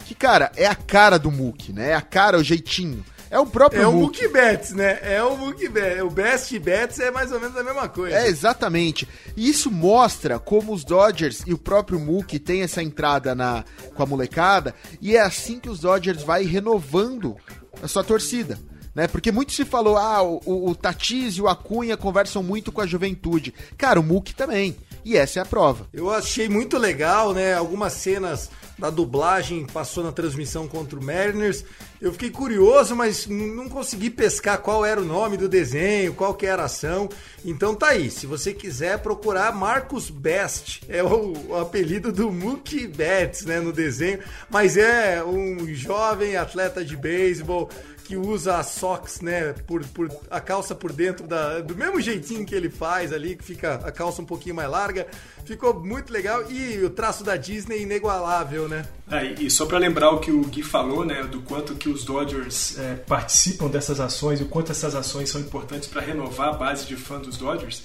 Que, 0.05 0.13
cara, 0.13 0.51
é 0.55 0.67
a 0.67 0.76
cara 0.76 1.17
do 1.17 1.32
Mookie, 1.32 1.73
né? 1.73 1.91
É 1.91 1.95
a 1.95 2.01
cara, 2.01 2.38
o 2.38 2.43
jeitinho. 2.43 3.03
É 3.30 3.39
o 3.39 3.45
próprio 3.45 3.82
É 3.82 3.88
o 3.88 3.93
Mookie. 3.93 4.28
Betts, 4.28 4.71
né? 4.73 4.99
É 5.01 5.23
o 5.23 5.38
Mookie 5.38 5.69
Betts. 5.69 6.01
O 6.03 6.09
Best 6.09 6.59
Betts 6.59 6.99
é 6.99 7.11
mais 7.11 7.32
ou 7.32 7.39
menos 7.39 7.57
a 7.57 7.63
mesma 7.63 7.88
coisa. 7.89 8.15
É, 8.15 8.28
exatamente. 8.28 9.07
E 9.36 9.49
isso 9.49 9.71
mostra 9.71 10.39
como 10.39 10.73
os 10.73 10.84
Dodgers 10.84 11.43
e 11.45 11.53
o 11.53 11.57
próprio 11.57 11.99
Mookie 11.99 12.39
têm 12.39 12.61
essa 12.61 12.82
entrada 12.82 13.34
na, 13.34 13.63
com 13.93 14.03
a 14.03 14.05
molecada, 14.05 14.73
e 15.01 15.15
é 15.15 15.21
assim 15.21 15.59
que 15.59 15.69
os 15.69 15.80
Dodgers 15.80 16.23
vai 16.23 16.43
renovando 16.43 17.36
a 17.82 17.88
sua 17.88 18.03
torcida. 18.03 18.59
Né? 18.93 19.07
Porque 19.07 19.32
muito 19.32 19.51
se 19.51 19.65
falou, 19.65 19.97
ah, 19.97 20.23
o, 20.23 20.41
o, 20.45 20.69
o 20.69 20.76
Tatis 20.76 21.36
e 21.36 21.41
o 21.41 21.49
Acunha 21.49 21.97
conversam 21.97 22.41
muito 22.41 22.71
com 22.71 22.80
a 22.80 22.88
juventude. 22.88 23.53
Cara, 23.78 23.99
o 23.99 24.03
Mookie 24.03 24.34
também. 24.34 24.78
E 25.05 25.15
essa 25.15 25.37
é 25.37 25.41
a 25.43 25.45
prova. 25.45 25.87
Eu 25.93 26.09
achei 26.09 26.49
muito 26.49 26.79
legal, 26.79 27.31
né? 27.31 27.53
Algumas 27.53 27.93
cenas 27.93 28.49
da 28.75 28.89
dublagem 28.89 29.63
passou 29.63 30.03
na 30.03 30.11
transmissão 30.11 30.67
contra 30.67 30.97
o 30.97 31.03
Mariners. 31.03 31.63
Eu 32.01 32.11
fiquei 32.11 32.31
curioso, 32.31 32.95
mas 32.95 33.27
não 33.27 33.69
consegui 33.69 34.09
pescar 34.09 34.57
qual 34.57 34.83
era 34.83 34.99
o 34.99 35.05
nome 35.05 35.37
do 35.37 35.47
desenho, 35.47 36.15
qual 36.15 36.33
que 36.33 36.47
era 36.47 36.63
a 36.63 36.65
ação. 36.65 37.07
Então 37.45 37.75
tá 37.75 37.89
aí, 37.89 38.09
se 38.09 38.25
você 38.25 38.51
quiser 38.51 38.97
procurar 38.97 39.55
Marcus 39.55 40.09
Best, 40.09 40.81
é 40.89 41.03
o, 41.03 41.33
o 41.49 41.55
apelido 41.55 42.11
do 42.11 42.31
Mookie 42.31 42.87
Betts, 42.87 43.45
né, 43.45 43.59
no 43.59 43.71
desenho, 43.71 44.19
mas 44.49 44.75
é 44.75 45.23
um 45.23 45.67
jovem 45.67 46.35
atleta 46.35 46.83
de 46.83 46.97
beisebol 46.97 47.69
que 48.05 48.15
usa 48.15 48.57
a 48.57 48.63
socks, 48.63 49.19
né, 49.19 49.53
por, 49.65 49.83
por 49.87 50.09
a 50.29 50.39
calça 50.39 50.75
por 50.75 50.93
dentro 50.93 51.25
da, 51.27 51.59
do 51.59 51.75
mesmo 51.75 51.99
jeitinho 51.99 52.45
que 52.45 52.53
ele 52.53 52.69
faz 52.69 53.11
ali, 53.11 53.35
que 53.35 53.43
fica 53.43 53.75
a 53.83 53.91
calça 53.91 54.21
um 54.21 54.25
pouquinho 54.25 54.53
mais 54.53 54.69
larga. 54.69 55.07
Ficou 55.43 55.73
muito 55.83 56.13
legal 56.13 56.49
e 56.51 56.83
o 56.83 56.89
traço 56.89 57.23
da 57.23 57.35
Disney 57.35 57.81
inigualável, 57.81 58.69
né? 58.69 58.85
Ah, 59.07 59.23
e 59.23 59.45
e 59.47 59.49
só 59.49 59.65
para 59.65 59.77
lembrar 59.79 60.11
o 60.11 60.19
que 60.19 60.31
o 60.31 60.41
Gui 60.45 60.61
falou, 60.63 61.03
né, 61.03 61.23
do 61.23 61.41
quanto 61.41 61.75
que 61.75 61.89
os 61.89 62.03
Dodgers 62.03 62.77
é, 62.77 62.95
participam 62.95 63.67
dessas 63.67 63.99
ações 63.99 64.39
e 64.39 64.43
o 64.43 64.47
quanto 64.47 64.71
essas 64.71 64.93
ações 64.95 65.29
são 65.29 65.41
importantes 65.41 65.87
para 65.89 66.01
renovar 66.01 66.49
a 66.49 66.53
base 66.53 66.85
de 66.85 66.95
fã 66.95 67.19
dos 67.19 67.37
Dodgers, 67.37 67.81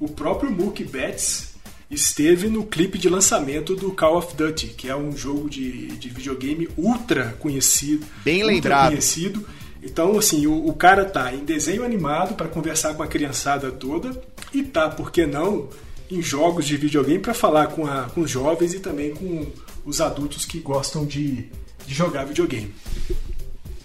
o 0.00 0.08
próprio 0.08 0.50
Mookie 0.50 0.84
Betts 0.84 1.54
esteve 1.90 2.48
no 2.48 2.64
clipe 2.64 2.98
de 2.98 3.08
lançamento 3.08 3.76
do 3.76 3.92
Call 3.92 4.16
of 4.18 4.34
Duty, 4.34 4.68
que 4.68 4.88
é 4.88 4.96
um 4.96 5.16
jogo 5.16 5.48
de, 5.48 5.88
de 5.98 6.08
videogame 6.08 6.68
ultra 6.76 7.36
conhecido, 7.38 8.04
Bem 8.24 8.42
ultra 8.42 8.52
lembrado. 8.54 8.88
conhecido. 8.88 9.46
Então, 9.84 10.18
assim, 10.18 10.46
o, 10.46 10.66
o 10.66 10.72
cara 10.72 11.04
tá 11.04 11.32
em 11.32 11.44
desenho 11.44 11.84
animado 11.84 12.34
para 12.34 12.48
conversar 12.48 12.94
com 12.94 13.02
a 13.02 13.06
criançada 13.06 13.70
toda 13.70 14.18
e 14.52 14.62
tá, 14.62 14.88
por 14.88 15.12
que 15.12 15.26
não, 15.26 15.68
em 16.10 16.22
jogos 16.22 16.66
de 16.66 16.76
videogame 16.76 17.18
para 17.18 17.34
falar 17.34 17.68
com, 17.68 17.86
a, 17.86 18.04
com 18.04 18.22
os 18.22 18.30
jovens 18.30 18.72
e 18.72 18.80
também 18.80 19.14
com 19.14 19.46
os 19.84 20.00
adultos 20.00 20.46
que 20.46 20.58
gostam 20.58 21.04
de, 21.04 21.48
de 21.86 21.94
jogar 21.94 22.24
videogame. 22.24 22.74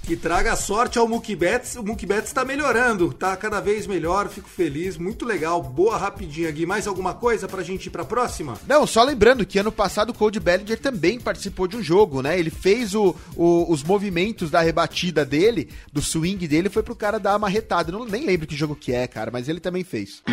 Que 0.10 0.16
traga 0.18 0.56
sorte 0.56 0.98
ao 0.98 1.08
Mookie 1.08 1.36
Betts. 1.36 1.76
O 1.76 1.84
Mookie 1.84 2.08
Betts 2.08 2.34
tá 2.34 2.44
melhorando, 2.44 3.14
tá 3.14 3.38
cada 3.38 3.60
vez 3.60 3.86
melhor, 3.86 4.28
fico 4.28 4.50
feliz, 4.50 4.98
muito 4.98 5.24
legal. 5.24 5.62
Boa 5.62 5.98
rapidinha, 5.98 6.50
Gui. 6.50 6.66
Mais 6.66 6.88
alguma 6.88 7.14
coisa 7.14 7.48
pra 7.48 7.62
gente 7.62 7.86
ir 7.86 7.90
pra 7.92 8.04
próxima? 8.04 8.58
Não, 8.68 8.88
só 8.88 9.04
lembrando 9.04 9.46
que 9.46 9.60
ano 9.60 9.72
passado 9.72 10.10
o 10.10 10.14
Cody 10.16 10.40
Bellinger 10.40 10.80
também 10.80 11.20
participou 11.20 11.68
de 11.68 11.78
um 11.78 11.84
jogo, 11.84 12.24
né? 12.24 12.40
Ele 12.40 12.50
fez 12.50 12.96
o, 12.96 13.16
o- 13.36 13.72
os 13.72 13.84
movimentos 13.84 14.50
da 14.50 14.62
rebatida 14.62 15.24
dele, 15.24 15.70
do 15.94 16.02
swing 16.02 16.48
dele, 16.48 16.70
foi 16.70 16.82
pro 16.82 16.96
cara 16.96 17.20
dar 17.20 17.34
uma 17.34 17.40
marretada. 17.48 17.92
Eu 17.92 18.00
não, 18.00 18.06
nem 18.08 18.26
lembro 18.26 18.48
que 18.48 18.56
jogo 18.56 18.76
que 18.76 18.92
é, 18.92 19.06
cara, 19.06 19.30
mas 19.30 19.48
ele 19.48 19.60
também 19.60 19.84
fez. 19.84 20.24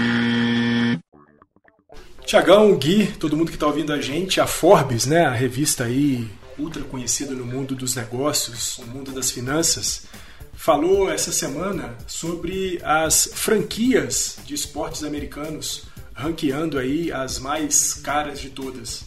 Tiagão, 2.24 2.74
Gui, 2.76 3.08
todo 3.20 3.36
mundo 3.36 3.48
que 3.50 3.56
está 3.56 3.66
ouvindo 3.66 3.92
a 3.92 4.00
gente, 4.00 4.40
a 4.40 4.46
Forbes, 4.46 5.04
né, 5.04 5.26
a 5.26 5.32
revista 5.34 5.84
aí 5.84 6.26
ultra 6.58 6.82
conhecida 6.84 7.32
no 7.34 7.44
mundo 7.44 7.74
dos 7.74 7.94
negócios, 7.94 8.78
no 8.78 8.86
mundo 8.86 9.12
das 9.12 9.30
finanças, 9.30 10.04
falou 10.52 11.10
essa 11.10 11.30
semana 11.30 11.96
sobre 12.06 12.80
as 12.82 13.30
franquias 13.34 14.38
de 14.44 14.54
esportes 14.54 15.04
americanos, 15.04 15.84
ranqueando 16.14 16.78
aí 16.78 17.12
as 17.12 17.38
mais 17.38 17.94
caras 17.94 18.40
de 18.40 18.50
todas. 18.50 19.04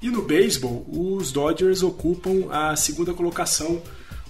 E 0.00 0.08
no 0.10 0.22
beisebol, 0.22 0.86
os 0.88 1.30
Dodgers 1.30 1.82
ocupam 1.82 2.50
a 2.50 2.74
segunda 2.76 3.12
colocação 3.12 3.82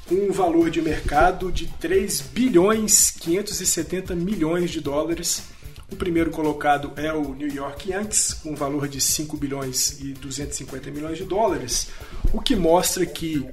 com 0.06 0.14
um 0.14 0.32
valor 0.32 0.70
de 0.70 0.82
mercado 0.82 1.50
de 1.50 1.66
3 1.80 2.20
bilhões 2.20 3.10
570 3.10 4.14
milhões 4.14 4.70
de 4.70 4.80
dólares. 4.80 5.44
O 5.90 5.96
primeiro 5.96 6.30
colocado 6.30 6.92
é 6.96 7.12
o 7.12 7.34
New 7.34 7.48
York 7.48 7.90
Yankees, 7.90 8.34
com 8.34 8.52
um 8.52 8.54
valor 8.54 8.88
de 8.88 9.00
5 9.00 9.36
bilhões 9.36 10.00
e 10.00 10.12
250 10.14 10.90
milhões 10.90 11.18
de 11.18 11.24
dólares, 11.24 11.88
o 12.32 12.40
que 12.40 12.56
mostra 12.56 13.04
que 13.04 13.46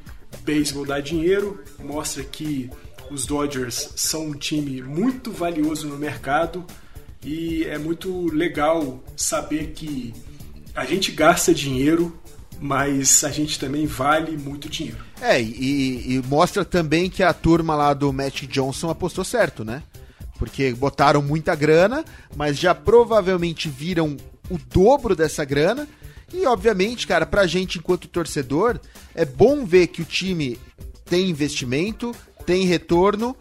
beisebol 0.44 0.86
dá 0.86 1.00
dinheiro, 1.00 1.64
mostra 1.80 2.24
que 2.24 2.70
os 3.10 3.26
Dodgers 3.26 3.94
são 3.96 4.28
um 4.28 4.34
time 4.34 4.82
muito 4.82 5.32
valioso 5.32 5.88
no 5.88 5.98
mercado 5.98 6.66
e 7.24 7.64
é 7.66 7.78
muito 7.78 8.28
legal 8.34 9.04
saber 9.16 9.72
que 9.72 10.14
a 10.76 10.86
gente 10.86 11.12
gasta 11.12 11.54
dinheiro, 11.54 12.18
mas 12.60 13.24
a 13.24 13.30
gente 13.30 13.60
também 13.60 13.86
vale 13.86 14.38
muito 14.38 14.70
dinheiro. 14.70 15.04
É, 15.22 15.42
e, 15.42 16.16
e 16.16 16.24
mostra 16.28 16.64
também 16.64 17.10
que 17.10 17.24
a 17.24 17.34
turma 17.34 17.76
lá 17.76 17.94
do 17.94 18.14
Matt 18.14 18.44
Johnson 18.44 18.90
apostou 18.90 19.26
certo, 19.26 19.66
né? 19.66 19.84
Porque 20.38 20.74
botaram 20.74 21.22
muita 21.22 21.54
grana, 21.56 22.06
mas 22.36 22.58
já 22.58 22.74
provavelmente 22.74 23.68
viram 23.68 24.16
o 24.50 24.58
dobro 24.58 25.16
dessa 25.16 25.44
grana. 25.44 25.88
E 26.34 26.46
obviamente, 26.46 27.08
cara, 27.08 27.26
pra 27.26 27.48
gente 27.48 27.80
enquanto 27.80 28.08
torcedor, 28.08 28.80
é 29.16 29.26
bom 29.26 29.66
ver 29.66 29.88
que 29.88 30.02
o 30.02 30.06
time 30.06 30.60
tem 31.06 31.30
investimento, 31.30 32.14
tem 32.46 32.66
retorno, 32.66 33.36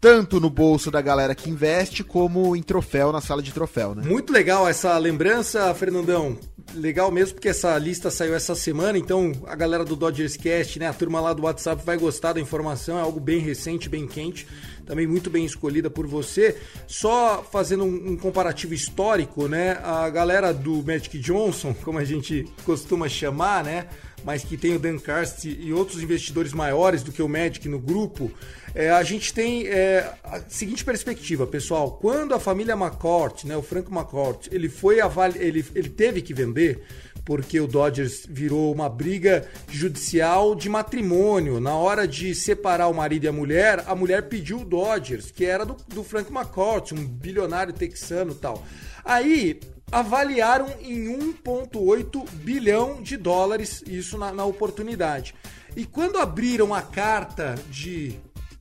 tanto 0.00 0.38
no 0.38 0.50
bolso 0.50 0.90
da 0.90 1.00
galera 1.00 1.34
que 1.34 1.50
investe, 1.50 2.04
como 2.04 2.54
em 2.54 2.62
troféu, 2.62 3.10
na 3.10 3.20
sala 3.20 3.42
de 3.42 3.52
troféu, 3.52 3.94
né? 3.94 4.02
Muito 4.06 4.32
legal 4.32 4.68
essa 4.68 4.96
lembrança, 4.98 5.74
Fernandão. 5.74 6.38
Legal 6.74 7.10
mesmo, 7.10 7.34
porque 7.34 7.48
essa 7.48 7.76
lista 7.78 8.10
saiu 8.10 8.34
essa 8.34 8.54
semana, 8.54 8.98
então 8.98 9.32
a 9.46 9.54
galera 9.54 9.84
do 9.84 9.94
Dodgers 9.96 10.36
Cast, 10.36 10.78
né, 10.78 10.88
a 10.88 10.92
turma 10.92 11.20
lá 11.20 11.32
do 11.32 11.42
WhatsApp 11.42 11.82
vai 11.84 11.96
gostar 11.96 12.34
da 12.34 12.40
informação, 12.40 12.98
é 12.98 13.00
algo 13.00 13.20
bem 13.20 13.38
recente, 13.38 13.88
bem 13.88 14.06
quente, 14.06 14.46
também 14.86 15.06
muito 15.06 15.28
bem 15.28 15.44
escolhida 15.44 15.90
por 15.90 16.06
você. 16.06 16.56
Só 16.86 17.44
fazendo 17.50 17.84
um, 17.84 18.12
um 18.12 18.16
comparativo 18.16 18.72
histórico, 18.72 19.48
né, 19.48 19.78
a 19.82 20.08
galera 20.08 20.54
do 20.54 20.82
Magic 20.82 21.18
Johnson, 21.18 21.74
como 21.84 21.98
a 21.98 22.04
gente 22.04 22.46
costuma 22.64 23.08
chamar, 23.08 23.64
né, 23.64 23.88
mas 24.24 24.42
que 24.42 24.56
tem 24.56 24.74
o 24.74 24.78
Dan 24.78 24.98
Karst 24.98 25.44
e 25.44 25.72
outros 25.72 26.02
investidores 26.02 26.52
maiores 26.52 27.02
do 27.02 27.12
que 27.12 27.22
o 27.22 27.28
Magic 27.28 27.68
no 27.68 27.78
grupo, 27.78 28.32
é, 28.74 28.90
a 28.90 29.02
gente 29.02 29.32
tem 29.32 29.66
é, 29.66 30.12
a 30.22 30.40
seguinte 30.48 30.84
perspectiva, 30.84 31.46
pessoal. 31.46 31.92
Quando 31.92 32.34
a 32.34 32.40
família 32.40 32.74
McCourt, 32.74 33.44
né, 33.44 33.56
o 33.56 33.62
Frank 33.62 33.90
McCourt, 33.90 34.48
ele 34.50 34.68
foi 34.68 34.98
ele, 35.36 35.64
ele 35.74 35.88
teve 35.88 36.22
que 36.22 36.34
vender 36.34 36.82
porque 37.26 37.60
o 37.60 37.66
Dodgers 37.66 38.24
virou 38.26 38.72
uma 38.72 38.88
briga 38.88 39.46
judicial 39.68 40.54
de 40.54 40.68
matrimônio. 40.68 41.58
Na 41.58 41.74
hora 41.74 42.06
de 42.06 42.32
separar 42.36 42.86
o 42.86 42.94
marido 42.94 43.24
e 43.24 43.28
a 43.28 43.32
mulher, 43.32 43.82
a 43.88 43.96
mulher 43.96 44.28
pediu 44.28 44.60
o 44.60 44.64
Dodgers, 44.64 45.32
que 45.32 45.44
era 45.44 45.66
do, 45.66 45.76
do 45.88 46.04
Frank 46.04 46.32
McCourt, 46.32 46.92
um 46.92 47.04
bilionário 47.04 47.72
texano 47.72 48.32
tal. 48.32 48.64
Aí 49.04 49.58
avaliaram 49.90 50.68
em 50.80 51.06
1,8 51.34 52.30
bilhão 52.30 53.02
de 53.02 53.16
dólares, 53.16 53.82
isso 53.88 54.16
na, 54.16 54.30
na 54.30 54.44
oportunidade. 54.44 55.34
E 55.76 55.84
quando 55.84 56.18
abriram 56.18 56.72
a 56.72 56.80
carta 56.80 57.56
de 57.68 58.20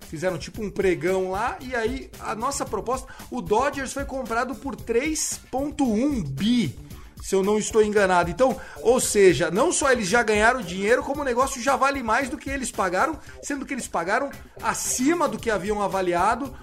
fizeram 0.10 0.38
tipo 0.38 0.64
um 0.64 0.70
pregão 0.70 1.32
lá 1.32 1.58
e 1.60 1.76
aí 1.76 2.10
a 2.20 2.34
nossa 2.34 2.66
proposta, 2.66 3.08
o 3.30 3.42
Dodgers 3.42 3.92
foi 3.92 4.06
comprado 4.06 4.56
por 4.56 4.76
3.1 4.76 6.24
bi, 6.24 6.76
se 7.26 7.34
eu 7.34 7.42
não 7.42 7.58
estou 7.58 7.82
enganado. 7.82 8.30
Então, 8.30 8.56
ou 8.84 9.00
seja, 9.00 9.50
não 9.50 9.72
só 9.72 9.92
eles 9.92 10.08
já 10.08 10.22
ganharam 10.22 10.62
dinheiro, 10.62 11.02
como 11.02 11.22
o 11.22 11.26
negócio 11.26 11.60
já 11.60 11.76
vale 11.76 12.04
mais 12.04 12.30
do 12.30 12.38
que 12.38 12.52
eles 12.52 12.70
pagaram, 12.70 13.20
sendo 13.42 13.66
que 13.66 13.74
eles 13.74 13.88
pagaram 13.88 14.30
acima 14.62 15.28
do 15.28 15.40
que 15.40 15.50
haviam 15.50 15.82
avaliado, 15.82 16.56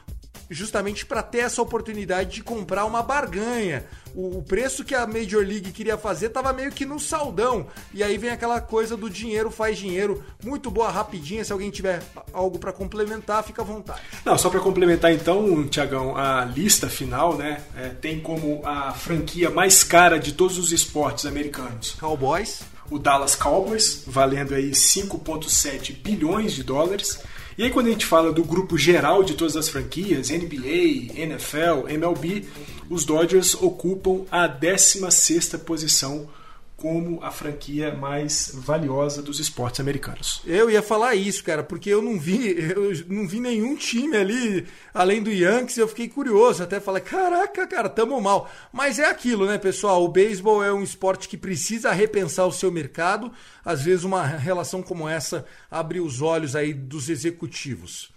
justamente 0.49 1.05
para 1.05 1.21
ter 1.21 1.41
essa 1.41 1.61
oportunidade 1.61 2.31
de 2.31 2.45
comprar 2.45 2.85
uma 2.85 3.03
barganha. 3.03 3.85
O, 4.15 4.39
o 4.39 4.43
preço 4.43 4.85
que 4.85 4.95
a 4.95 5.07
Major 5.07 5.45
League 5.45 5.73
queria 5.73 5.99
fazer 5.99 6.27
estava 6.27 6.53
meio 6.53 6.71
que 6.71 6.85
no 6.87 7.01
saldão. 7.01 7.67
E 7.93 8.03
aí 8.03 8.17
vem 8.19 8.31
aquela 8.31 8.61
coisa 8.61 8.97
do 8.97 9.11
dinheiro 9.11 9.51
faz 9.51 9.79
dinheiro. 9.79 10.23
Muito 10.45 10.71
boa, 10.71 10.91
rapidinha. 10.91 11.45
Se 11.45 11.53
alguém 11.53 11.71
tiver 11.71 12.03
algo 12.33 12.59
para 12.59 12.73
complementar, 12.73 13.43
fica 13.43 13.63
à 13.63 13.65
vontade. 13.65 14.01
Não, 14.25 14.37
só 14.39 14.49
para 14.51 14.61
complementar 14.61 15.13
então, 15.13 15.67
Tiagão, 15.69 16.17
a 16.17 16.45
lista 16.45 16.89
final, 16.89 17.37
né? 17.37 17.63
é, 17.77 17.89
tem 17.89 18.21
como 18.21 18.61
a 18.65 18.93
franquia 18.93 19.51
mais 19.51 19.83
cara 19.85 20.19
de 20.19 20.33
todos 20.33 20.59
os 20.59 20.73
esportes 20.73 21.27
americanos. 21.27 21.97
Cowboys. 21.99 22.63
o 22.91 22.99
Dallas 22.99 23.35
Cowboys, 23.35 24.05
valendo 24.07 24.55
aí 24.55 24.71
5,7 24.71 25.97
bilhões 26.03 26.53
de 26.53 26.63
dólares. 26.63 27.21
E 27.57 27.64
aí 27.64 27.70
quando 27.70 27.88
a 27.88 27.90
gente 27.90 28.07
fala 28.07 28.32
do 28.32 28.44
grupo 28.44 28.78
geral 28.78 29.22
de 29.22 29.34
todas 29.34 29.57
as 29.57 29.68
franquias, 29.68 30.30
NBA, 30.30 31.12
NFL, 31.20 31.88
MLB, 31.88 32.44
os 32.88 33.05
Dodgers 33.05 33.55
ocupam 33.55 34.24
a 34.30 34.48
16ª 34.48 35.59
posição 35.59 36.28
como 36.83 37.22
a 37.22 37.30
franquia 37.30 37.95
mais 37.95 38.51
valiosa 38.53 39.22
dos 39.22 39.39
esportes 39.39 39.78
americanos. 39.78 40.43
Eu 40.45 40.68
ia 40.68 40.83
falar 40.83 41.14
isso, 41.14 41.45
cara, 41.45 41.62
porque 41.62 41.89
eu 41.89 42.03
não 42.03 42.18
vi, 42.18 42.59
eu 42.59 42.93
não 43.07 43.28
vi 43.28 43.39
nenhum 43.39 43.76
time 43.76 44.16
ali 44.16 44.66
além 44.93 45.22
do 45.22 45.30
Yankees, 45.30 45.76
eu 45.76 45.87
fiquei 45.87 46.09
curioso, 46.09 46.61
até 46.61 46.80
falei, 46.80 47.01
caraca, 47.01 47.68
cara, 47.68 47.89
tamo 47.89 48.20
mal. 48.20 48.51
Mas 48.72 48.99
é 48.99 49.05
aquilo, 49.05 49.47
né, 49.47 49.59
pessoal? 49.59 50.03
O 50.03 50.09
beisebol 50.09 50.61
é 50.61 50.72
um 50.72 50.83
esporte 50.83 51.28
que 51.28 51.37
precisa 51.37 51.93
repensar 51.93 52.49
o 52.49 52.53
seu 52.53 52.72
mercado. 52.72 53.30
Às 53.64 53.83
vezes 53.83 54.03
uma 54.03 54.26
relação 54.26 54.83
como 54.83 55.09
essa 55.09 55.47
abre 55.70 56.01
os 56.01 56.20
olhos 56.20 56.57
aí 56.57 56.74
dos 56.74 57.09
executivos. 57.09 58.11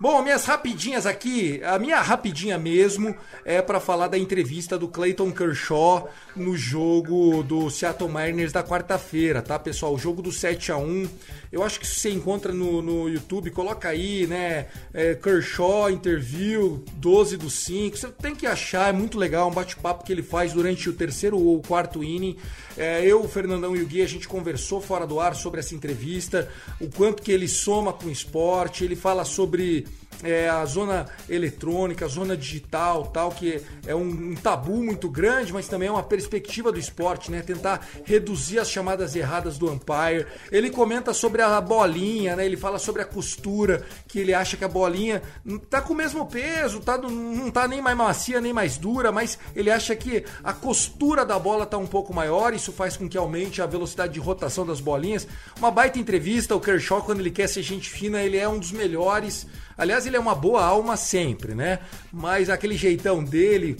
Bom, 0.00 0.22
minhas 0.22 0.46
rapidinhas 0.46 1.04
aqui, 1.04 1.62
a 1.62 1.78
minha 1.78 2.00
rapidinha 2.00 2.56
mesmo 2.56 3.14
é 3.44 3.60
para 3.60 3.78
falar 3.78 4.08
da 4.08 4.16
entrevista 4.16 4.78
do 4.78 4.88
Clayton 4.88 5.30
Kershaw 5.30 6.08
no 6.34 6.56
jogo 6.56 7.42
do 7.42 7.68
Seattle 7.68 8.08
Mariners 8.08 8.50
da 8.50 8.64
quarta-feira, 8.64 9.42
tá, 9.42 9.58
pessoal? 9.58 9.92
O 9.92 9.98
jogo 9.98 10.22
do 10.22 10.32
7 10.32 10.72
a 10.72 10.78
1 10.78 11.06
Eu 11.52 11.62
acho 11.62 11.78
que 11.78 11.86
se 11.86 12.00
você 12.00 12.10
encontra 12.10 12.50
no, 12.50 12.80
no 12.80 13.10
YouTube, 13.10 13.50
coloca 13.50 13.90
aí, 13.90 14.26
né? 14.26 14.68
É, 14.94 15.14
Kershaw 15.16 15.90
Interview 15.90 16.82
12 16.94 17.36
do 17.36 17.50
5. 17.50 17.98
Você 17.98 18.08
tem 18.08 18.34
que 18.34 18.46
achar, 18.46 18.88
é 18.88 18.92
muito 18.92 19.18
legal, 19.18 19.50
um 19.50 19.52
bate-papo 19.52 20.02
que 20.02 20.12
ele 20.12 20.22
faz 20.22 20.54
durante 20.54 20.88
o 20.88 20.94
terceiro 20.94 21.38
ou 21.38 21.60
quarto 21.60 22.02
inning. 22.02 22.38
É, 22.74 23.04
eu, 23.04 23.22
o 23.22 23.28
Fernandão 23.28 23.76
e 23.76 23.82
o 23.82 23.86
Gui, 23.86 24.00
a 24.00 24.06
gente 24.06 24.26
conversou 24.26 24.80
fora 24.80 25.06
do 25.06 25.20
ar 25.20 25.34
sobre 25.34 25.60
essa 25.60 25.74
entrevista, 25.74 26.48
o 26.80 26.88
quanto 26.88 27.22
que 27.22 27.30
ele 27.30 27.48
soma 27.48 27.92
com 27.92 28.06
o 28.06 28.10
esporte, 28.10 28.84
ele 28.84 28.96
fala 28.96 29.26
sobre 29.26 29.89
é, 30.22 30.48
a 30.48 30.64
zona 30.64 31.06
eletrônica, 31.28 32.04
a 32.04 32.08
zona 32.08 32.36
digital, 32.36 33.06
tal, 33.06 33.30
que 33.30 33.60
é 33.86 33.94
um, 33.94 34.32
um 34.32 34.34
tabu 34.34 34.82
muito 34.82 35.08
grande, 35.08 35.52
mas 35.52 35.68
também 35.68 35.88
é 35.88 35.92
uma 35.92 36.02
perspectiva 36.02 36.72
do 36.72 36.78
esporte, 36.78 37.30
né? 37.30 37.42
Tentar 37.42 37.86
reduzir 38.04 38.58
as 38.58 38.70
chamadas 38.70 39.14
erradas 39.16 39.58
do 39.58 39.70
umpire. 39.70 40.26
Ele 40.50 40.70
comenta 40.70 41.12
sobre 41.12 41.42
a 41.42 41.60
bolinha, 41.60 42.36
né? 42.36 42.44
Ele 42.44 42.56
fala 42.56 42.78
sobre 42.78 43.02
a 43.02 43.04
costura, 43.04 43.84
que 44.06 44.18
ele 44.18 44.34
acha 44.34 44.56
que 44.56 44.64
a 44.64 44.68
bolinha 44.68 45.22
tá 45.68 45.80
com 45.80 45.92
o 45.92 45.96
mesmo 45.96 46.26
peso, 46.26 46.80
tá, 46.80 46.98
não 46.98 47.50
tá 47.50 47.66
nem 47.66 47.80
mais 47.80 47.96
macia 47.96 48.40
nem 48.40 48.52
mais 48.52 48.76
dura, 48.76 49.12
mas 49.12 49.38
ele 49.54 49.70
acha 49.70 49.94
que 49.94 50.24
a 50.42 50.52
costura 50.52 51.24
da 51.24 51.38
bola 51.38 51.66
tá 51.66 51.76
um 51.78 51.86
pouco 51.86 52.14
maior, 52.14 52.54
isso 52.54 52.72
faz 52.72 52.96
com 52.96 53.08
que 53.08 53.18
aumente 53.18 53.62
a 53.62 53.66
velocidade 53.66 54.12
de 54.12 54.20
rotação 54.20 54.66
das 54.66 54.80
bolinhas. 54.80 55.26
Uma 55.58 55.70
baita 55.70 55.98
entrevista, 55.98 56.54
o 56.54 56.60
Kershaw, 56.60 57.02
quando 57.02 57.20
ele 57.20 57.30
quer 57.30 57.48
ser 57.48 57.62
gente 57.62 57.88
fina, 57.88 58.22
ele 58.22 58.36
é 58.36 58.48
um 58.48 58.58
dos 58.58 58.72
melhores. 58.72 59.46
Aliás, 59.80 60.04
ele 60.06 60.14
é 60.14 60.20
uma 60.20 60.34
boa 60.34 60.62
alma 60.62 60.94
sempre, 60.94 61.54
né? 61.54 61.78
Mas 62.12 62.50
aquele 62.50 62.76
jeitão 62.76 63.24
dele, 63.24 63.78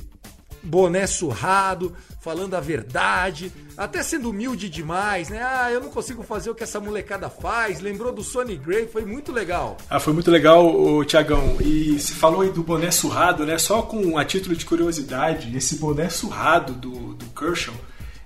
boné 0.62 1.06
surrado, 1.06 1.94
falando 2.22 2.54
a 2.54 2.60
verdade, 2.60 3.52
até 3.76 4.02
sendo 4.02 4.30
humilde 4.30 4.70
demais, 4.70 5.28
né? 5.28 5.42
Ah, 5.42 5.70
eu 5.70 5.78
não 5.78 5.90
consigo 5.90 6.22
fazer 6.22 6.48
o 6.48 6.54
que 6.54 6.62
essa 6.62 6.80
molecada 6.80 7.28
faz. 7.28 7.80
Lembrou 7.80 8.14
do 8.14 8.24
Sonny 8.24 8.56
Gray, 8.56 8.86
foi 8.86 9.04
muito 9.04 9.30
legal. 9.30 9.76
Ah, 9.90 10.00
foi 10.00 10.14
muito 10.14 10.30
legal, 10.30 11.04
Tiagão. 11.04 11.58
E 11.60 11.98
se 11.98 12.14
falou 12.14 12.40
aí 12.40 12.50
do 12.50 12.62
boné 12.62 12.90
surrado, 12.90 13.44
né? 13.44 13.58
Só 13.58 13.82
com 13.82 14.16
a 14.16 14.24
título 14.24 14.56
de 14.56 14.64
curiosidade, 14.64 15.54
esse 15.54 15.76
boné 15.76 16.08
surrado 16.08 16.72
do, 16.72 17.12
do 17.12 17.26
Kershaw 17.38 17.74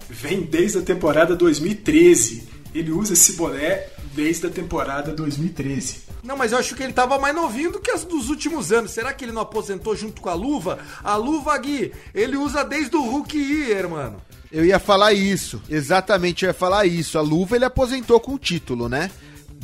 vem 0.08 0.42
desde 0.42 0.78
a 0.78 0.82
temporada 0.82 1.34
2013. 1.34 2.48
Ele 2.72 2.92
usa 2.92 3.14
esse 3.14 3.32
boné 3.32 3.88
desde 4.14 4.46
a 4.46 4.50
temporada 4.50 5.12
2013. 5.12 6.03
Não, 6.24 6.38
mas 6.38 6.52
eu 6.52 6.58
acho 6.58 6.74
que 6.74 6.82
ele 6.82 6.94
tava 6.94 7.18
mais 7.18 7.34
novinho 7.34 7.72
do 7.72 7.80
que 7.80 7.90
as 7.90 8.02
dos 8.02 8.30
últimos 8.30 8.72
anos. 8.72 8.92
Será 8.92 9.12
que 9.12 9.24
ele 9.26 9.32
não 9.32 9.42
aposentou 9.42 9.94
junto 9.94 10.22
com 10.22 10.30
a 10.30 10.34
luva? 10.34 10.78
A 11.02 11.16
luva, 11.16 11.56
Gui, 11.58 11.92
ele 12.14 12.36
usa 12.36 12.64
desde 12.64 12.96
o 12.96 13.02
Hulk 13.02 13.36
Year, 13.36 13.88
mano. 13.90 14.16
Eu 14.50 14.64
ia 14.64 14.78
falar 14.78 15.12
isso, 15.12 15.60
exatamente, 15.68 16.44
eu 16.44 16.48
ia 16.48 16.54
falar 16.54 16.86
isso. 16.86 17.18
A 17.18 17.20
luva 17.20 17.56
ele 17.56 17.64
aposentou 17.64 18.18
com 18.20 18.34
o 18.34 18.38
título, 18.38 18.88
né? 18.88 19.10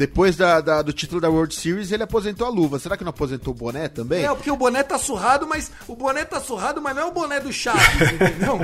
Depois 0.01 0.35
da, 0.35 0.63
da- 0.63 0.81
do 0.81 0.95
título 0.95 1.21
da 1.21 1.29
World 1.29 1.55
Series, 1.55 1.93
ele 1.93 2.03
aposentou 2.03 2.47
a 2.47 2.51
luva. 2.51 2.79
Será 2.79 2.97
que 2.97 3.05
não 3.05 3.11
aposentou 3.11 3.53
o 3.53 3.55
boné 3.55 3.87
também? 3.87 4.25
É, 4.25 4.35
porque 4.35 4.51
o 4.51 4.57
boné 4.57 4.83
tá 4.83 4.99
surrado, 4.99 5.47
mas 5.47 5.71
o 5.87 5.95
boné 5.95 6.25
tá 6.25 6.41
surrado, 6.41 6.81
mas 6.81 6.97
não 6.97 7.03
é 7.03 7.05
o 7.05 7.13
boné 7.13 7.39
do 7.39 7.53
Chaves, 7.53 7.85
entendeu? 8.15 8.59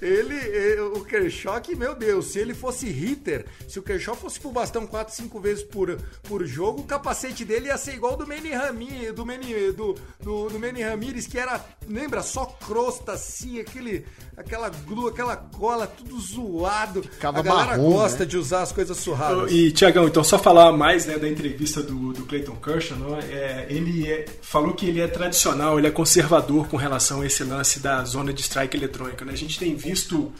ele, 0.00 0.36
eh, 0.36 0.80
o 0.80 1.04
Kershaw, 1.04 1.60
que, 1.60 1.76
meu 1.76 1.94
Deus, 1.94 2.28
se 2.28 2.38
ele 2.38 2.54
fosse 2.54 2.88
hitter, 2.88 3.44
se 3.68 3.78
o 3.78 3.82
Kershaw 3.82 4.14
fosse 4.16 4.40
pro 4.40 4.50
bastão 4.50 4.86
4, 4.86 5.14
5 5.14 5.38
vezes 5.38 5.62
por, 5.62 5.94
por 6.22 6.46
jogo, 6.46 6.80
o 6.80 6.84
capacete 6.84 7.44
dele 7.44 7.66
ia 7.66 7.76
ser 7.76 7.92
igual 7.92 8.16
do 8.16 8.26
Manny 8.26 8.52
Ramirez, 8.52 9.14
do 9.14 9.26
Manny, 9.26 9.70
do, 9.72 9.94
do, 10.22 10.48
do 10.48 10.58
Manny 10.58 10.82
Ramirez, 10.82 11.26
que 11.26 11.38
era, 11.38 11.62
lembra, 11.86 12.22
só 12.22 12.46
crosta 12.46 13.12
assim, 13.12 13.60
aquele, 13.60 14.06
aquela 14.34 14.70
glue, 14.70 15.10
aquela 15.10 15.36
cola, 15.36 15.86
tudo 15.86 16.18
zoado. 16.18 17.02
Ficava 17.02 17.40
a 17.40 17.42
galera 17.42 17.76
marrom, 17.76 17.92
gosta 17.92 18.20
né? 18.20 18.24
de 18.24 18.38
usar 18.38 18.62
as 18.62 18.72
coisas 18.72 18.96
surradas. 18.96 19.52
E, 19.52 19.73
Tiagão, 19.74 20.06
então 20.06 20.22
só 20.24 20.38
falar 20.38 20.72
mais 20.72 21.04
né, 21.04 21.18
da 21.18 21.28
entrevista 21.28 21.82
do, 21.82 22.12
do 22.12 22.24
Clayton 22.24 22.56
Kershaw, 22.56 22.96
não? 22.96 23.18
É, 23.18 23.66
ele 23.68 24.10
é- 24.10 24.24
falou 24.40 24.72
que 24.72 24.86
ele 24.86 25.00
é 25.00 25.06
tradicional, 25.06 25.78
ele 25.78 25.86
é 25.86 25.90
conservador 25.90 26.68
com 26.68 26.76
relação 26.76 27.20
a 27.20 27.26
esse 27.26 27.44
lance 27.44 27.80
da 27.80 28.02
zona 28.04 28.32
de 28.32 28.40
strike 28.40 28.76
eletrônica. 28.76 29.24
Né? 29.24 29.32
A 29.32 29.36
gente 29.36 29.58
tem 29.58 29.74
visto, 29.74 30.32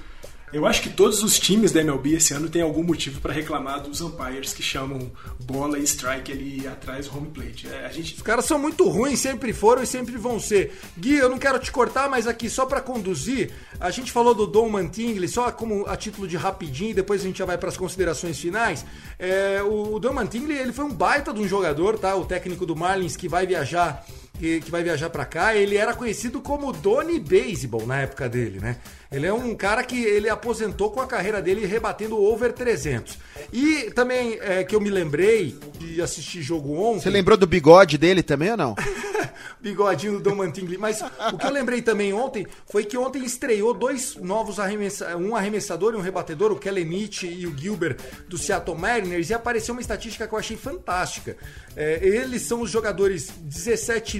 eu 0.54 0.66
acho 0.66 0.82
que 0.82 0.88
todos 0.88 1.20
os 1.24 1.36
times 1.36 1.72
da 1.72 1.80
MLB 1.80 2.14
esse 2.14 2.32
ano 2.32 2.48
têm 2.48 2.62
algum 2.62 2.84
motivo 2.84 3.20
para 3.20 3.32
reclamar 3.32 3.80
dos 3.80 4.00
umpires 4.00 4.54
que 4.54 4.62
chamam 4.62 5.10
bola 5.40 5.80
e 5.80 5.82
strike 5.82 6.30
ali 6.30 6.66
atrás 6.68 7.12
home 7.12 7.26
plate. 7.26 7.66
É, 7.66 7.84
a 7.84 7.88
gente 7.90 8.14
Os 8.14 8.22
caras 8.22 8.44
são 8.44 8.56
muito 8.56 8.88
ruins, 8.88 9.18
sempre 9.18 9.52
foram 9.52 9.82
e 9.82 9.86
sempre 9.86 10.16
vão 10.16 10.38
ser. 10.38 10.72
Gui, 10.96 11.16
eu 11.16 11.28
não 11.28 11.38
quero 11.38 11.58
te 11.58 11.72
cortar, 11.72 12.08
mas 12.08 12.28
aqui 12.28 12.48
só 12.48 12.64
pra 12.66 12.80
conduzir, 12.80 13.50
a 13.80 13.90
gente 13.90 14.12
falou 14.12 14.32
do 14.32 14.46
Dom 14.46 14.68
Mantingly, 14.68 15.26
só 15.26 15.50
como 15.50 15.86
a 15.88 15.96
título 15.96 16.28
de 16.28 16.36
rapidinho, 16.36 16.94
depois 16.94 17.20
a 17.22 17.24
gente 17.24 17.38
já 17.38 17.44
vai 17.44 17.58
pras 17.58 17.76
considerações 17.76 18.38
finais. 18.38 18.86
É, 19.18 19.60
o 19.60 19.98
Dom 19.98 20.12
Mantingly, 20.12 20.56
ele 20.56 20.72
foi 20.72 20.84
um 20.84 20.92
baita 20.92 21.32
de 21.32 21.40
um 21.40 21.48
jogador, 21.48 21.98
tá? 21.98 22.14
O 22.14 22.24
técnico 22.24 22.64
do 22.64 22.76
Marlins 22.76 23.16
que 23.16 23.28
vai 23.28 23.44
viajar 23.44 24.06
que, 24.38 24.60
que 24.60 24.70
vai 24.70 24.82
viajar 24.82 25.10
pra 25.10 25.24
cá, 25.24 25.54
ele 25.54 25.76
era 25.76 25.94
conhecido 25.94 26.40
como 26.40 26.72
Donny 26.72 27.20
Baseball 27.20 27.86
na 27.86 28.00
época 28.02 28.28
dele, 28.28 28.58
né? 28.60 28.76
Ele 29.10 29.26
é 29.26 29.32
um 29.32 29.54
cara 29.54 29.84
que 29.84 30.02
ele 30.02 30.28
aposentou 30.28 30.90
com 30.90 31.00
a 31.00 31.06
carreira 31.06 31.40
dele 31.40 31.64
rebatendo 31.66 32.20
over 32.20 32.52
300. 32.52 33.16
E 33.52 33.90
também 33.92 34.38
é, 34.40 34.64
que 34.64 34.74
eu 34.74 34.80
me 34.80 34.90
lembrei 34.90 35.56
de 35.78 36.02
assistir 36.02 36.42
jogo 36.42 36.74
ontem. 36.74 37.02
Você 37.02 37.10
lembrou 37.10 37.36
do 37.36 37.46
bigode 37.46 37.96
dele 37.96 38.22
também 38.22 38.50
ou 38.50 38.56
não? 38.56 38.74
bigodinho 39.60 40.14
do 40.14 40.20
Dom 40.20 40.36
Mantingly. 40.36 40.76
Mas 40.76 41.00
o 41.32 41.38
que 41.38 41.46
eu 41.46 41.50
lembrei 41.50 41.80
também 41.80 42.12
ontem 42.12 42.46
foi 42.66 42.84
que 42.84 42.96
ontem 42.98 43.24
estreou 43.24 43.72
dois 43.72 44.16
novos 44.16 44.60
arremessadores, 44.60 45.26
um 45.26 45.34
arremessador 45.34 45.94
e 45.94 45.96
um 45.96 46.00
rebatedor, 46.00 46.52
o 46.52 46.58
Kellenich 46.58 47.26
e 47.26 47.46
o 47.46 47.56
Gilbert 47.56 47.96
do 48.28 48.36
Seattle 48.36 48.76
Mariners, 48.76 49.30
e 49.30 49.34
apareceu 49.34 49.74
uma 49.74 49.80
estatística 49.80 50.26
que 50.26 50.34
eu 50.34 50.38
achei 50.38 50.56
fantástica. 50.56 51.36
É, 51.74 51.98
eles 52.06 52.42
são 52.42 52.60
os 52.60 52.70
jogadores 52.70 53.32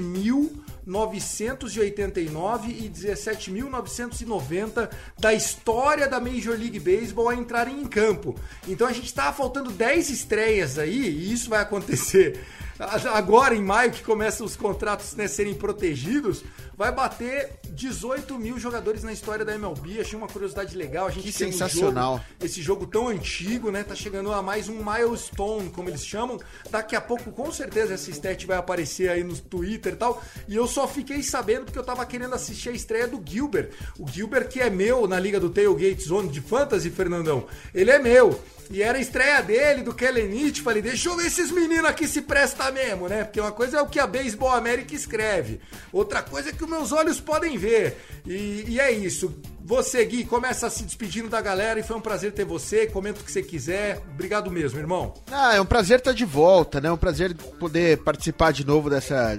17.989 0.04 2.68
e 2.68 2.90
17.990 2.90 4.90
da 5.18 5.32
história 5.32 6.06
da 6.08 6.20
Major 6.20 6.58
League 6.58 6.78
Baseball 6.78 7.30
a 7.30 7.34
entrarem 7.34 7.80
em 7.80 7.86
campo. 7.86 8.34
Então 8.68 8.86
a 8.86 8.92
gente 8.92 9.12
tá 9.12 9.32
faltando 9.32 9.70
10 9.70 10.10
estreias 10.10 10.78
aí, 10.78 11.08
e 11.08 11.32
isso 11.32 11.48
vai 11.48 11.62
acontecer 11.62 12.38
agora 13.12 13.54
em 13.54 13.62
maio, 13.62 13.92
que 13.92 14.02
começam 14.02 14.46
os 14.46 14.56
contratos 14.56 15.14
né, 15.14 15.28
serem 15.28 15.54
protegidos, 15.54 16.42
vai 16.76 16.90
bater 16.92 17.50
18 17.70 18.38
mil 18.38 18.58
jogadores 18.58 19.02
na 19.02 19.12
história 19.12 19.44
da 19.44 19.54
MLB. 19.54 20.00
Achei 20.00 20.16
uma 20.18 20.28
curiosidade 20.28 20.76
legal. 20.76 21.06
A 21.06 21.10
gente 21.10 21.30
Que 21.30 21.38
tem 21.38 21.48
um 21.48 21.52
sensacional. 21.52 22.14
jogo- 22.18 22.24
esse 22.42 22.62
jogo 22.62 22.86
tão 22.86 23.08
antigo, 23.08 23.70
né? 23.70 23.82
Tá 23.82 23.94
chegando 23.94 24.32
a 24.32 24.42
mais 24.42 24.68
um 24.68 24.82
milestone, 24.84 25.70
como 25.70 25.88
eles 25.88 26.04
chamam. 26.04 26.38
Daqui 26.70 26.96
a 26.96 27.00
pouco, 27.00 27.30
com 27.32 27.50
certeza, 27.52 27.94
essa 27.94 28.10
stat 28.10 28.46
vai 28.46 28.56
aparecer 28.56 29.08
aí 29.08 29.22
no 29.22 29.36
Twitter 29.36 29.92
e 29.92 29.96
tal. 29.96 30.22
E 30.48 30.54
eu 30.56 30.66
só 30.66 30.86
fiquei 30.88 31.22
sabendo 31.22 31.64
porque 31.66 31.78
eu 31.78 31.84
tava 31.84 32.04
querendo 32.06 32.34
assistir 32.34 32.70
a 32.70 32.72
estreia 32.72 33.06
do 33.08 33.22
Gilbert. 33.24 33.70
O 33.98 34.08
Gilbert, 34.08 34.48
que 34.48 34.60
é 34.60 34.70
meu 34.70 35.06
na 35.06 35.18
liga 35.18 35.38
do 35.40 35.50
Tailgate 35.50 36.02
Zone 36.04 36.28
de 36.28 36.40
Fantasy, 36.40 36.90
Fernandão. 36.90 37.46
Ele 37.74 37.90
é 37.90 37.98
meu. 37.98 38.40
E 38.70 38.82
era 38.82 38.96
a 38.96 39.00
estreia 39.00 39.42
dele, 39.42 39.82
do 39.82 39.92
Kellenich. 39.92 40.62
Falei, 40.62 40.80
deixa 40.80 41.10
eu 41.10 41.16
ver 41.16 41.24
se 41.30 41.42
esses 41.42 41.50
meninos 41.50 41.84
aqui 41.84 42.08
se 42.08 42.22
prestam 42.22 42.72
mesmo, 42.72 43.08
né? 43.08 43.22
Porque 43.22 43.38
uma 43.38 43.52
coisa 43.52 43.76
é 43.76 43.82
o 43.82 43.86
que 43.86 44.00
a 44.00 44.06
Baseball 44.06 44.52
América 44.52 44.94
escreve. 44.94 45.60
Outra 45.92 46.22
coisa 46.22 46.48
é 46.48 46.52
que 46.52 46.63
os 46.64 46.70
meus 46.70 46.92
olhos 46.92 47.20
podem 47.20 47.56
ver. 47.56 47.96
E, 48.26 48.64
e 48.68 48.80
é 48.80 48.90
isso. 48.90 49.34
Você, 49.64 50.04
Gui, 50.04 50.24
começa 50.24 50.68
se 50.68 50.82
despedindo 50.82 51.28
da 51.28 51.40
galera 51.40 51.80
e 51.80 51.82
foi 51.82 51.96
um 51.96 52.00
prazer 52.00 52.32
ter 52.32 52.44
você. 52.44 52.86
Comenta 52.86 53.20
o 53.20 53.24
que 53.24 53.32
você 53.32 53.42
quiser. 53.42 54.02
Obrigado 54.12 54.50
mesmo, 54.50 54.78
irmão. 54.78 55.14
Ah, 55.30 55.54
é 55.54 55.60
um 55.60 55.66
prazer 55.66 55.98
estar 55.98 56.12
de 56.12 56.24
volta, 56.24 56.80
né? 56.80 56.88
É 56.88 56.92
um 56.92 56.96
prazer 56.96 57.34
poder 57.34 57.98
participar 57.98 58.52
de 58.52 58.66
novo 58.66 58.90
dessa 58.90 59.38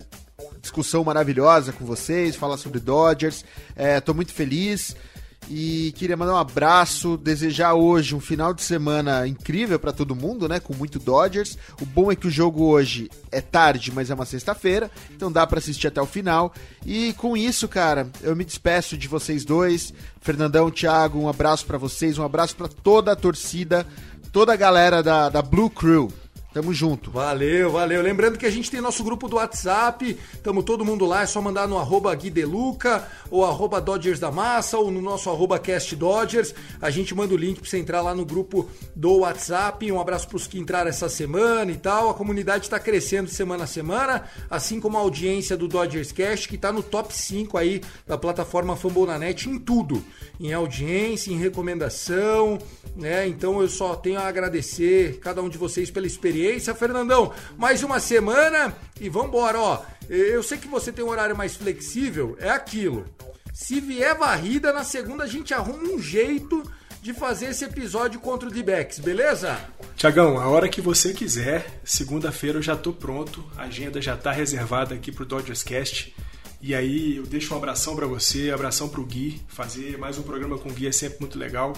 discussão 0.62 1.04
maravilhosa 1.04 1.72
com 1.72 1.86
vocês, 1.86 2.36
falar 2.36 2.58
sobre 2.58 2.80
Dodgers. 2.80 3.46
É, 3.76 4.00
tô 4.00 4.14
muito 4.14 4.34
feliz 4.34 4.96
e 5.50 5.94
queria 5.96 6.18
mandar 6.18 6.34
um 6.34 6.38
abraço, 6.38 7.18
desejar 7.18 7.74
hoje 7.74 8.16
um 8.16 8.20
final 8.20 8.54
de 8.54 8.64
semana 8.64 9.28
incrível 9.28 9.80
para 9.80 9.92
todo 9.92 10.16
mundo, 10.16 10.50
né? 10.50 10.60
Com 10.60 10.74
muito 10.74 10.98
Dodgers. 10.98 11.58
O 11.80 11.86
bom 11.86 12.12
é 12.12 12.16
que 12.16 12.28
o 12.28 12.32
jogo 12.32 12.64
hoje 12.66 13.10
é 13.32 13.42
tarde, 13.42 13.92
mas 13.92 14.10
é 14.10 14.16
uma 14.16 14.26
sexta-feira, 14.26 14.90
então 15.14 15.32
dá 15.32 15.46
para 15.46 15.60
assistir 15.60 15.88
até 15.88 16.02
o 16.02 16.06
final. 16.06 16.54
E 16.86 17.14
com 17.14 17.38
isso, 17.38 17.68
cara, 17.68 18.10
eu 18.22 18.36
me 18.36 18.44
despeço 18.44 18.98
de 18.98 19.08
vocês 19.08 19.46
dois. 19.46 19.94
Fernandão, 20.20 20.72
Thiago, 20.72 21.20
um 21.20 21.30
abraço 21.30 21.66
para 21.66 21.78
vocês, 21.78 22.18
um 22.18 22.24
abraço 22.24 22.56
para 22.56 22.68
toda 22.68 23.12
a 23.12 23.16
torcida, 23.16 23.86
toda 24.32 24.54
a 24.54 24.58
galera 24.58 25.04
da, 25.04 25.30
da 25.30 25.42
Blue 25.42 25.70
Crew. 25.70 26.12
Tamo 26.56 26.74
junto. 26.74 27.12
Valeu, 27.12 27.70
valeu. 27.70 28.02
Lembrando 28.02 28.38
que 28.38 28.46
a 28.46 28.50
gente 28.50 28.72
tem 28.72 28.80
nosso 28.80 29.04
grupo 29.04 29.28
do 29.28 29.36
WhatsApp, 29.36 30.18
tamo 30.42 30.64
todo 30.64 30.86
mundo 30.86 31.06
lá, 31.06 31.24
é 31.24 31.26
só 31.26 31.42
mandar 31.42 31.68
no 31.68 31.78
arroba 31.78 32.16
Gui 32.16 32.30
Deluca, 32.30 33.06
ou 33.30 33.44
arroba 33.44 33.82
Dodgers 33.82 34.22
da 34.22 34.32
Massa, 34.32 34.78
ou 34.78 34.90
no 34.90 35.02
nosso 35.02 35.30
arroba 35.30 35.60
Cast 35.60 35.94
Dodgers. 35.98 36.56
A 36.82 36.90
gente 36.90 37.14
manda 37.14 37.34
o 37.34 37.38
link 37.38 37.60
pra 37.60 37.70
você 37.70 37.78
entrar 37.78 38.02
lá 38.02 38.16
no 38.16 38.26
grupo 38.26 38.70
do 38.96 39.18
WhatsApp. 39.18 39.92
Um 39.92 40.00
abraço 40.00 40.30
pros 40.30 40.48
que 40.48 40.58
entraram 40.58 40.90
essa 40.90 41.10
semana 41.10 41.74
e 41.74 41.76
tal. 41.76 42.10
A 42.10 42.14
comunidade 42.14 42.70
tá 42.70 42.80
crescendo 42.80 43.30
semana 43.30 43.66
a 43.66 43.68
semana, 43.68 44.24
assim 44.50 44.80
como 44.80 44.98
a 44.98 45.02
audiência 45.02 45.58
do 45.58 45.68
Dodgers 45.68 46.14
Cast, 46.14 46.48
que 46.48 46.58
tá 46.58 46.72
no 46.72 46.82
top 46.82 47.14
5 47.14 47.58
aí 47.58 47.82
da 48.08 48.18
plataforma 48.18 48.78
Fambonanet 48.78 49.50
em 49.50 49.60
tudo. 49.60 50.02
Em 50.40 50.54
audiência, 50.54 51.34
em 51.34 51.38
recomendação, 51.38 52.58
né? 52.96 53.28
Então 53.28 53.62
eu 53.62 53.68
só 53.68 53.94
tenho 53.94 54.20
a 54.20 54.28
agradecer 54.28 55.20
cada 55.20 55.42
um 55.42 55.50
de 55.50 55.58
vocês 55.58 55.92
pela 55.92 56.08
experiência. 56.08 56.45
Fernandão, 56.76 57.34
mais 57.58 57.84
uma 57.84 58.00
semana 58.00 58.76
e 59.00 59.10
vambora, 59.10 59.60
ó. 59.60 59.82
Eu 60.10 60.44
sei 60.44 60.58
que 60.58 60.68
você 60.68 60.92
tem 60.92 61.04
um 61.04 61.10
horário 61.10 61.36
mais 61.36 61.56
flexível, 61.56 62.38
é 62.40 62.50
aquilo. 62.50 63.06
Se 63.54 63.80
vier 63.80 64.18
varrida, 64.18 64.72
na 64.72 64.84
segunda 64.84 65.24
a 65.24 65.28
gente 65.28 65.54
arruma 65.54 65.84
um 65.84 66.00
jeito 66.00 66.64
de 67.02 67.14
fazer 67.14 67.48
esse 67.48 67.64
episódio 67.64 68.20
contra 68.20 68.50
o 68.50 68.52
D-Backs, 68.52 69.00
beleza? 69.00 69.60
Tiagão, 69.96 70.40
a 70.40 70.48
hora 70.48 70.68
que 70.68 70.82
você 70.82 71.14
quiser, 71.14 71.80
segunda-feira 71.84 72.58
eu 72.58 72.64
já 72.64 72.76
tô 72.76 72.92
pronto, 72.92 73.44
a 73.56 73.64
agenda 73.64 74.02
já 74.02 74.18
tá 74.18 74.32
reservada 74.32 74.96
aqui 74.96 75.12
pro 75.12 75.26
Dodgers 75.26 75.64
Cast. 75.64 76.16
E 76.62 76.74
aí 76.74 77.18
eu 77.18 77.24
deixo 77.24 77.54
um 77.54 77.58
abração 77.58 77.96
pra 77.96 78.08
você, 78.08 78.50
abração 78.50 78.90
pro 78.90 79.06
Gui, 79.06 79.40
fazer 79.48 80.00
mais 80.00 80.18
um 80.18 80.24
programa 80.24 80.58
com 80.58 80.70
o 80.70 80.74
Gui 80.74 80.88
é 80.88 80.92
sempre 80.92 81.20
muito 81.20 81.38
legal. 81.38 81.74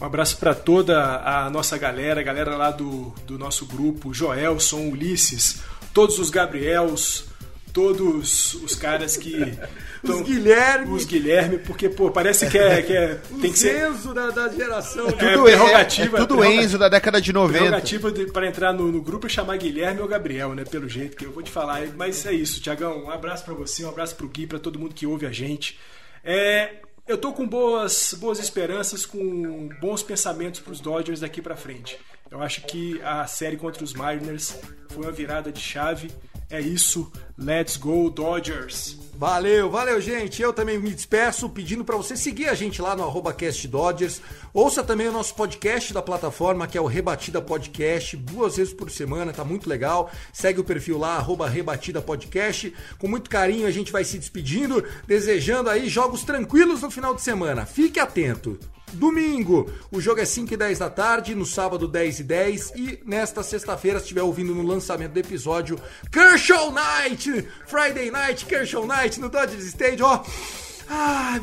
Um 0.00 0.04
abraço 0.04 0.36
pra 0.36 0.54
toda 0.54 1.22
a 1.24 1.48
nossa 1.48 1.78
galera, 1.78 2.20
a 2.20 2.24
galera 2.24 2.54
lá 2.54 2.70
do, 2.70 3.14
do 3.26 3.38
nosso 3.38 3.64
grupo, 3.64 4.12
Joelson, 4.12 4.90
Ulisses, 4.90 5.62
todos 5.94 6.18
os 6.18 6.28
Gabriels, 6.28 7.24
todos 7.72 8.54
os 8.54 8.74
caras 8.74 9.16
que. 9.16 9.36
Os 10.02 10.20
Guilherme. 10.20 10.94
Os 10.94 11.04
Guilherme, 11.04 11.58
porque, 11.58 11.88
pô, 11.88 12.12
parece 12.12 12.48
que 12.48 12.56
é. 12.56 12.80
Que 12.80 12.92
é 12.92 13.20
tem 13.40 13.50
que 13.50 13.58
ser. 13.58 13.90
Enzo 13.90 14.14
da, 14.14 14.30
da 14.30 14.48
geração. 14.48 15.08
É, 15.08 15.12
Tudo, 15.12 15.42
prerrogativa, 15.42 16.18
é, 16.18 16.22
é 16.22 16.26
tudo 16.26 16.44
Enzo 16.44 16.78
da 16.78 16.88
década 16.88 17.20
de 17.20 17.32
90. 17.32 17.58
Prerrogativa 17.58 18.12
para 18.32 18.46
entrar 18.46 18.72
no, 18.72 18.92
no 18.92 19.02
grupo 19.02 19.26
é 19.26 19.28
chamar 19.28 19.56
Guilherme 19.56 20.00
ou 20.00 20.06
Gabriel, 20.06 20.54
né? 20.54 20.64
Pelo 20.64 20.88
jeito 20.88 21.16
que 21.16 21.24
eu 21.24 21.32
vou 21.32 21.42
te 21.42 21.50
falar. 21.50 21.80
Mas 21.96 22.24
é 22.24 22.32
isso, 22.32 22.60
Tiagão. 22.60 23.06
Um 23.06 23.10
abraço 23.10 23.44
pra 23.44 23.54
você, 23.54 23.84
um 23.84 23.88
abraço 23.88 24.14
pro 24.14 24.28
Gui, 24.28 24.46
pra 24.46 24.60
todo 24.60 24.78
mundo 24.78 24.94
que 24.94 25.06
ouve 25.06 25.26
a 25.26 25.32
gente. 25.32 25.76
É, 26.22 26.76
eu 27.06 27.16
tô 27.16 27.32
com 27.32 27.46
boas, 27.46 28.14
boas 28.18 28.38
esperanças, 28.38 29.06
com 29.06 29.68
bons 29.80 30.02
pensamentos 30.02 30.60
pros 30.60 30.80
Dodgers 30.80 31.20
daqui 31.20 31.40
pra 31.40 31.56
frente. 31.56 31.98
Eu 32.30 32.42
acho 32.42 32.62
que 32.62 33.00
a 33.02 33.26
série 33.26 33.56
contra 33.56 33.84
os 33.84 33.94
Mariners 33.94 34.58
foi 34.88 35.04
uma 35.04 35.12
virada 35.12 35.52
de 35.52 35.60
chave. 35.60 36.10
É 36.48 36.60
isso. 36.60 37.10
Let's 37.36 37.76
go, 37.76 38.08
Dodgers! 38.08 38.96
Valeu, 39.18 39.70
valeu, 39.70 40.00
gente. 40.00 40.40
Eu 40.40 40.52
também 40.52 40.78
me 40.78 40.90
despeço 40.90 41.48
pedindo 41.48 41.84
pra 41.84 41.96
você 41.96 42.16
seguir 42.16 42.48
a 42.48 42.54
gente 42.54 42.80
lá 42.80 42.94
no 42.94 43.02
arroba 43.02 43.32
Cast 43.32 43.66
Dodgers. 43.66 44.20
Ouça 44.52 44.84
também 44.84 45.08
o 45.08 45.12
nosso 45.12 45.34
podcast 45.34 45.92
da 45.92 46.02
plataforma, 46.02 46.66
que 46.66 46.76
é 46.76 46.80
o 46.80 46.86
Rebatida 46.86 47.40
Podcast, 47.40 48.16
duas 48.16 48.56
vezes 48.56 48.74
por 48.74 48.90
semana, 48.90 49.32
tá 49.32 49.42
muito 49.42 49.68
legal. 49.68 50.10
Segue 50.32 50.60
o 50.60 50.64
perfil 50.64 50.98
lá, 50.98 51.16
arroba 51.16 51.48
Rebatida 51.48 52.00
Podcast. 52.00 52.72
Com 52.98 53.08
muito 53.08 53.30
carinho 53.30 53.66
a 53.66 53.70
gente 53.70 53.90
vai 53.90 54.04
se 54.04 54.18
despedindo, 54.18 54.84
desejando 55.06 55.70
aí 55.70 55.88
jogos 55.88 56.22
tranquilos 56.22 56.82
no 56.82 56.90
final 56.90 57.14
de 57.14 57.22
semana. 57.22 57.64
Fique 57.64 57.98
atento. 57.98 58.58
Domingo, 58.92 59.70
o 59.90 60.00
jogo 60.00 60.20
é 60.20 60.24
5 60.24 60.54
e 60.54 60.56
10 60.56 60.78
da 60.78 60.88
tarde, 60.88 61.34
no 61.34 61.44
sábado 61.44 61.86
10 61.88 62.20
e 62.20 62.22
10 62.22 62.72
e 62.76 63.00
nesta 63.04 63.42
sexta-feira, 63.42 63.98
se 63.98 64.04
estiver 64.04 64.22
ouvindo 64.22 64.54
no 64.54 64.62
lançamento 64.62 65.12
do 65.12 65.18
episódio, 65.18 65.78
Kershaw 66.10 66.72
Night, 66.72 67.46
Friday 67.66 68.10
Night, 68.10 68.46
Kershaw 68.46 68.86
Night 68.86 69.20
no 69.20 69.28
Dodgers 69.28 69.64
Stadium, 69.64 70.06
ó. 70.06 70.24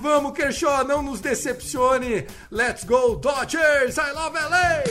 Vamos 0.01 0.31
Kershaw, 0.33 0.85
não 0.85 1.01
nos 1.01 1.19
decepcione. 1.19 2.25
Let's 2.49 2.85
go 2.85 3.15
Dodgers, 3.15 3.97
I 3.97 4.11
love 4.13 4.35
LA! 4.35 4.83